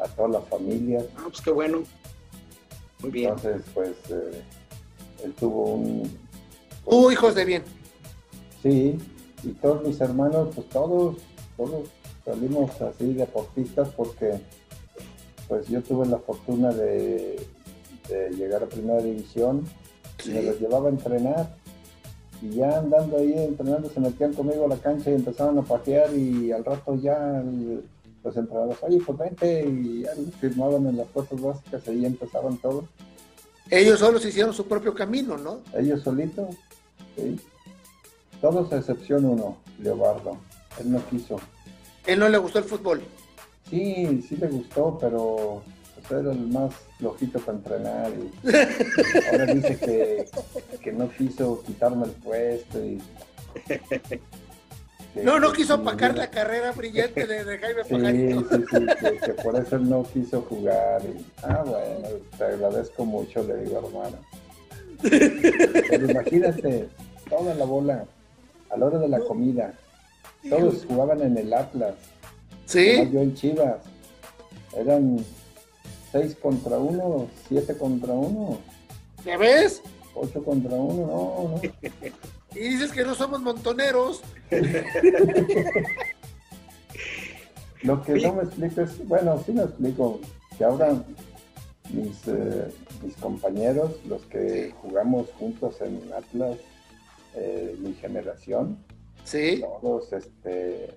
a 0.00 0.06
todas 0.06 0.30
las 0.30 0.44
familias. 0.44 1.06
Ah, 1.16 1.24
pues 1.24 1.40
qué 1.40 1.50
bueno. 1.50 1.82
Muy 3.00 3.10
bien. 3.10 3.30
Entonces, 3.30 3.62
pues... 3.74 3.96
Eh, 4.10 4.44
él 5.24 5.34
tuvo 5.34 5.74
un... 5.74 6.18
¡Uh, 6.86 7.10
hijos 7.10 7.34
de 7.34 7.44
bien! 7.44 7.64
Sí, 8.62 8.96
y 9.42 9.48
todos 9.54 9.84
mis 9.84 10.00
hermanos, 10.00 10.50
pues 10.54 10.68
todos, 10.68 11.16
todos 11.56 11.88
salimos 12.24 12.80
así 12.80 13.12
deportistas 13.12 13.88
porque 13.90 14.40
pues 15.48 15.66
yo 15.66 15.82
tuve 15.82 16.06
la 16.06 16.18
fortuna 16.18 16.70
de, 16.70 17.44
llegar 18.36 18.62
a 18.62 18.66
primera 18.66 19.02
división 19.02 19.64
y 20.24 20.30
me 20.30 20.42
los 20.42 20.60
llevaba 20.60 20.86
a 20.86 20.90
entrenar 20.90 21.56
y 22.42 22.50
ya 22.50 22.78
andando 22.78 23.18
ahí 23.18 23.32
entrenando 23.32 23.90
se 23.90 24.00
metían 24.00 24.32
conmigo 24.32 24.64
a 24.64 24.68
la 24.68 24.76
cancha 24.76 25.10
y 25.10 25.14
empezaban 25.14 25.58
a 25.58 25.62
patear 25.62 26.14
y 26.14 26.52
al 26.52 26.64
rato 26.64 26.94
ya 26.96 27.42
los 28.22 28.36
entrenadores, 28.36 28.78
oye, 28.82 28.98
pues 29.04 29.18
vente 29.18 29.66
y 29.68 30.02
ya 30.02 30.10
firmaban 30.40 30.86
en 30.86 30.96
las 30.96 31.08
fuerzas 31.08 31.40
básicas 31.40 31.82
y 31.86 31.90
ahí 31.90 32.06
empezaban 32.06 32.56
todos. 32.58 32.84
Ellos 33.70 34.00
solos 34.00 34.24
hicieron 34.24 34.52
su 34.52 34.66
propio 34.66 34.94
camino, 34.94 35.36
¿no? 35.36 35.60
Ellos 35.76 36.02
solitos, 36.02 36.56
sí. 37.16 37.38
Todos 38.40 38.72
a 38.72 38.78
excepción 38.78 39.24
uno, 39.24 39.58
Leobardo. 39.78 40.36
Él 40.80 40.92
no 40.92 41.00
quiso. 41.08 41.38
¿Él 42.06 42.18
no 42.18 42.28
le 42.28 42.38
gustó 42.38 42.58
el 42.58 42.64
fútbol? 42.64 43.02
Sí, 43.68 44.24
sí 44.28 44.36
le 44.36 44.48
gustó, 44.48 44.98
pero 44.98 45.62
pues, 46.10 46.22
era 46.22 46.32
el 46.32 46.46
más 46.48 46.74
flojito 46.98 47.38
para 47.38 47.58
entrenar. 47.58 48.12
Y 48.12 49.26
ahora 49.30 49.46
dice 49.46 49.78
que, 49.78 50.28
que 50.80 50.92
no 50.92 51.10
quiso 51.10 51.62
quitarme 51.62 52.06
el 52.06 52.12
puesto 52.12 52.84
y 52.84 53.00
no, 55.24 55.40
no 55.40 55.52
quiso 55.52 55.74
apacar 55.74 56.16
la 56.16 56.30
carrera 56.30 56.72
brillante 56.72 57.26
de, 57.26 57.58
Jaime 57.58 57.84
Pajarito. 57.84 58.40
Sí, 58.40 58.64
sí, 58.70 58.86
sí, 59.00 59.18
que, 59.24 59.32
por 59.42 59.56
eso 59.56 59.78
no 59.78 60.04
quiso 60.04 60.42
jugar. 60.42 61.02
ah, 61.42 61.64
bueno, 61.66 62.08
te 62.38 62.44
agradezco 62.44 63.04
mucho, 63.04 63.42
le 63.42 63.56
digo, 63.64 63.78
hermano. 63.78 64.16
Pero 65.90 66.10
imagínate, 66.10 66.88
toda 67.28 67.54
la 67.54 67.64
bola, 67.64 68.04
a 68.70 68.76
la 68.76 68.86
hora 68.86 68.98
de 68.98 69.08
la 69.08 69.18
comida, 69.20 69.74
todos 70.48 70.84
jugaban 70.86 71.22
en 71.22 71.36
el 71.36 71.52
Atlas. 71.52 71.94
Sí. 72.66 73.10
Yo 73.12 73.20
en 73.20 73.34
Chivas. 73.34 73.78
Eran 74.76 75.24
seis 76.10 76.36
contra 76.36 76.78
uno, 76.78 77.28
siete 77.48 77.76
contra 77.76 78.12
uno. 78.12 78.58
¿Ya 79.24 79.36
ves? 79.36 79.82
Ocho 80.14 80.42
contra 80.44 80.74
uno, 80.74 81.06
no, 81.06 81.48
no. 81.56 81.60
Y 82.52 82.58
dices 82.60 82.90
que 82.90 83.04
no 83.04 83.14
somos 83.14 83.40
montoneros. 83.40 84.22
Lo 87.82 88.02
que 88.02 88.14
no 88.14 88.34
me 88.34 88.42
explico 88.42 88.80
es, 88.82 89.06
bueno, 89.06 89.40
sí 89.44 89.52
me 89.52 89.62
explico, 89.62 90.20
que 90.58 90.64
ahora 90.64 91.02
mis, 91.92 92.26
eh, 92.28 92.68
mis 93.02 93.16
compañeros, 93.16 93.92
los 94.06 94.22
que 94.26 94.74
jugamos 94.82 95.30
juntos 95.38 95.80
en 95.80 96.02
Atlas, 96.12 96.58
eh, 97.36 97.76
mi 97.78 97.94
generación, 97.94 98.78
Sí. 99.24 99.62
todos 99.80 100.12
este, 100.12 100.94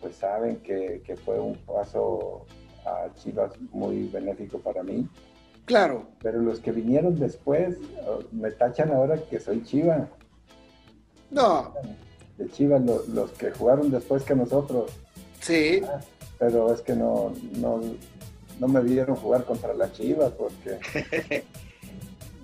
pues 0.00 0.16
saben 0.16 0.56
que, 0.56 1.02
que 1.04 1.16
fue 1.16 1.38
un 1.38 1.56
paso 1.58 2.46
a 2.88 3.14
Chivas 3.14 3.52
muy 3.72 4.08
benéfico 4.08 4.58
para 4.58 4.82
mí. 4.82 5.06
Claro. 5.64 6.06
Pero 6.22 6.40
los 6.40 6.60
que 6.60 6.72
vinieron 6.72 7.18
después 7.18 7.76
oh, 8.06 8.20
me 8.32 8.50
tachan 8.50 8.90
ahora 8.90 9.18
que 9.28 9.38
soy 9.38 9.62
Chiva. 9.64 10.08
No. 11.30 11.74
De 12.38 12.48
Chivas, 12.50 12.82
lo- 12.82 13.04
los 13.08 13.30
que 13.32 13.50
jugaron 13.50 13.90
después 13.90 14.22
que 14.24 14.34
nosotros. 14.34 14.90
Sí. 15.40 15.82
Pero 16.38 16.72
es 16.72 16.80
que 16.80 16.94
no, 16.94 17.32
no, 17.56 17.80
no 18.58 18.68
me 18.68 18.80
vieron 18.80 19.16
jugar 19.16 19.44
contra 19.44 19.74
la 19.74 19.92
Chivas 19.92 20.32
porque 20.32 20.78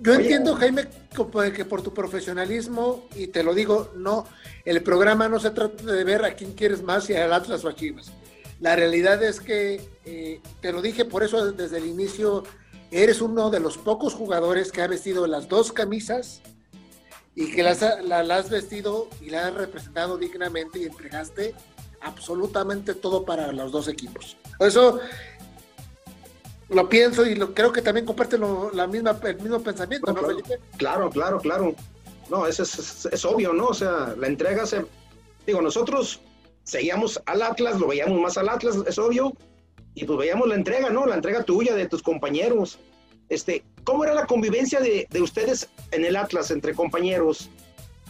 Yo 0.01 0.11
Oye. 0.11 0.21
entiendo, 0.23 0.55
Jaime, 0.55 0.85
como 1.15 1.41
de 1.41 1.53
que 1.53 1.63
por 1.65 1.81
tu 1.81 1.93
profesionalismo, 1.93 3.05
y 3.15 3.27
te 3.27 3.43
lo 3.43 3.53
digo, 3.53 3.91
no, 3.95 4.25
el 4.65 4.83
programa 4.83 5.29
no 5.29 5.39
se 5.39 5.51
trata 5.51 5.83
de 5.83 6.03
ver 6.03 6.25
a 6.25 6.35
quién 6.35 6.51
quieres 6.51 6.83
más, 6.83 7.05
si 7.05 7.15
al 7.15 7.31
Atlas 7.33 7.63
o 7.63 7.69
a 7.69 7.75
Chivas. 7.75 8.11
La 8.59 8.75
realidad 8.75 9.21
es 9.23 9.39
que, 9.41 9.81
eh, 10.05 10.41
te 10.61 10.71
lo 10.71 10.81
dije 10.81 11.05
por 11.05 11.23
eso 11.23 11.51
desde 11.51 11.77
el 11.77 11.87
inicio, 11.87 12.43
eres 12.91 13.21
uno 13.21 13.49
de 13.49 13.59
los 13.59 13.77
pocos 13.77 14.13
jugadores 14.13 14.71
que 14.71 14.81
ha 14.81 14.87
vestido 14.87 15.27
las 15.27 15.49
dos 15.49 15.71
camisas 15.71 16.41
y 17.35 17.51
que 17.51 17.63
las, 17.63 17.81
la, 18.03 18.23
la 18.23 18.37
has 18.37 18.49
vestido 18.49 19.09
y 19.21 19.29
la 19.29 19.47
has 19.47 19.53
representado 19.53 20.17
dignamente 20.17 20.79
y 20.79 20.83
entregaste 20.85 21.53
absolutamente 22.01 22.93
todo 22.93 23.25
para 23.25 23.51
los 23.51 23.71
dos 23.71 23.87
equipos. 23.89 24.37
Por 24.57 24.67
eso 24.67 24.99
lo 26.69 26.87
pienso 26.89 27.25
y 27.25 27.35
lo, 27.35 27.53
creo 27.53 27.71
que 27.71 27.81
también 27.81 28.05
comparte 28.05 28.37
lo- 28.37 28.71
la 28.71 28.87
misma, 28.87 29.19
el 29.23 29.35
mismo 29.41 29.59
pensamiento, 29.61 30.07
¿no, 30.07 30.19
Claro. 30.19 30.27
Felipe? 30.29 30.59
Claro, 30.77 31.09
claro, 31.09 31.39
claro. 31.39 31.75
No, 32.29 32.47
eso 32.47 32.63
es, 32.63 32.79
es- 32.79 33.05
es 33.11 33.25
obvio, 33.25 33.53
¿no? 33.53 33.67
O 33.67 33.73
sea, 33.73 34.15
la 34.17 34.27
entrega 34.27 34.65
se... 34.65 34.85
Digo, 35.45 35.61
nosotros 35.61 36.21
seguíamos 36.65 37.21
al 37.25 37.41
Atlas, 37.41 37.79
lo 37.79 37.87
veíamos 37.87 38.19
más 38.19 38.37
al 38.37 38.49
Atlas, 38.49 38.75
es 38.85 38.99
obvio, 38.99 39.33
y 39.93 40.03
pues 40.03 40.19
veíamos 40.19 40.49
la 40.49 40.55
entrega, 40.55 40.89
¿no? 40.89 41.05
La 41.05 41.15
entrega 41.15 41.43
tuya, 41.43 41.73
de 41.73 41.87
tus 41.87 42.03
compañeros. 42.03 42.77
Este, 43.29 43.63
¿Cómo 43.85 44.03
era 44.03 44.13
la 44.13 44.25
convivencia 44.25 44.81
de, 44.81 45.07
de 45.09 45.21
ustedes 45.21 45.69
en 45.91 46.03
el 46.03 46.17
Atlas 46.17 46.51
entre 46.51 46.73
compañeros? 46.75 47.49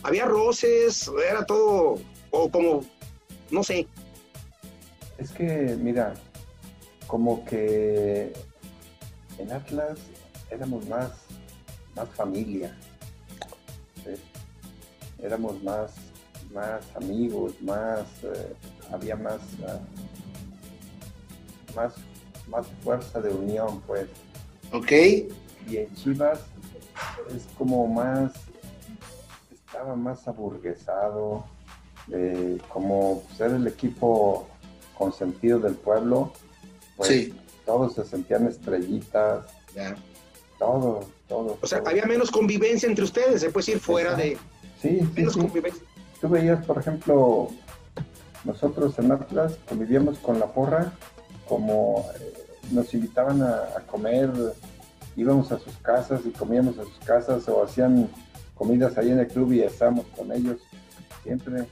¿Había 0.01 0.25
roces? 0.25 1.11
¿Era 1.29 1.45
todo, 1.45 1.99
o 2.31 2.49
como, 2.49 2.83
no 3.51 3.63
sé, 3.63 3.87
es 5.17 5.31
que, 5.31 5.77
mira, 5.79 6.13
como 7.07 7.45
que 7.45 8.33
en 9.37 9.51
Atlas 9.51 9.99
éramos 10.49 10.85
más, 10.87 11.11
más 11.95 12.09
familia. 12.09 12.75
Éramos 15.21 15.63
más, 15.63 15.93
más 16.55 16.81
amigos, 16.95 17.53
más, 17.61 18.01
eh, 18.23 18.53
había 18.91 19.15
más, 19.17 19.39
ah, 19.67 19.79
más, 21.75 21.93
más 22.47 22.65
fuerza 22.83 23.19
de 23.21 23.29
unión, 23.29 23.81
pues. 23.85 24.07
Ok. 24.71 24.91
Y 25.69 25.77
en 25.77 25.93
Chivas 25.95 26.39
es 27.35 27.45
como 27.57 27.85
más, 27.87 28.31
estaba 29.51 29.95
más 29.95 30.27
aburguesado, 30.27 31.43
eh, 32.11 32.57
como 32.69 33.23
ser 33.37 33.51
el 33.51 33.67
equipo 33.67 34.47
consentido 34.97 35.59
del 35.59 35.75
pueblo, 35.75 36.31
pues 36.95 37.09
Sí. 37.09 37.33
todos 37.65 37.93
se 37.95 38.05
sentían 38.05 38.47
estrellitas, 38.47 39.45
todos, 40.57 41.05
todos. 41.27 41.57
o 41.61 41.67
sea, 41.67 41.79
todos. 41.79 41.91
había 41.91 42.05
menos 42.05 42.31
convivencia 42.31 42.87
entre 42.87 43.03
ustedes, 43.03 43.41
se 43.41 43.49
puede 43.49 43.73
ir 43.73 43.79
fuera 43.79 44.15
de 44.15 44.37
Sí, 44.81 44.99
sí, 44.99 45.09
menos 45.15 45.33
sí. 45.33 45.39
convivencia. 45.39 45.83
Tú 46.25 46.31
veías, 46.31 46.65
por 46.65 46.79
ejemplo, 46.79 47.49
nosotros 48.45 48.97
en 48.97 49.11
Atlas 49.11 49.59
convivíamos 49.69 50.17
con 50.17 50.39
la 50.39 50.47
porra, 50.47 50.91
como 51.47 52.03
eh, 52.19 52.33
nos 52.71 52.91
invitaban 52.95 53.43
a, 53.43 53.57
a 53.77 53.81
comer, 53.85 54.31
íbamos 55.15 55.51
a 55.51 55.59
sus 55.59 55.75
casas 55.83 56.21
y 56.25 56.31
comíamos 56.31 56.79
a 56.79 56.83
sus 56.83 56.97
casas 57.05 57.47
o 57.47 57.63
hacían 57.63 58.09
comidas 58.55 58.97
ahí 58.97 59.11
en 59.11 59.19
el 59.19 59.27
club 59.27 59.53
y 59.53 59.61
estábamos 59.61 60.07
con 60.17 60.31
ellos 60.31 60.57
siempre. 61.21 61.67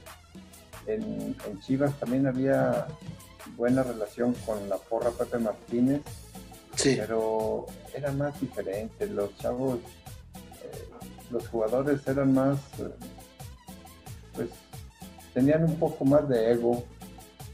En, 0.86 1.34
en 1.48 1.60
Chivas 1.60 1.92
también 1.98 2.28
había 2.28 2.86
buena 3.56 3.82
relación 3.82 4.34
con 4.46 4.68
la 4.68 4.76
porra 4.76 5.10
Pepe 5.10 5.38
Martínez, 5.38 6.00
Sí. 6.76 6.94
pero 6.96 7.66
era 7.92 8.12
más 8.12 8.40
diferente. 8.40 9.08
Los 9.08 9.36
chavos, 9.38 9.78
eh, 10.62 10.88
los 11.32 11.48
jugadores 11.48 12.06
eran 12.06 12.34
más, 12.34 12.56
eh, 12.78 12.88
pues, 14.34 14.48
tenían 15.32 15.64
un 15.64 15.76
poco 15.76 16.04
más 16.04 16.28
de 16.28 16.52
ego. 16.52 16.84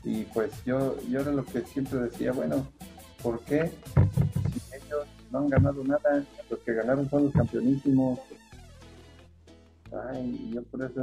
Y 0.04 0.24
pues 0.24 0.50
yo, 0.64 0.96
yo 1.08 1.20
era 1.20 1.30
lo 1.30 1.44
que 1.44 1.60
siempre 1.62 1.98
decía, 2.00 2.32
bueno, 2.32 2.66
¿por 3.22 3.40
qué 3.40 3.68
si 3.68 4.76
ellos 4.76 5.06
no 5.30 5.40
han 5.40 5.48
ganado 5.48 5.84
nada? 5.84 6.24
Los 6.48 6.58
que 6.60 6.74
ganaron 6.74 7.08
son 7.10 7.24
los 7.24 7.32
campeonísimos. 7.32 8.18
Ay, 10.08 10.50
yo 10.54 10.62
por 10.64 10.82
eso 10.82 11.02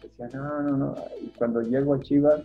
decía, 0.00 0.28
no, 0.32 0.62
no, 0.62 0.76
no. 0.76 0.94
Y 1.20 1.26
cuando 1.36 1.60
llego 1.60 1.94
a 1.94 2.00
Chivas, 2.00 2.42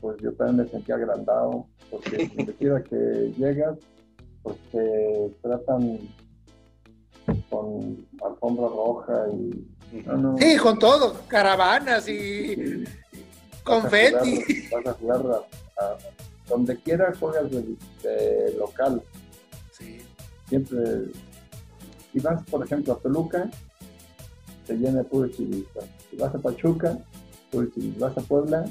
pues 0.00 0.16
yo 0.20 0.32
también 0.34 0.64
me 0.64 0.70
sentía 0.70 0.96
agrandado, 0.96 1.66
porque 1.90 2.30
donde 2.36 2.52
quiera 2.54 2.82
que 2.82 3.32
llegas, 3.38 3.78
pues 4.42 4.56
te 4.72 5.36
tratan 5.42 5.98
con 7.48 8.06
alfombra 8.22 8.68
roja 8.68 9.26
y 9.32 9.66
no, 10.06 10.16
no, 10.16 10.38
Sí, 10.38 10.56
con 10.56 10.78
todo, 10.78 11.20
caravanas 11.28 12.08
y 12.08 12.54
sí, 12.54 12.84
confeti. 13.64 14.68
Vas 14.72 14.86
a 14.86 14.92
jugar, 14.94 15.22
vas 15.22 15.22
a 15.22 15.24
jugar 15.24 15.46
a- 15.78 15.84
a- 15.84 15.98
donde 16.48 16.76
quiera 16.78 17.12
juegas 17.18 17.50
de, 17.50 17.62
de 18.02 18.54
local, 18.58 19.02
Sí. 19.72 19.98
siempre. 20.48 20.78
Si 22.12 22.18
vas, 22.18 22.42
por 22.50 22.64
ejemplo, 22.64 22.94
a 22.94 22.98
Toluca, 22.98 23.48
se 24.66 24.74
llena 24.74 24.98
de 24.98 25.04
puro 25.04 25.28
chivista. 25.28 25.80
Si 26.10 26.16
vas 26.16 26.34
a 26.34 26.38
Pachuca, 26.38 26.98
puro 27.50 27.66
chivista. 27.70 28.06
Vas 28.08 28.18
a 28.18 28.20
Puebla, 28.22 28.64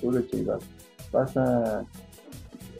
puro 0.00 0.20
chivas. 0.22 0.62
Vas 1.12 1.36
a 1.36 1.84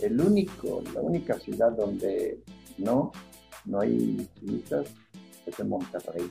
el 0.01 0.21
único, 0.21 0.83
la 0.95 1.01
única 1.01 1.39
ciudad 1.39 1.71
donde 1.73 2.41
no, 2.79 3.13
no 3.67 3.81
hay 3.81 4.29
chivistas 4.41 4.87
es 5.47 5.61
en 5.61 5.69
Monterrey. 5.69 6.31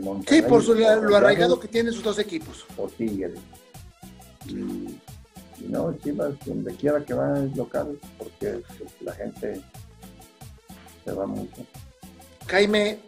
Monterrey 0.00 0.40
Sí, 0.42 0.46
por 0.48 0.62
su- 0.62 0.74
lo 0.74 1.16
arraigado 1.16 1.58
que 1.60 1.68
tienen 1.68 1.92
sus 1.92 2.02
dos 2.02 2.18
equipos. 2.18 2.64
o 2.76 2.88
Tigres. 2.88 3.38
Y, 4.48 4.52
y 4.52 5.68
no, 5.68 5.96
Chivas, 6.02 6.34
donde 6.44 6.74
quiera 6.74 7.04
que 7.04 7.14
va 7.14 7.38
es 7.38 7.56
local, 7.56 7.98
porque 8.18 8.62
pues, 8.78 8.90
la 9.00 9.12
gente 9.12 9.60
se 11.04 11.12
va 11.12 11.26
mucho. 11.26 11.64
Jaime, 12.48 12.98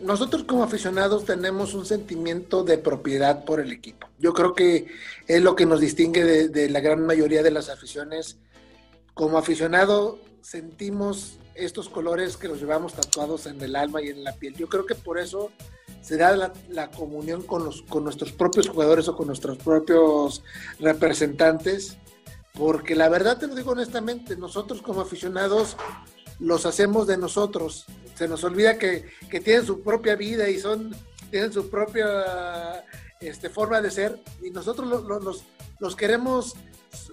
nosotros 0.00 0.44
como 0.44 0.62
aficionados 0.62 1.24
tenemos 1.24 1.74
un 1.74 1.84
sentimiento 1.84 2.62
de 2.62 2.78
propiedad 2.78 3.44
por 3.44 3.58
el 3.60 3.72
equipo. 3.72 4.06
Yo 4.18 4.32
creo 4.32 4.54
que 4.54 4.86
es 5.26 5.42
lo 5.42 5.56
que 5.56 5.66
nos 5.66 5.80
distingue 5.80 6.24
de, 6.24 6.48
de 6.48 6.70
la 6.70 6.80
gran 6.80 7.04
mayoría 7.04 7.42
de 7.42 7.50
las 7.50 7.68
aficiones. 7.68 8.36
Como 9.14 9.36
aficionado 9.36 10.18
sentimos 10.42 11.38
estos 11.54 11.88
colores 11.88 12.36
que 12.36 12.48
los 12.48 12.60
llevamos 12.60 12.94
tatuados 12.94 13.46
en 13.46 13.60
el 13.60 13.76
alma 13.76 14.02
y 14.02 14.08
en 14.08 14.24
la 14.24 14.32
piel. 14.32 14.54
Yo 14.54 14.68
creo 14.68 14.86
que 14.86 14.94
por 14.94 15.18
eso 15.18 15.50
se 16.00 16.16
da 16.16 16.52
la, 16.68 16.90
comunión 16.90 17.42
con, 17.42 17.64
los, 17.64 17.82
con 17.82 18.04
nuestros 18.04 18.32
propios 18.32 18.68
jugadores 18.68 19.08
o 19.08 19.16
con 19.16 19.26
nuestros 19.26 19.56
propios 19.58 20.42
representantes, 20.78 21.96
porque 22.52 22.94
la 22.94 23.08
verdad 23.08 23.38
te 23.38 23.46
lo 23.46 23.54
digo 23.54 23.72
honestamente, 23.72 24.36
nosotros 24.36 24.82
como 24.82 25.00
aficionados 25.00 25.76
los 26.38 26.66
hacemos 26.66 27.06
de 27.06 27.16
nosotros. 27.16 27.86
Se 28.16 28.28
nos 28.28 28.44
olvida 28.44 28.78
que, 28.78 29.06
que 29.30 29.40
tienen 29.40 29.64
su 29.64 29.80
propia 29.80 30.14
vida 30.14 30.48
y 30.50 30.58
son, 30.58 30.94
tienen 31.30 31.52
su 31.52 31.70
propia 31.70 32.84
este, 33.28 33.48
forma 33.50 33.80
de 33.80 33.90
ser 33.90 34.18
y 34.42 34.50
nosotros 34.50 34.88
lo- 34.88 35.00
lo- 35.02 35.20
los, 35.20 35.44
los 35.80 35.96
queremos 35.96 36.54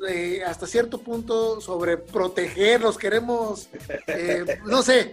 eh, 0.07 0.43
hasta 0.45 0.67
cierto 0.67 0.99
punto 0.99 1.59
sobreproteger, 1.61 2.81
los 2.81 2.97
queremos, 2.97 3.69
eh, 4.07 4.45
no 4.65 4.81
sé. 4.83 5.11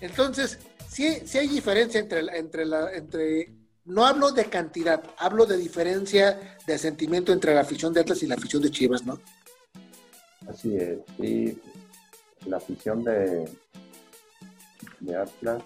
Entonces, 0.00 0.58
sí, 0.88 1.18
sí 1.24 1.38
hay 1.38 1.48
diferencia 1.48 2.00
entre, 2.00 2.22
la- 2.22 2.36
entre, 2.36 2.64
la, 2.64 2.92
entre, 2.94 3.52
no 3.84 4.06
hablo 4.06 4.30
de 4.32 4.46
cantidad, 4.46 5.02
hablo 5.18 5.46
de 5.46 5.56
diferencia 5.56 6.56
de 6.66 6.78
sentimiento 6.78 7.32
entre 7.32 7.54
la 7.54 7.62
afición 7.62 7.92
de 7.92 8.00
Atlas 8.00 8.22
y 8.22 8.26
la 8.26 8.34
afición 8.36 8.62
de 8.62 8.70
Chivas, 8.70 9.04
¿no? 9.04 9.18
Así 10.48 10.76
es, 10.76 10.98
sí, 11.20 11.58
la 12.46 12.58
afición 12.58 13.02
de, 13.02 13.48
de 15.00 15.16
Atlas 15.16 15.62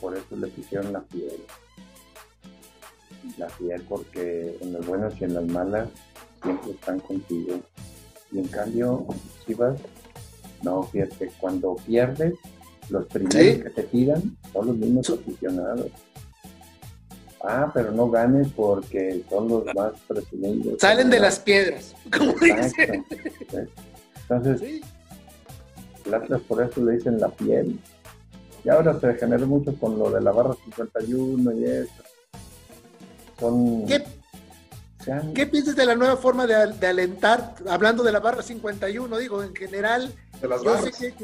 por 0.00 0.16
eso 0.16 0.34
le 0.36 0.46
pusieron 0.48 0.92
la 0.92 1.00
piel. 1.02 1.42
La 3.36 3.46
piel 3.48 3.82
porque 3.88 4.56
en 4.60 4.72
las 4.72 4.86
buenas 4.86 5.14
y 5.20 5.24
en 5.24 5.34
las 5.34 5.44
malas 5.46 5.88
siempre 6.42 6.72
están 6.72 7.00
contigo. 7.00 7.60
Y 8.32 8.38
en 8.38 8.48
cambio, 8.48 9.06
Chivas, 9.46 9.80
no, 10.62 10.82
fíjate, 10.84 11.30
cuando 11.40 11.76
pierdes, 11.86 12.34
los 12.88 13.06
primeros 13.06 13.62
que 13.62 13.70
te 13.70 13.82
tiran 13.84 14.36
son 14.52 14.66
los 14.66 14.76
mismos 14.76 15.10
aficionados. 15.10 15.90
Ah, 17.42 17.70
pero 17.72 17.90
no 17.92 18.10
ganes 18.10 18.48
porque 18.54 19.24
son 19.30 19.48
los 19.48 19.64
más 19.74 19.92
presumidos. 20.06 20.78
Salen 20.78 21.08
de 21.08 21.20
las 21.20 21.38
piedras, 21.38 21.94
como 22.12 22.32
dicen. 22.32 23.06
Entonces, 24.28 24.82
el 26.04 26.14
Atlas 26.14 26.40
por 26.42 26.62
eso 26.62 26.84
le 26.84 26.92
dicen 26.92 27.18
la 27.18 27.28
piel. 27.28 27.78
Y 28.62 28.68
ahora 28.68 28.98
se 29.00 29.14
generó 29.14 29.46
mucho 29.46 29.74
con 29.76 29.98
lo 29.98 30.10
de 30.10 30.20
la 30.20 30.32
barra 30.32 30.54
51 30.64 31.52
y 31.52 31.64
eso. 31.64 31.92
Son... 33.40 33.86
¿Qué, 33.86 34.04
¿Qué 35.34 35.46
piensas 35.46 35.76
de 35.76 35.86
la 35.86 35.94
nueva 35.94 36.16
forma 36.16 36.46
de, 36.46 36.86
alentar? 36.86 37.54
Hablando 37.68 38.02
de 38.02 38.12
la 38.12 38.20
barra 38.20 38.42
51, 38.42 39.16
digo, 39.18 39.42
en 39.42 39.54
general, 39.54 40.12
yo, 40.42 40.78
sé 40.92 41.14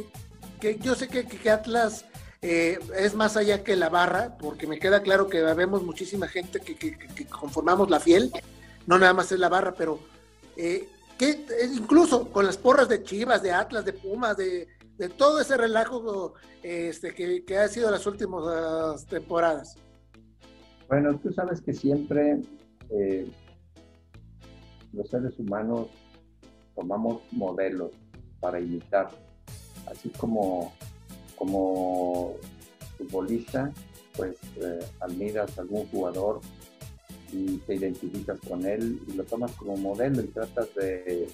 que, 0.61 0.79
yo 0.79 0.95
sé 0.95 1.09
que, 1.09 1.51
Atlas 1.51 2.07
eh, 2.41 2.79
es 2.97 3.15
más 3.15 3.37
allá 3.37 3.63
que 3.63 3.77
la 3.77 3.91
barra, 3.91 4.39
porque 4.39 4.67
me 4.67 4.79
queda 4.79 5.03
claro 5.03 5.29
que 5.29 5.43
vemos 5.43 5.83
muchísima 5.83 6.27
gente 6.27 6.61
que, 6.61 7.27
conformamos 7.27 7.91
la 7.91 8.01
fiel, 8.01 8.33
no 8.87 8.99
nada 8.99 9.13
más 9.13 9.31
es 9.33 9.39
la 9.39 9.51
barra, 9.51 9.75
pero 9.75 9.99
eh, 10.57 10.89
que 11.19 11.45
incluso 11.75 12.31
con 12.31 12.47
las 12.47 12.57
porras 12.57 12.89
de 12.89 13.03
Chivas, 13.03 13.43
de 13.43 13.53
Atlas, 13.53 13.85
de 13.85 13.93
Pumas, 13.93 14.37
de, 14.39 14.69
todo 15.19 15.41
ese 15.41 15.59
relajo 15.59 16.33
este, 16.63 17.15
que, 17.15 17.59
ha 17.59 17.69
sido 17.69 17.91
las 17.91 18.07
últimas 18.07 19.05
temporadas. 19.05 19.77
Bueno, 20.89 21.19
tú 21.19 21.33
sabes 21.33 21.61
que 21.61 21.73
siempre 21.73 22.41
eh, 22.91 23.29
los 24.93 25.09
seres 25.09 25.39
humanos 25.39 25.89
tomamos 26.75 27.23
modelos 27.33 27.91
para 28.41 28.61
imitar, 28.61 29.11
así 29.91 30.11
como 30.11 30.73
como 31.37 32.35
futbolista, 32.97 33.73
pues 34.17 34.37
eh, 34.57 34.81
admiras 35.01 35.59
a 35.59 35.63
algún 35.63 35.87
jugador 35.89 36.41
y 37.33 37.59
te 37.59 37.75
identificas 37.75 38.39
con 38.49 38.65
él 38.65 39.01
y 39.07 39.13
lo 39.13 39.25
tomas 39.25 39.53
como 39.53 39.77
modelo 39.77 40.23
y 40.23 40.29
tratas 40.29 40.75
de, 40.75 41.29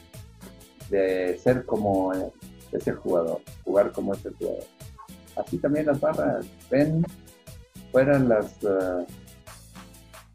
de 0.91 1.39
ser 1.39 1.65
como 1.65 2.13
ese 2.73 2.93
jugador, 2.93 3.41
jugar 3.65 3.93
como 3.93 4.15
ese 4.15 4.31
jugador. 4.31 4.65
Así 5.37 5.59
también 5.59 5.87
las 5.87 6.01
barras 6.01 6.47
ven 6.71 7.05
fuera 7.93 8.19
las, 8.19 8.63
uh, 8.65 9.07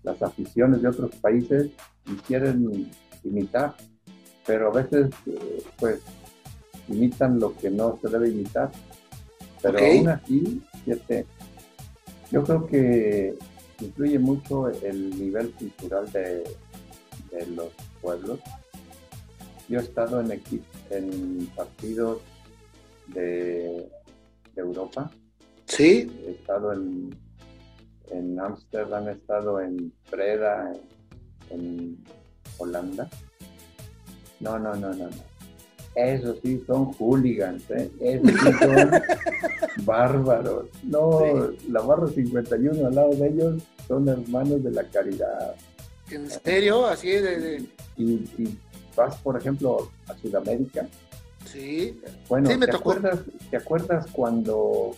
las 0.08 0.22
aficiones 0.22 0.82
de 0.82 0.88
otros 0.88 1.14
países 1.18 1.70
y 2.06 2.16
quieren 2.28 2.90
imitar, 3.24 3.76
pero 4.46 4.70
a 4.70 4.74
veces 4.74 5.10
eh, 5.26 5.64
pues 5.78 6.02
imitan 6.88 7.40
lo 7.40 7.56
que 7.58 7.70
no 7.70 8.00
se 8.02 8.08
debe 8.08 8.30
imitar. 8.30 8.72
Pero 9.62 9.80
aún 9.80 10.08
así, 10.08 10.62
fíjate, 10.86 11.26
yo 12.32 12.44
creo 12.44 12.66
que 12.68 13.38
influye 13.82 14.20
mucho 14.20 14.70
el 14.70 15.10
nivel 15.20 15.52
cultural 15.52 16.10
de, 16.12 16.44
los 17.56 17.72
pueblos. 18.02 18.40
Yo 19.68 19.80
he 19.80 19.84
estado 19.84 20.22
en, 20.22 20.42
en 20.90 21.46
partidos 21.56 22.22
de, 23.08 23.88
Europa. 24.56 25.12
Sí. 25.66 26.10
He 26.26 26.32
estado 26.32 26.74
en 26.74 27.16
en 28.12 28.40
Ámsterdam, 28.40 29.08
he 29.10 29.12
estado 29.12 29.60
en 29.62 29.92
Breda, 30.12 30.74
en, 31.50 31.98
Holanda. 32.58 33.10
No, 34.40 34.58
no, 34.58 34.76
no, 34.76 34.90
no, 34.94 35.06
no. 35.06 35.38
Eso 35.96 36.36
sí 36.44 36.64
son 36.68 36.94
hooligans, 36.94 37.70
¿eh? 37.72 37.90
Esos 38.00 38.32
sí 38.32 38.52
son 38.60 38.92
bárbaros. 39.86 40.68
No, 40.84 41.52
la 41.70 41.82
barra 41.82 42.08
51 42.08 42.88
al 42.88 42.96
lado 42.96 43.10
de 43.12 43.28
ellos 43.28 43.64
son 43.88 44.08
hermanos 44.08 44.64
de 44.64 44.72
la 44.72 44.84
caridad. 44.84 45.56
¿En 46.12 46.30
serio? 46.30 46.86
Así 46.86 47.10
de... 47.10 47.66
Y, 47.98 48.58
vas, 48.96 49.18
por 49.18 49.38
ejemplo, 49.38 49.92
a 50.08 50.16
Sudamérica. 50.18 50.88
Sí. 51.46 52.00
Bueno, 52.30 52.50
¿te, 52.50 52.76
Acuerdas, 52.76 53.20
¿te 53.50 53.58
acuerdas 53.58 54.08
cuando 54.12 54.96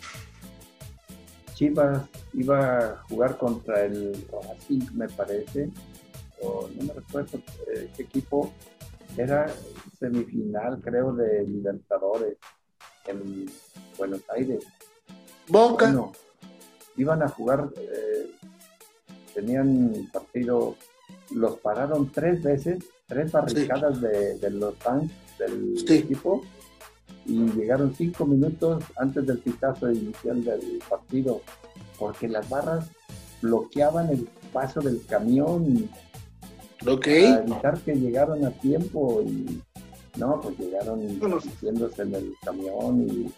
Chivas 1.60 2.08
iba 2.36 2.78
a 2.78 3.04
jugar 3.10 3.38
contra 3.38 3.84
el 3.84 4.26
Racing, 4.32 4.94
me 4.94 5.10
parece? 5.10 5.70
O 6.42 6.70
no 6.74 6.84
me 6.86 6.94
recuerdo 6.94 7.38
eh, 7.68 7.90
qué 7.98 8.04
equipo. 8.04 8.54
Era 9.18 9.52
semifinal, 10.00 10.80
creo, 10.80 11.14
de 11.14 11.46
Libertadores 11.46 12.38
en 13.08 13.46
Buenos 13.98 14.22
Aires. 14.30 14.64
Boca. 15.50 15.94
iban 16.96 17.24
a 17.24 17.28
jugar, 17.28 17.70
eh, 17.76 18.32
tenían 19.34 20.10
partido, 20.14 20.78
los 21.32 21.58
pararon 21.58 22.10
tres 22.10 22.42
veces, 22.42 22.86
tres 23.06 23.34
barricadas 23.34 24.00
de, 24.00 24.50
los 24.50 24.76
fans 24.76 25.12
del 25.38 25.76
equipo 25.90 26.42
y 27.30 27.46
llegaron 27.52 27.94
cinco 27.96 28.26
minutos 28.26 28.84
antes 28.98 29.26
del 29.26 29.38
pitazo 29.38 29.92
inicial 29.92 30.44
del 30.44 30.82
partido, 30.90 31.42
porque 31.98 32.28
las 32.28 32.50
barras 32.50 32.86
bloqueaban 33.42 34.10
el 34.10 34.28
paso 34.52 34.82
del 34.82 35.06
camión 35.06 35.90
okay. 36.86 37.32
para 37.32 37.44
evitar 37.44 37.80
que 37.80 37.96
llegaron 37.96 38.46
a 38.46 38.50
tiempo 38.52 39.22
y 39.26 39.62
no, 40.18 40.42
pues 40.42 40.58
llegaron 40.58 41.00
diciéndose 41.08 42.02
en 42.02 42.16
el 42.16 42.34
camión 42.44 43.02
y 43.08 43.32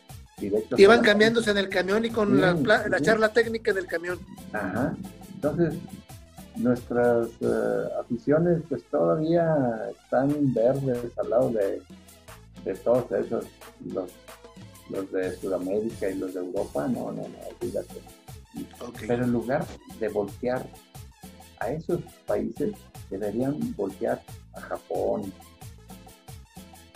Iban 0.78 1.02
cambiándose 1.02 1.52
en 1.52 1.58
el 1.58 1.70
camión 1.70 2.04
y 2.04 2.10
con 2.10 2.42
la, 2.42 3.00
charla 3.02 3.30
técnica 3.30 3.74
del 3.74 3.86
camión. 3.86 4.18
Ajá. 4.54 4.96
Entonces, 5.36 5.76
nuestras 6.56 7.28
eh, 7.42 7.84
aficiones 8.00 8.62
pues 8.68 8.84
todavía 8.90 9.56
están 9.92 10.54
verdes 10.54 11.12
al 11.18 11.30
lado 11.30 11.50
de, 11.52 11.82
todos 12.84 13.12
esos, 13.12 13.46
los, 13.86 14.12
los, 14.90 15.12
de 15.12 15.36
Sudamérica 15.38 16.10
y 16.10 16.18
los 16.18 16.34
de 16.34 16.40
Europa, 16.40 16.88
no, 16.88 17.12
no, 17.12 17.24
no, 17.24 17.38
olvídate. 17.60 18.02
Pero 19.08 19.24
en 19.24 19.32
lugar 19.32 19.66
de 20.00 20.10
voltear 20.10 20.66
a 21.60 21.72
esos 21.72 22.02
países, 22.26 22.74
deberían 23.10 23.76
voltear 23.76 24.22
a 24.54 24.62
Japón. 24.62 25.32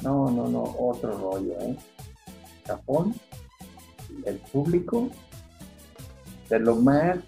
No, 0.02 0.30
no, 0.30 0.48
no, 0.48 0.64
otro 0.78 1.18
rollo, 1.18 1.60
¿eh? 1.62 1.78
Japón 2.68 3.16
el 4.26 4.38
público 4.38 5.10
de 6.50 6.60
lo 6.60 6.76
más 6.76 7.20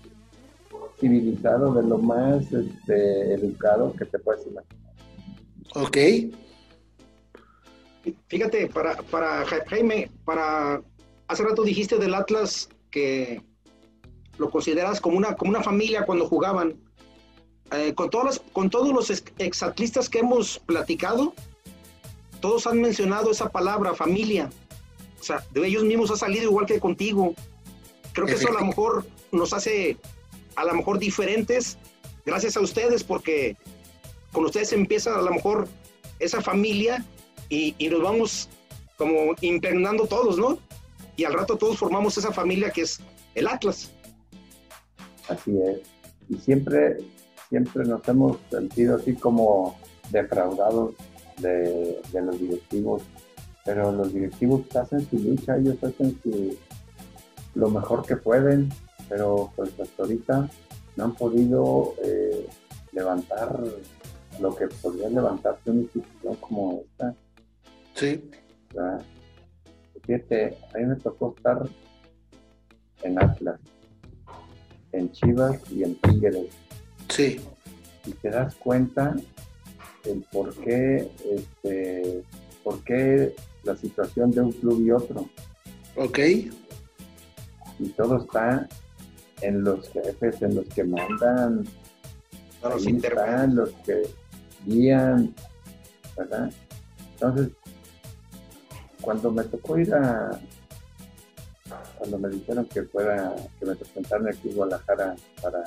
civilizado, 0.99 1.73
de 1.73 1.87
lo 1.87 1.97
más 1.97 2.51
este, 2.51 3.33
educado 3.33 3.93
que 3.93 4.05
te 4.05 4.19
puedes 4.19 4.45
imaginar. 4.47 4.75
Ok. 5.75 5.97
Fíjate, 8.27 8.67
para, 8.67 8.97
para 9.03 9.45
Jaime, 9.45 10.11
para 10.25 10.81
hace 11.27 11.43
rato 11.43 11.63
dijiste 11.63 11.97
del 11.97 12.13
Atlas 12.13 12.69
que 12.91 13.41
lo 14.37 14.49
consideras 14.49 15.01
como 15.01 15.17
una, 15.17 15.35
como 15.35 15.49
una 15.49 15.63
familia 15.63 16.05
cuando 16.05 16.27
jugaban. 16.27 16.75
Eh, 17.71 17.93
con, 17.95 18.09
todas 18.09 18.41
con 18.53 18.69
todos 18.69 18.93
los 18.93 19.09
exatlistas 19.39 20.07
que 20.07 20.19
hemos 20.19 20.59
platicado, 20.59 21.33
todos 22.39 22.65
han 22.65 22.81
mencionado 22.81 23.31
esa 23.31 23.49
palabra, 23.49 23.93
familia. 23.93 24.49
O 25.19 25.23
sea, 25.23 25.43
de 25.51 25.67
ellos 25.67 25.83
mismos 25.83 26.11
ha 26.11 26.15
salido 26.15 26.43
igual 26.43 26.65
que 26.65 26.79
contigo. 26.79 27.33
Creo 28.13 28.25
que 28.25 28.33
eso 28.33 28.47
a 28.49 28.53
lo 28.53 28.65
mejor 28.65 29.05
nos 29.31 29.51
hace 29.53 29.97
a 30.55 30.63
lo 30.63 30.73
mejor 30.73 30.97
diferentes 30.97 31.77
gracias 32.25 32.57
a 32.57 32.61
ustedes 32.61 33.03
porque 33.03 33.57
con 34.31 34.45
ustedes 34.45 34.73
empieza 34.73 35.17
a 35.17 35.21
lo 35.21 35.31
mejor 35.31 35.67
esa 36.19 36.41
familia 36.41 37.05
y, 37.49 37.75
nos 37.89 38.01
vamos 38.01 38.49
como 38.97 39.35
impregnando 39.41 40.07
todos, 40.07 40.37
¿no? 40.37 40.59
Y 41.15 41.23
al 41.23 41.33
rato 41.33 41.57
todos 41.57 41.77
formamos 41.77 42.17
esa 42.17 42.31
familia 42.31 42.71
que 42.71 42.81
es 42.81 42.99
el 43.35 43.47
Atlas. 43.47 43.91
Así 45.29 45.51
es. 45.61 45.79
Y 46.29 46.37
siempre, 46.37 46.97
siempre 47.49 47.85
nos 47.85 48.07
hemos 48.07 48.37
sentido 48.49 48.97
así 48.97 49.13
como 49.13 49.77
defraudados 50.09 50.93
de, 51.37 51.99
de 52.11 52.21
los 52.21 52.39
directivos 52.39 53.03
pero 53.67 53.91
los 53.91 54.13
directivos 54.13 54.61
hacen 54.77 55.07
su 55.09 55.19
lucha, 55.19 55.57
ellos 55.57 55.75
hacen 55.83 56.17
su, 56.23 56.57
lo 57.53 57.69
mejor 57.69 58.05
que 58.05 58.15
pueden, 58.15 58.69
pero 59.09 59.51
pues 59.57 59.77
hasta 59.77 60.03
ahorita 60.03 60.49
no 60.95 61.03
han 61.03 61.13
podido 61.15 61.93
eh, 62.01 62.47
levantar 62.93 63.61
lo 64.39 64.55
que 64.55 64.67
podría 64.67 65.09
levantarse 65.09 65.69
una 65.69 65.81
institución 65.81 66.35
como 66.35 66.81
esta. 66.85 67.13
Sí. 67.97 68.29
fíjate, 70.05 70.57
a 70.73 70.77
mí 70.77 70.85
me 70.85 70.95
tocó 70.97 71.33
estar 71.35 71.67
en 73.01 73.21
Atlas 73.21 73.59
en 74.91 75.11
Chivas 75.11 75.59
y 75.71 75.83
en 75.83 75.95
Tigres. 75.95 76.49
Sí. 77.09 77.39
Y 78.05 78.11
te 78.11 78.29
das 78.29 78.55
cuenta 78.55 79.15
el 80.05 80.21
por 80.31 80.53
qué, 80.55 81.09
este, 81.29 82.23
por 82.63 82.83
qué 82.83 83.35
la 83.63 83.75
situación 83.75 84.31
de 84.31 84.41
un 84.41 84.51
club 84.51 84.81
y 84.85 84.91
otro. 84.91 85.29
Ok. 85.95 86.19
Y 87.79 87.89
todo 87.95 88.17
está 88.17 88.67
en 89.41 89.63
los 89.63 89.89
jefes, 89.89 90.41
en 90.41 90.55
los 90.55 90.65
que 90.69 90.83
mandan, 90.83 91.65
los 92.63 92.87
están 92.87 93.55
los 93.55 93.69
que 93.85 94.03
guían, 94.65 95.33
¿verdad? 96.17 96.51
Entonces, 97.13 97.49
cuando 99.07 99.31
me 99.31 99.45
tocó 99.45 99.79
ir 99.79 99.93
a, 99.93 100.37
cuando 101.97 102.19
me 102.19 102.27
dijeron 102.27 102.65
que 102.65 102.83
fuera, 102.83 103.33
que 103.57 103.65
me 103.65 103.73
presentaran 103.73 104.27
aquí 104.27 104.49
en 104.49 104.55
Guadalajara 104.57 105.15
para, 105.41 105.63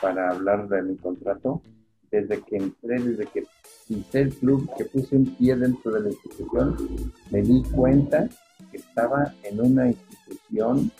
para 0.00 0.30
hablar 0.30 0.68
de 0.68 0.82
mi 0.82 0.96
contrato, 0.96 1.60
desde 2.08 2.40
que 2.40 2.58
entré, 2.58 3.00
desde 3.00 3.26
que 3.26 3.44
pisé 3.88 4.20
el 4.20 4.34
club, 4.36 4.70
que 4.76 4.84
puse 4.84 5.16
un 5.16 5.34
pie 5.34 5.56
dentro 5.56 5.90
de 5.90 6.02
la 6.02 6.08
institución, 6.10 6.76
me 7.32 7.42
di 7.42 7.64
cuenta 7.64 8.28
que 8.70 8.76
estaba 8.76 9.34
en 9.42 9.60
una 9.60 9.88
institución 9.88 10.92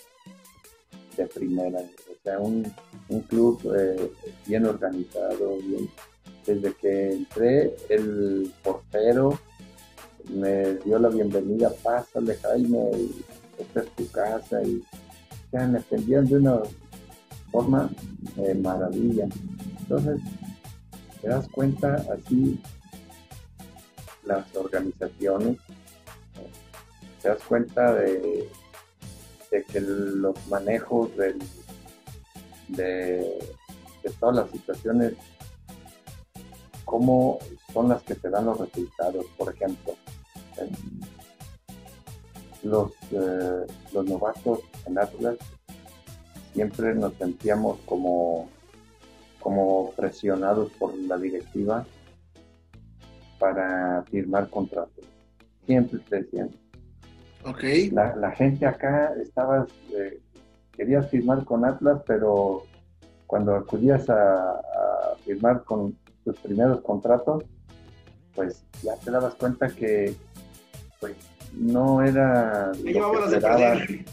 de 1.16 1.26
primera, 1.28 1.78
o 1.78 2.22
sea, 2.24 2.40
un, 2.40 2.66
un 3.08 3.20
club 3.20 3.72
eh, 3.78 4.10
bien 4.48 4.66
organizado, 4.66 5.58
bien. 5.58 5.88
Desde 6.44 6.74
que 6.74 7.12
entré, 7.12 7.76
el 7.88 8.52
portero 8.64 9.38
me 10.30 10.74
dio 10.84 10.98
la 10.98 11.08
bienvenida, 11.08 11.70
pásale 11.82 12.36
Jaime, 12.36 12.90
y 12.96 13.24
esta 13.58 13.80
es 13.80 13.90
tu 13.96 14.08
casa, 14.10 14.62
y 14.62 14.82
sea, 15.50 15.66
me 15.66 15.78
atendían 15.78 16.26
de 16.26 16.36
una 16.36 16.60
forma 17.52 17.90
de 18.36 18.54
maravilla. 18.56 19.28
Entonces, 19.80 20.20
te 21.20 21.28
das 21.28 21.46
cuenta 21.48 21.94
así 22.12 22.60
las 24.24 24.44
organizaciones, 24.56 25.56
eh, 25.56 26.50
te 27.22 27.28
das 27.28 27.42
cuenta 27.42 27.94
de, 27.94 28.48
de 29.50 29.64
que 29.64 29.80
los 29.80 30.34
manejos 30.48 31.14
del- 31.16 31.38
de, 32.68 33.38
de 34.02 34.10
todas 34.18 34.36
las 34.36 34.50
situaciones, 34.50 35.12
cómo 36.84 37.38
son 37.72 37.88
las 37.90 38.02
que 38.02 38.14
te 38.14 38.30
dan 38.30 38.46
los 38.46 38.58
resultados. 38.58 39.26
Por 39.36 39.52
ejemplo, 39.54 39.92
eh, 39.92 39.96
los, 42.62 42.92
eh, 43.10 43.66
los 43.92 44.04
novatos 44.06 44.60
en 44.86 44.98
Atlas 44.98 45.36
siempre 46.52 46.94
nos 46.94 47.14
sentíamos 47.14 47.78
como, 47.84 48.48
como 49.40 49.90
presionados 49.92 50.70
por 50.72 50.96
la 50.96 51.18
directiva 51.18 51.84
para 53.38 54.02
firmar 54.10 54.48
contratos. 54.48 55.04
Siempre 55.66 55.98
te 56.08 56.22
decían, 56.22 56.50
Ok. 57.44 57.62
la, 57.92 58.14
la 58.16 58.30
gente 58.32 58.66
acá 58.66 59.12
estaba, 59.20 59.66
eh, 59.94 60.20
querías 60.72 61.10
firmar 61.10 61.44
con 61.44 61.64
Atlas, 61.64 62.00
pero 62.06 62.62
cuando 63.26 63.54
acudías 63.56 64.08
a, 64.08 64.50
a 64.52 65.16
firmar 65.24 65.64
con 65.64 65.96
tus 66.24 66.38
primeros 66.38 66.80
contratos, 66.82 67.44
pues 68.34 68.64
ya 68.82 68.94
te 68.96 69.10
dabas 69.10 69.34
cuenta 69.34 69.68
que 69.68 70.14
pues 71.04 71.16
no 71.52 72.02
era 72.02 72.72
lo 72.92 73.12
que. 73.30 74.04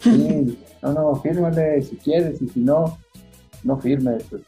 Sí, 0.00 0.58
no, 0.82 0.92
no, 0.94 1.16
fírmale 1.16 1.82
si 1.82 1.96
quieres 1.96 2.40
y 2.42 2.48
si 2.48 2.60
no, 2.60 2.98
no 3.64 3.78
firmes. 3.80 4.22
Pues, 4.30 4.42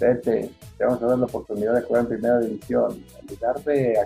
vete, 0.00 0.50
te 0.76 0.84
vamos 0.84 1.02
a 1.02 1.06
dar 1.06 1.18
la 1.18 1.26
oportunidad 1.26 1.74
de 1.76 1.82
jugar 1.82 2.02
en 2.02 2.08
primera 2.08 2.38
división. 2.40 3.04
En 3.20 3.26
lugar 3.28 3.62
de, 3.64 3.98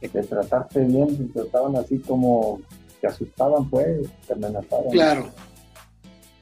de 0.00 0.22
tratarte 0.22 0.80
bien, 0.80 1.16
te 1.32 1.40
trataban 1.40 1.76
así 1.76 1.98
como 2.00 2.60
te 3.00 3.06
asustaban, 3.06 3.68
pues, 3.70 4.06
te 4.26 4.32
amenazaban. 4.34 4.90
Claro. 4.90 5.28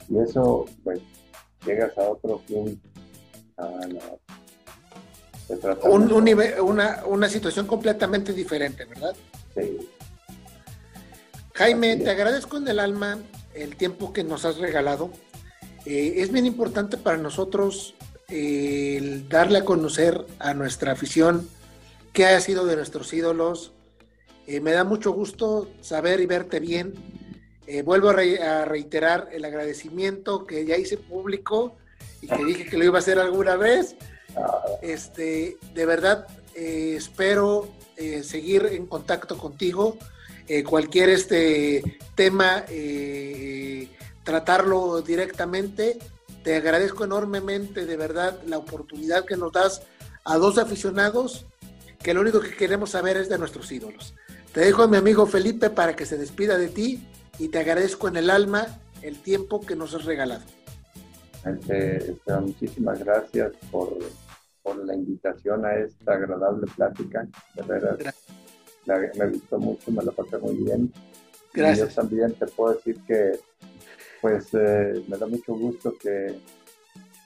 Y 0.08 0.18
eso, 0.18 0.64
pues, 0.82 1.00
llegas 1.64 1.96
a 1.98 2.02
otro 2.10 2.40
club. 2.46 2.76
a 3.56 3.62
la- 3.86 4.18
Un, 5.90 6.10
un 6.12 6.24
nivel- 6.24 6.60
una, 6.60 7.02
una 7.06 7.28
situación 7.28 7.66
completamente 7.66 8.32
diferente, 8.32 8.84
¿verdad? 8.86 9.14
Sí, 9.54 9.78
Jaime, 11.54 11.96
te 11.96 12.10
agradezco 12.10 12.56
en 12.56 12.66
el 12.68 12.80
alma 12.80 13.18
el 13.54 13.76
tiempo 13.76 14.12
que 14.12 14.24
nos 14.24 14.44
has 14.44 14.58
regalado. 14.58 15.10
Eh, 15.86 16.14
es 16.16 16.32
bien 16.32 16.46
importante 16.46 16.96
para 16.96 17.16
nosotros 17.18 17.94
eh, 18.28 18.96
el 18.98 19.28
darle 19.28 19.58
a 19.58 19.64
conocer 19.64 20.24
a 20.40 20.54
nuestra 20.54 20.92
afición 20.92 21.48
qué 22.12 22.26
ha 22.26 22.40
sido 22.40 22.66
de 22.66 22.74
nuestros 22.76 23.12
ídolos. 23.12 23.72
Eh, 24.46 24.60
me 24.60 24.72
da 24.72 24.82
mucho 24.84 25.12
gusto 25.12 25.70
saber 25.80 26.20
y 26.20 26.26
verte 26.26 26.58
bien. 26.60 26.94
Vuelvo 27.84 28.10
a, 28.10 28.12
re- 28.12 28.42
a 28.42 28.66
reiterar 28.66 29.30
el 29.32 29.42
agradecimiento 29.46 30.46
que 30.46 30.66
ya 30.66 30.76
hice 30.76 30.98
público 30.98 31.76
y 32.20 32.26
que 32.26 32.44
dije 32.44 32.66
que 32.66 32.76
lo 32.76 32.84
iba 32.84 32.98
a 32.98 33.00
hacer 33.00 33.18
alguna 33.18 33.56
vez. 33.56 33.96
Ah, 34.36 34.60
Este, 34.82 35.56
de 35.72 35.86
verdad, 35.86 36.26
espero 36.54 37.70
eh, 37.96 38.22
seguir 38.22 38.66
en 38.72 38.86
contacto 38.86 39.36
contigo. 39.38 39.98
Eh, 40.46 40.62
cualquier 40.62 41.08
este 41.08 41.98
tema, 42.14 42.64
eh, 42.68 43.88
tratarlo 44.22 45.00
directamente. 45.02 45.98
Te 46.42 46.56
agradezco 46.56 47.04
enormemente, 47.04 47.86
de 47.86 47.96
verdad, 47.96 48.38
la 48.46 48.58
oportunidad 48.58 49.24
que 49.24 49.36
nos 49.36 49.52
das 49.52 49.82
a 50.24 50.36
dos 50.36 50.58
aficionados 50.58 51.46
que 52.02 52.12
lo 52.12 52.20
único 52.20 52.40
que 52.40 52.54
queremos 52.54 52.90
saber 52.90 53.16
es 53.16 53.30
de 53.30 53.38
nuestros 53.38 53.72
ídolos. 53.72 54.14
Te 54.52 54.60
dejo 54.60 54.82
a 54.82 54.88
mi 54.88 54.98
amigo 54.98 55.26
Felipe 55.26 55.70
para 55.70 55.96
que 55.96 56.04
se 56.04 56.18
despida 56.18 56.58
de 56.58 56.68
ti 56.68 57.08
y 57.38 57.48
te 57.48 57.58
agradezco 57.58 58.08
en 58.08 58.16
el 58.18 58.28
alma 58.28 58.66
el 59.00 59.18
tiempo 59.20 59.62
que 59.62 59.74
nos 59.74 59.94
has 59.94 60.04
regalado. 60.04 60.44
Este, 61.44 62.12
este, 62.12 62.34
muchísimas 62.40 62.98
gracias 62.98 63.52
por, 63.70 63.98
por 64.64 64.84
la 64.84 64.94
invitación 64.94 65.64
a 65.64 65.74
esta 65.76 66.14
agradable 66.14 66.66
plática. 66.74 67.28
De 67.54 67.62
veras, 67.62 67.98
la- 68.86 68.98
me 69.16 69.26
gustó 69.28 69.58
mucho, 69.58 69.92
me 69.92 70.02
la 70.02 70.10
pasé 70.10 70.38
muy 70.38 70.54
bien. 70.56 70.92
Y 71.54 71.58
Gracias. 71.58 71.90
yo 71.90 71.94
también 71.94 72.32
te 72.34 72.46
puedo 72.46 72.74
decir 72.74 72.98
que, 73.06 73.38
pues, 74.20 74.48
eh, 74.54 75.04
me 75.06 75.16
da 75.18 75.26
mucho 75.26 75.54
gusto 75.54 75.94
que, 76.00 76.40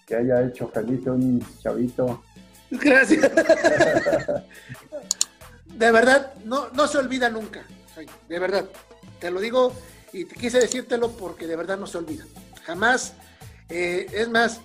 que 0.04 0.16
haya 0.16 0.42
hecho 0.42 0.68
feliz 0.68 1.06
a 1.06 1.12
un 1.12 1.40
chavito. 1.62 2.22
Gracias. 2.70 3.22
De 5.78 5.90
verdad, 5.92 6.34
no, 6.44 6.68
no 6.70 6.86
se 6.88 6.98
olvida 6.98 7.30
nunca. 7.30 7.62
De 8.28 8.38
verdad. 8.38 8.66
Te 9.20 9.30
lo 9.30 9.40
digo 9.40 9.72
y 10.12 10.24
te 10.24 10.34
quise 10.34 10.58
decírtelo 10.58 11.12
porque 11.12 11.46
de 11.46 11.56
verdad 11.56 11.78
no 11.78 11.86
se 11.86 11.98
olvida. 11.98 12.24
Jamás. 12.64 13.14
eh, 13.68 14.06
es 14.12 14.28
más, 14.30 14.60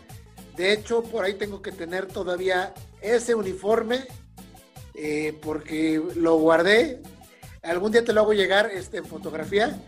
de 0.56 0.74
hecho, 0.74 1.04
por 1.04 1.26
ahí 1.26 1.34
tengo 1.36 1.62
que 1.62 1.72
tener 1.72 2.06
todavía 2.08 2.74
ese 3.02 3.36
uniforme 3.36 4.06
eh, 4.96 5.38
porque 5.42 6.02
lo 6.16 6.36
guardé. 6.38 7.02
Algún 7.64 7.92
día 7.92 8.04
te 8.04 8.14
lo 8.14 8.22
hago 8.22 8.34
llegar 8.34 8.70
este, 8.72 8.98
en 8.98 9.06
fotografía 9.06 9.80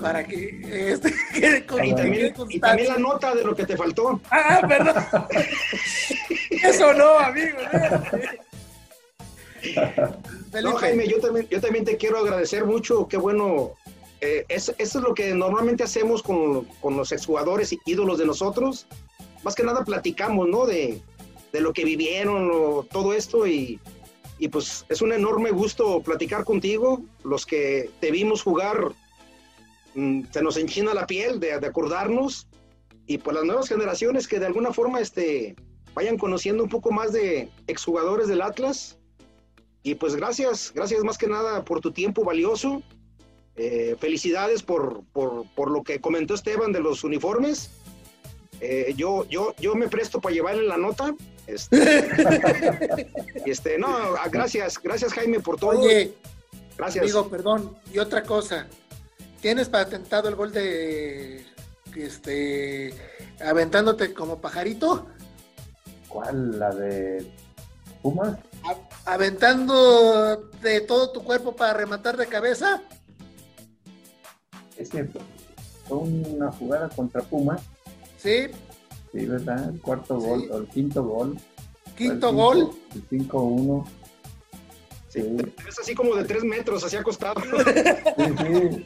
para 0.00 0.24
que 0.26 0.90
este, 0.92 1.12
quede 1.34 1.66
con- 1.66 1.84
Y 1.84 1.94
también, 1.94 2.34
y 2.50 2.86
la 2.88 2.96
nota 2.98 3.34
de 3.34 3.44
lo 3.44 3.54
que 3.54 3.64
te 3.66 3.76
faltó. 3.76 4.20
Ah, 4.30 4.60
perdón. 4.66 4.94
Eso 6.50 6.92
no, 6.94 7.18
amigo. 7.18 7.58
No, 10.62 10.74
Jaime, 10.76 11.08
yo 11.08 11.18
también, 11.20 11.48
yo 11.48 11.60
también 11.60 11.84
te 11.84 11.96
quiero 11.96 12.18
agradecer 12.18 12.64
mucho. 12.64 13.06
Qué 13.08 13.16
bueno. 13.16 13.72
Eh, 14.20 14.44
es- 14.48 14.72
eso 14.78 14.98
es 14.98 15.04
lo 15.04 15.14
que 15.14 15.34
normalmente 15.34 15.82
hacemos 15.84 16.22
con, 16.22 16.64
con 16.80 16.96
los 16.96 17.10
exjugadores 17.12 17.72
y 17.72 17.78
ídolos 17.86 18.18
de 18.18 18.26
nosotros. 18.26 18.86
Más 19.42 19.54
que 19.54 19.62
nada 19.62 19.84
platicamos, 19.84 20.48
¿no? 20.48 20.66
De, 20.66 21.00
de 21.52 21.60
lo 21.60 21.72
que 21.72 21.84
vivieron, 21.84 22.50
o 22.52 22.86
todo 22.90 23.12
esto. 23.12 23.46
Y, 23.46 23.80
y 24.38 24.48
pues 24.48 24.84
es 24.88 25.02
un 25.02 25.12
enorme 25.12 25.50
gusto 25.50 26.00
platicar 26.02 26.44
contigo. 26.44 27.02
Los 27.24 27.46
que 27.46 27.90
te 28.00 28.10
vimos 28.10 28.42
jugar, 28.42 28.92
mm, 29.94 30.22
se 30.30 30.42
nos 30.42 30.56
enchina 30.56 30.94
la 30.94 31.06
piel 31.06 31.40
de, 31.40 31.58
de 31.58 31.66
acordarnos. 31.66 32.46
Y 33.06 33.18
pues 33.18 33.34
las 33.34 33.44
nuevas 33.44 33.68
generaciones 33.68 34.28
que 34.28 34.38
de 34.38 34.46
alguna 34.46 34.72
forma 34.72 35.00
este, 35.00 35.56
vayan 35.94 36.16
conociendo 36.16 36.62
un 36.62 36.70
poco 36.70 36.92
más 36.92 37.12
de 37.12 37.50
exjugadores 37.66 38.28
del 38.28 38.42
Atlas. 38.42 38.98
Y 39.82 39.96
pues 39.96 40.14
gracias, 40.14 40.72
gracias 40.74 41.02
más 41.02 41.18
que 41.18 41.26
nada 41.26 41.64
por 41.64 41.80
tu 41.80 41.92
tiempo 41.92 42.24
valioso. 42.24 42.82
Eh, 43.56 43.96
felicidades 43.98 44.62
por, 44.62 45.04
por, 45.12 45.44
por 45.54 45.70
lo 45.70 45.82
que 45.82 46.00
comentó 46.00 46.34
Esteban 46.34 46.72
de 46.72 46.80
los 46.80 47.04
uniformes. 47.04 47.70
Eh, 48.64 48.94
yo, 48.96 49.26
yo, 49.28 49.54
yo 49.58 49.74
me 49.74 49.88
presto 49.88 50.20
para 50.20 50.34
llevarle 50.34 50.62
la 50.62 50.76
nota. 50.76 51.14
Este, 51.48 51.76
este, 53.44 53.76
no, 53.76 54.14
gracias, 54.30 54.80
gracias 54.80 55.12
Jaime 55.12 55.40
por 55.40 55.58
todo. 55.58 55.70
oye, 55.70 56.14
gracias. 56.78 57.02
amigo, 57.02 57.28
perdón. 57.28 57.76
Y 57.92 57.98
otra 57.98 58.22
cosa. 58.22 58.68
¿Tienes 59.40 59.68
patentado 59.68 60.28
el 60.28 60.36
gol 60.36 60.52
de 60.52 61.44
este, 61.96 62.94
aventándote 63.44 64.14
como 64.14 64.40
pajarito. 64.40 65.06
¿Cuál? 66.08 66.58
¿La 66.58 66.70
de 66.70 67.30
Pumas? 68.02 68.38
aventando 69.04 70.36
de 70.62 70.80
todo 70.82 71.10
tu 71.10 71.24
cuerpo 71.24 71.56
para 71.56 71.74
rematar 71.74 72.16
de 72.16 72.26
cabeza. 72.28 72.80
Es 74.76 74.90
cierto. 74.90 75.18
Fue 75.88 75.98
una 75.98 76.52
jugada 76.52 76.88
contra 76.88 77.22
Pumas. 77.22 77.60
Sí. 78.22 78.46
Sí, 79.12 79.26
¿verdad? 79.26 79.68
El 79.68 79.80
cuarto 79.80 80.16
gol, 80.16 80.48
o 80.50 80.58
el 80.58 80.68
quinto 80.68 81.02
gol. 81.02 81.36
Quinto 81.96 82.32
gol. 82.32 82.70
El 82.94 83.08
5-1. 83.08 83.84
Sí. 85.08 85.36
Es 85.68 85.78
así 85.78 85.94
como 85.94 86.14
de 86.14 86.24
tres 86.24 86.42
metros, 86.42 86.84
así 86.84 86.96
acostado. 86.96 87.40
Sí, 87.42 88.84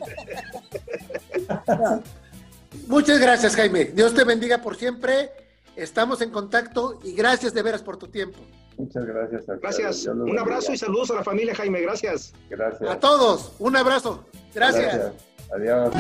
Muchas 2.89 3.21
gracias, 3.21 3.55
Jaime. 3.55 3.85
Dios 3.87 4.15
te 4.15 4.25
bendiga 4.25 4.61
por 4.61 4.77
siempre. 4.77 5.31
Estamos 5.77 6.21
en 6.23 6.31
contacto 6.31 6.99
y 7.05 7.13
gracias 7.13 7.55
de 7.55 7.63
veras 7.63 7.83
por 7.83 7.97
tu 7.97 8.09
tiempo. 8.09 8.39
Muchas 8.77 9.05
gracias. 9.05 9.45
Gracias. 9.61 10.07
Un 10.07 10.39
abrazo 10.39 10.73
y 10.73 10.79
saludos 10.79 11.11
a 11.11 11.15
la 11.15 11.25
familia 11.25 11.55
Jaime. 11.55 11.81
Gracias. 11.83 12.33
Gracias. 12.51 12.91
A 12.91 12.99
todos. 12.99 13.53
Un 13.59 13.77
abrazo. 13.77 14.25
Gracias. 14.55 15.13
Adiós. 15.55 15.95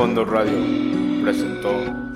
Fondo 0.00 0.24
Radio 0.24 0.56
presentó 1.22 2.09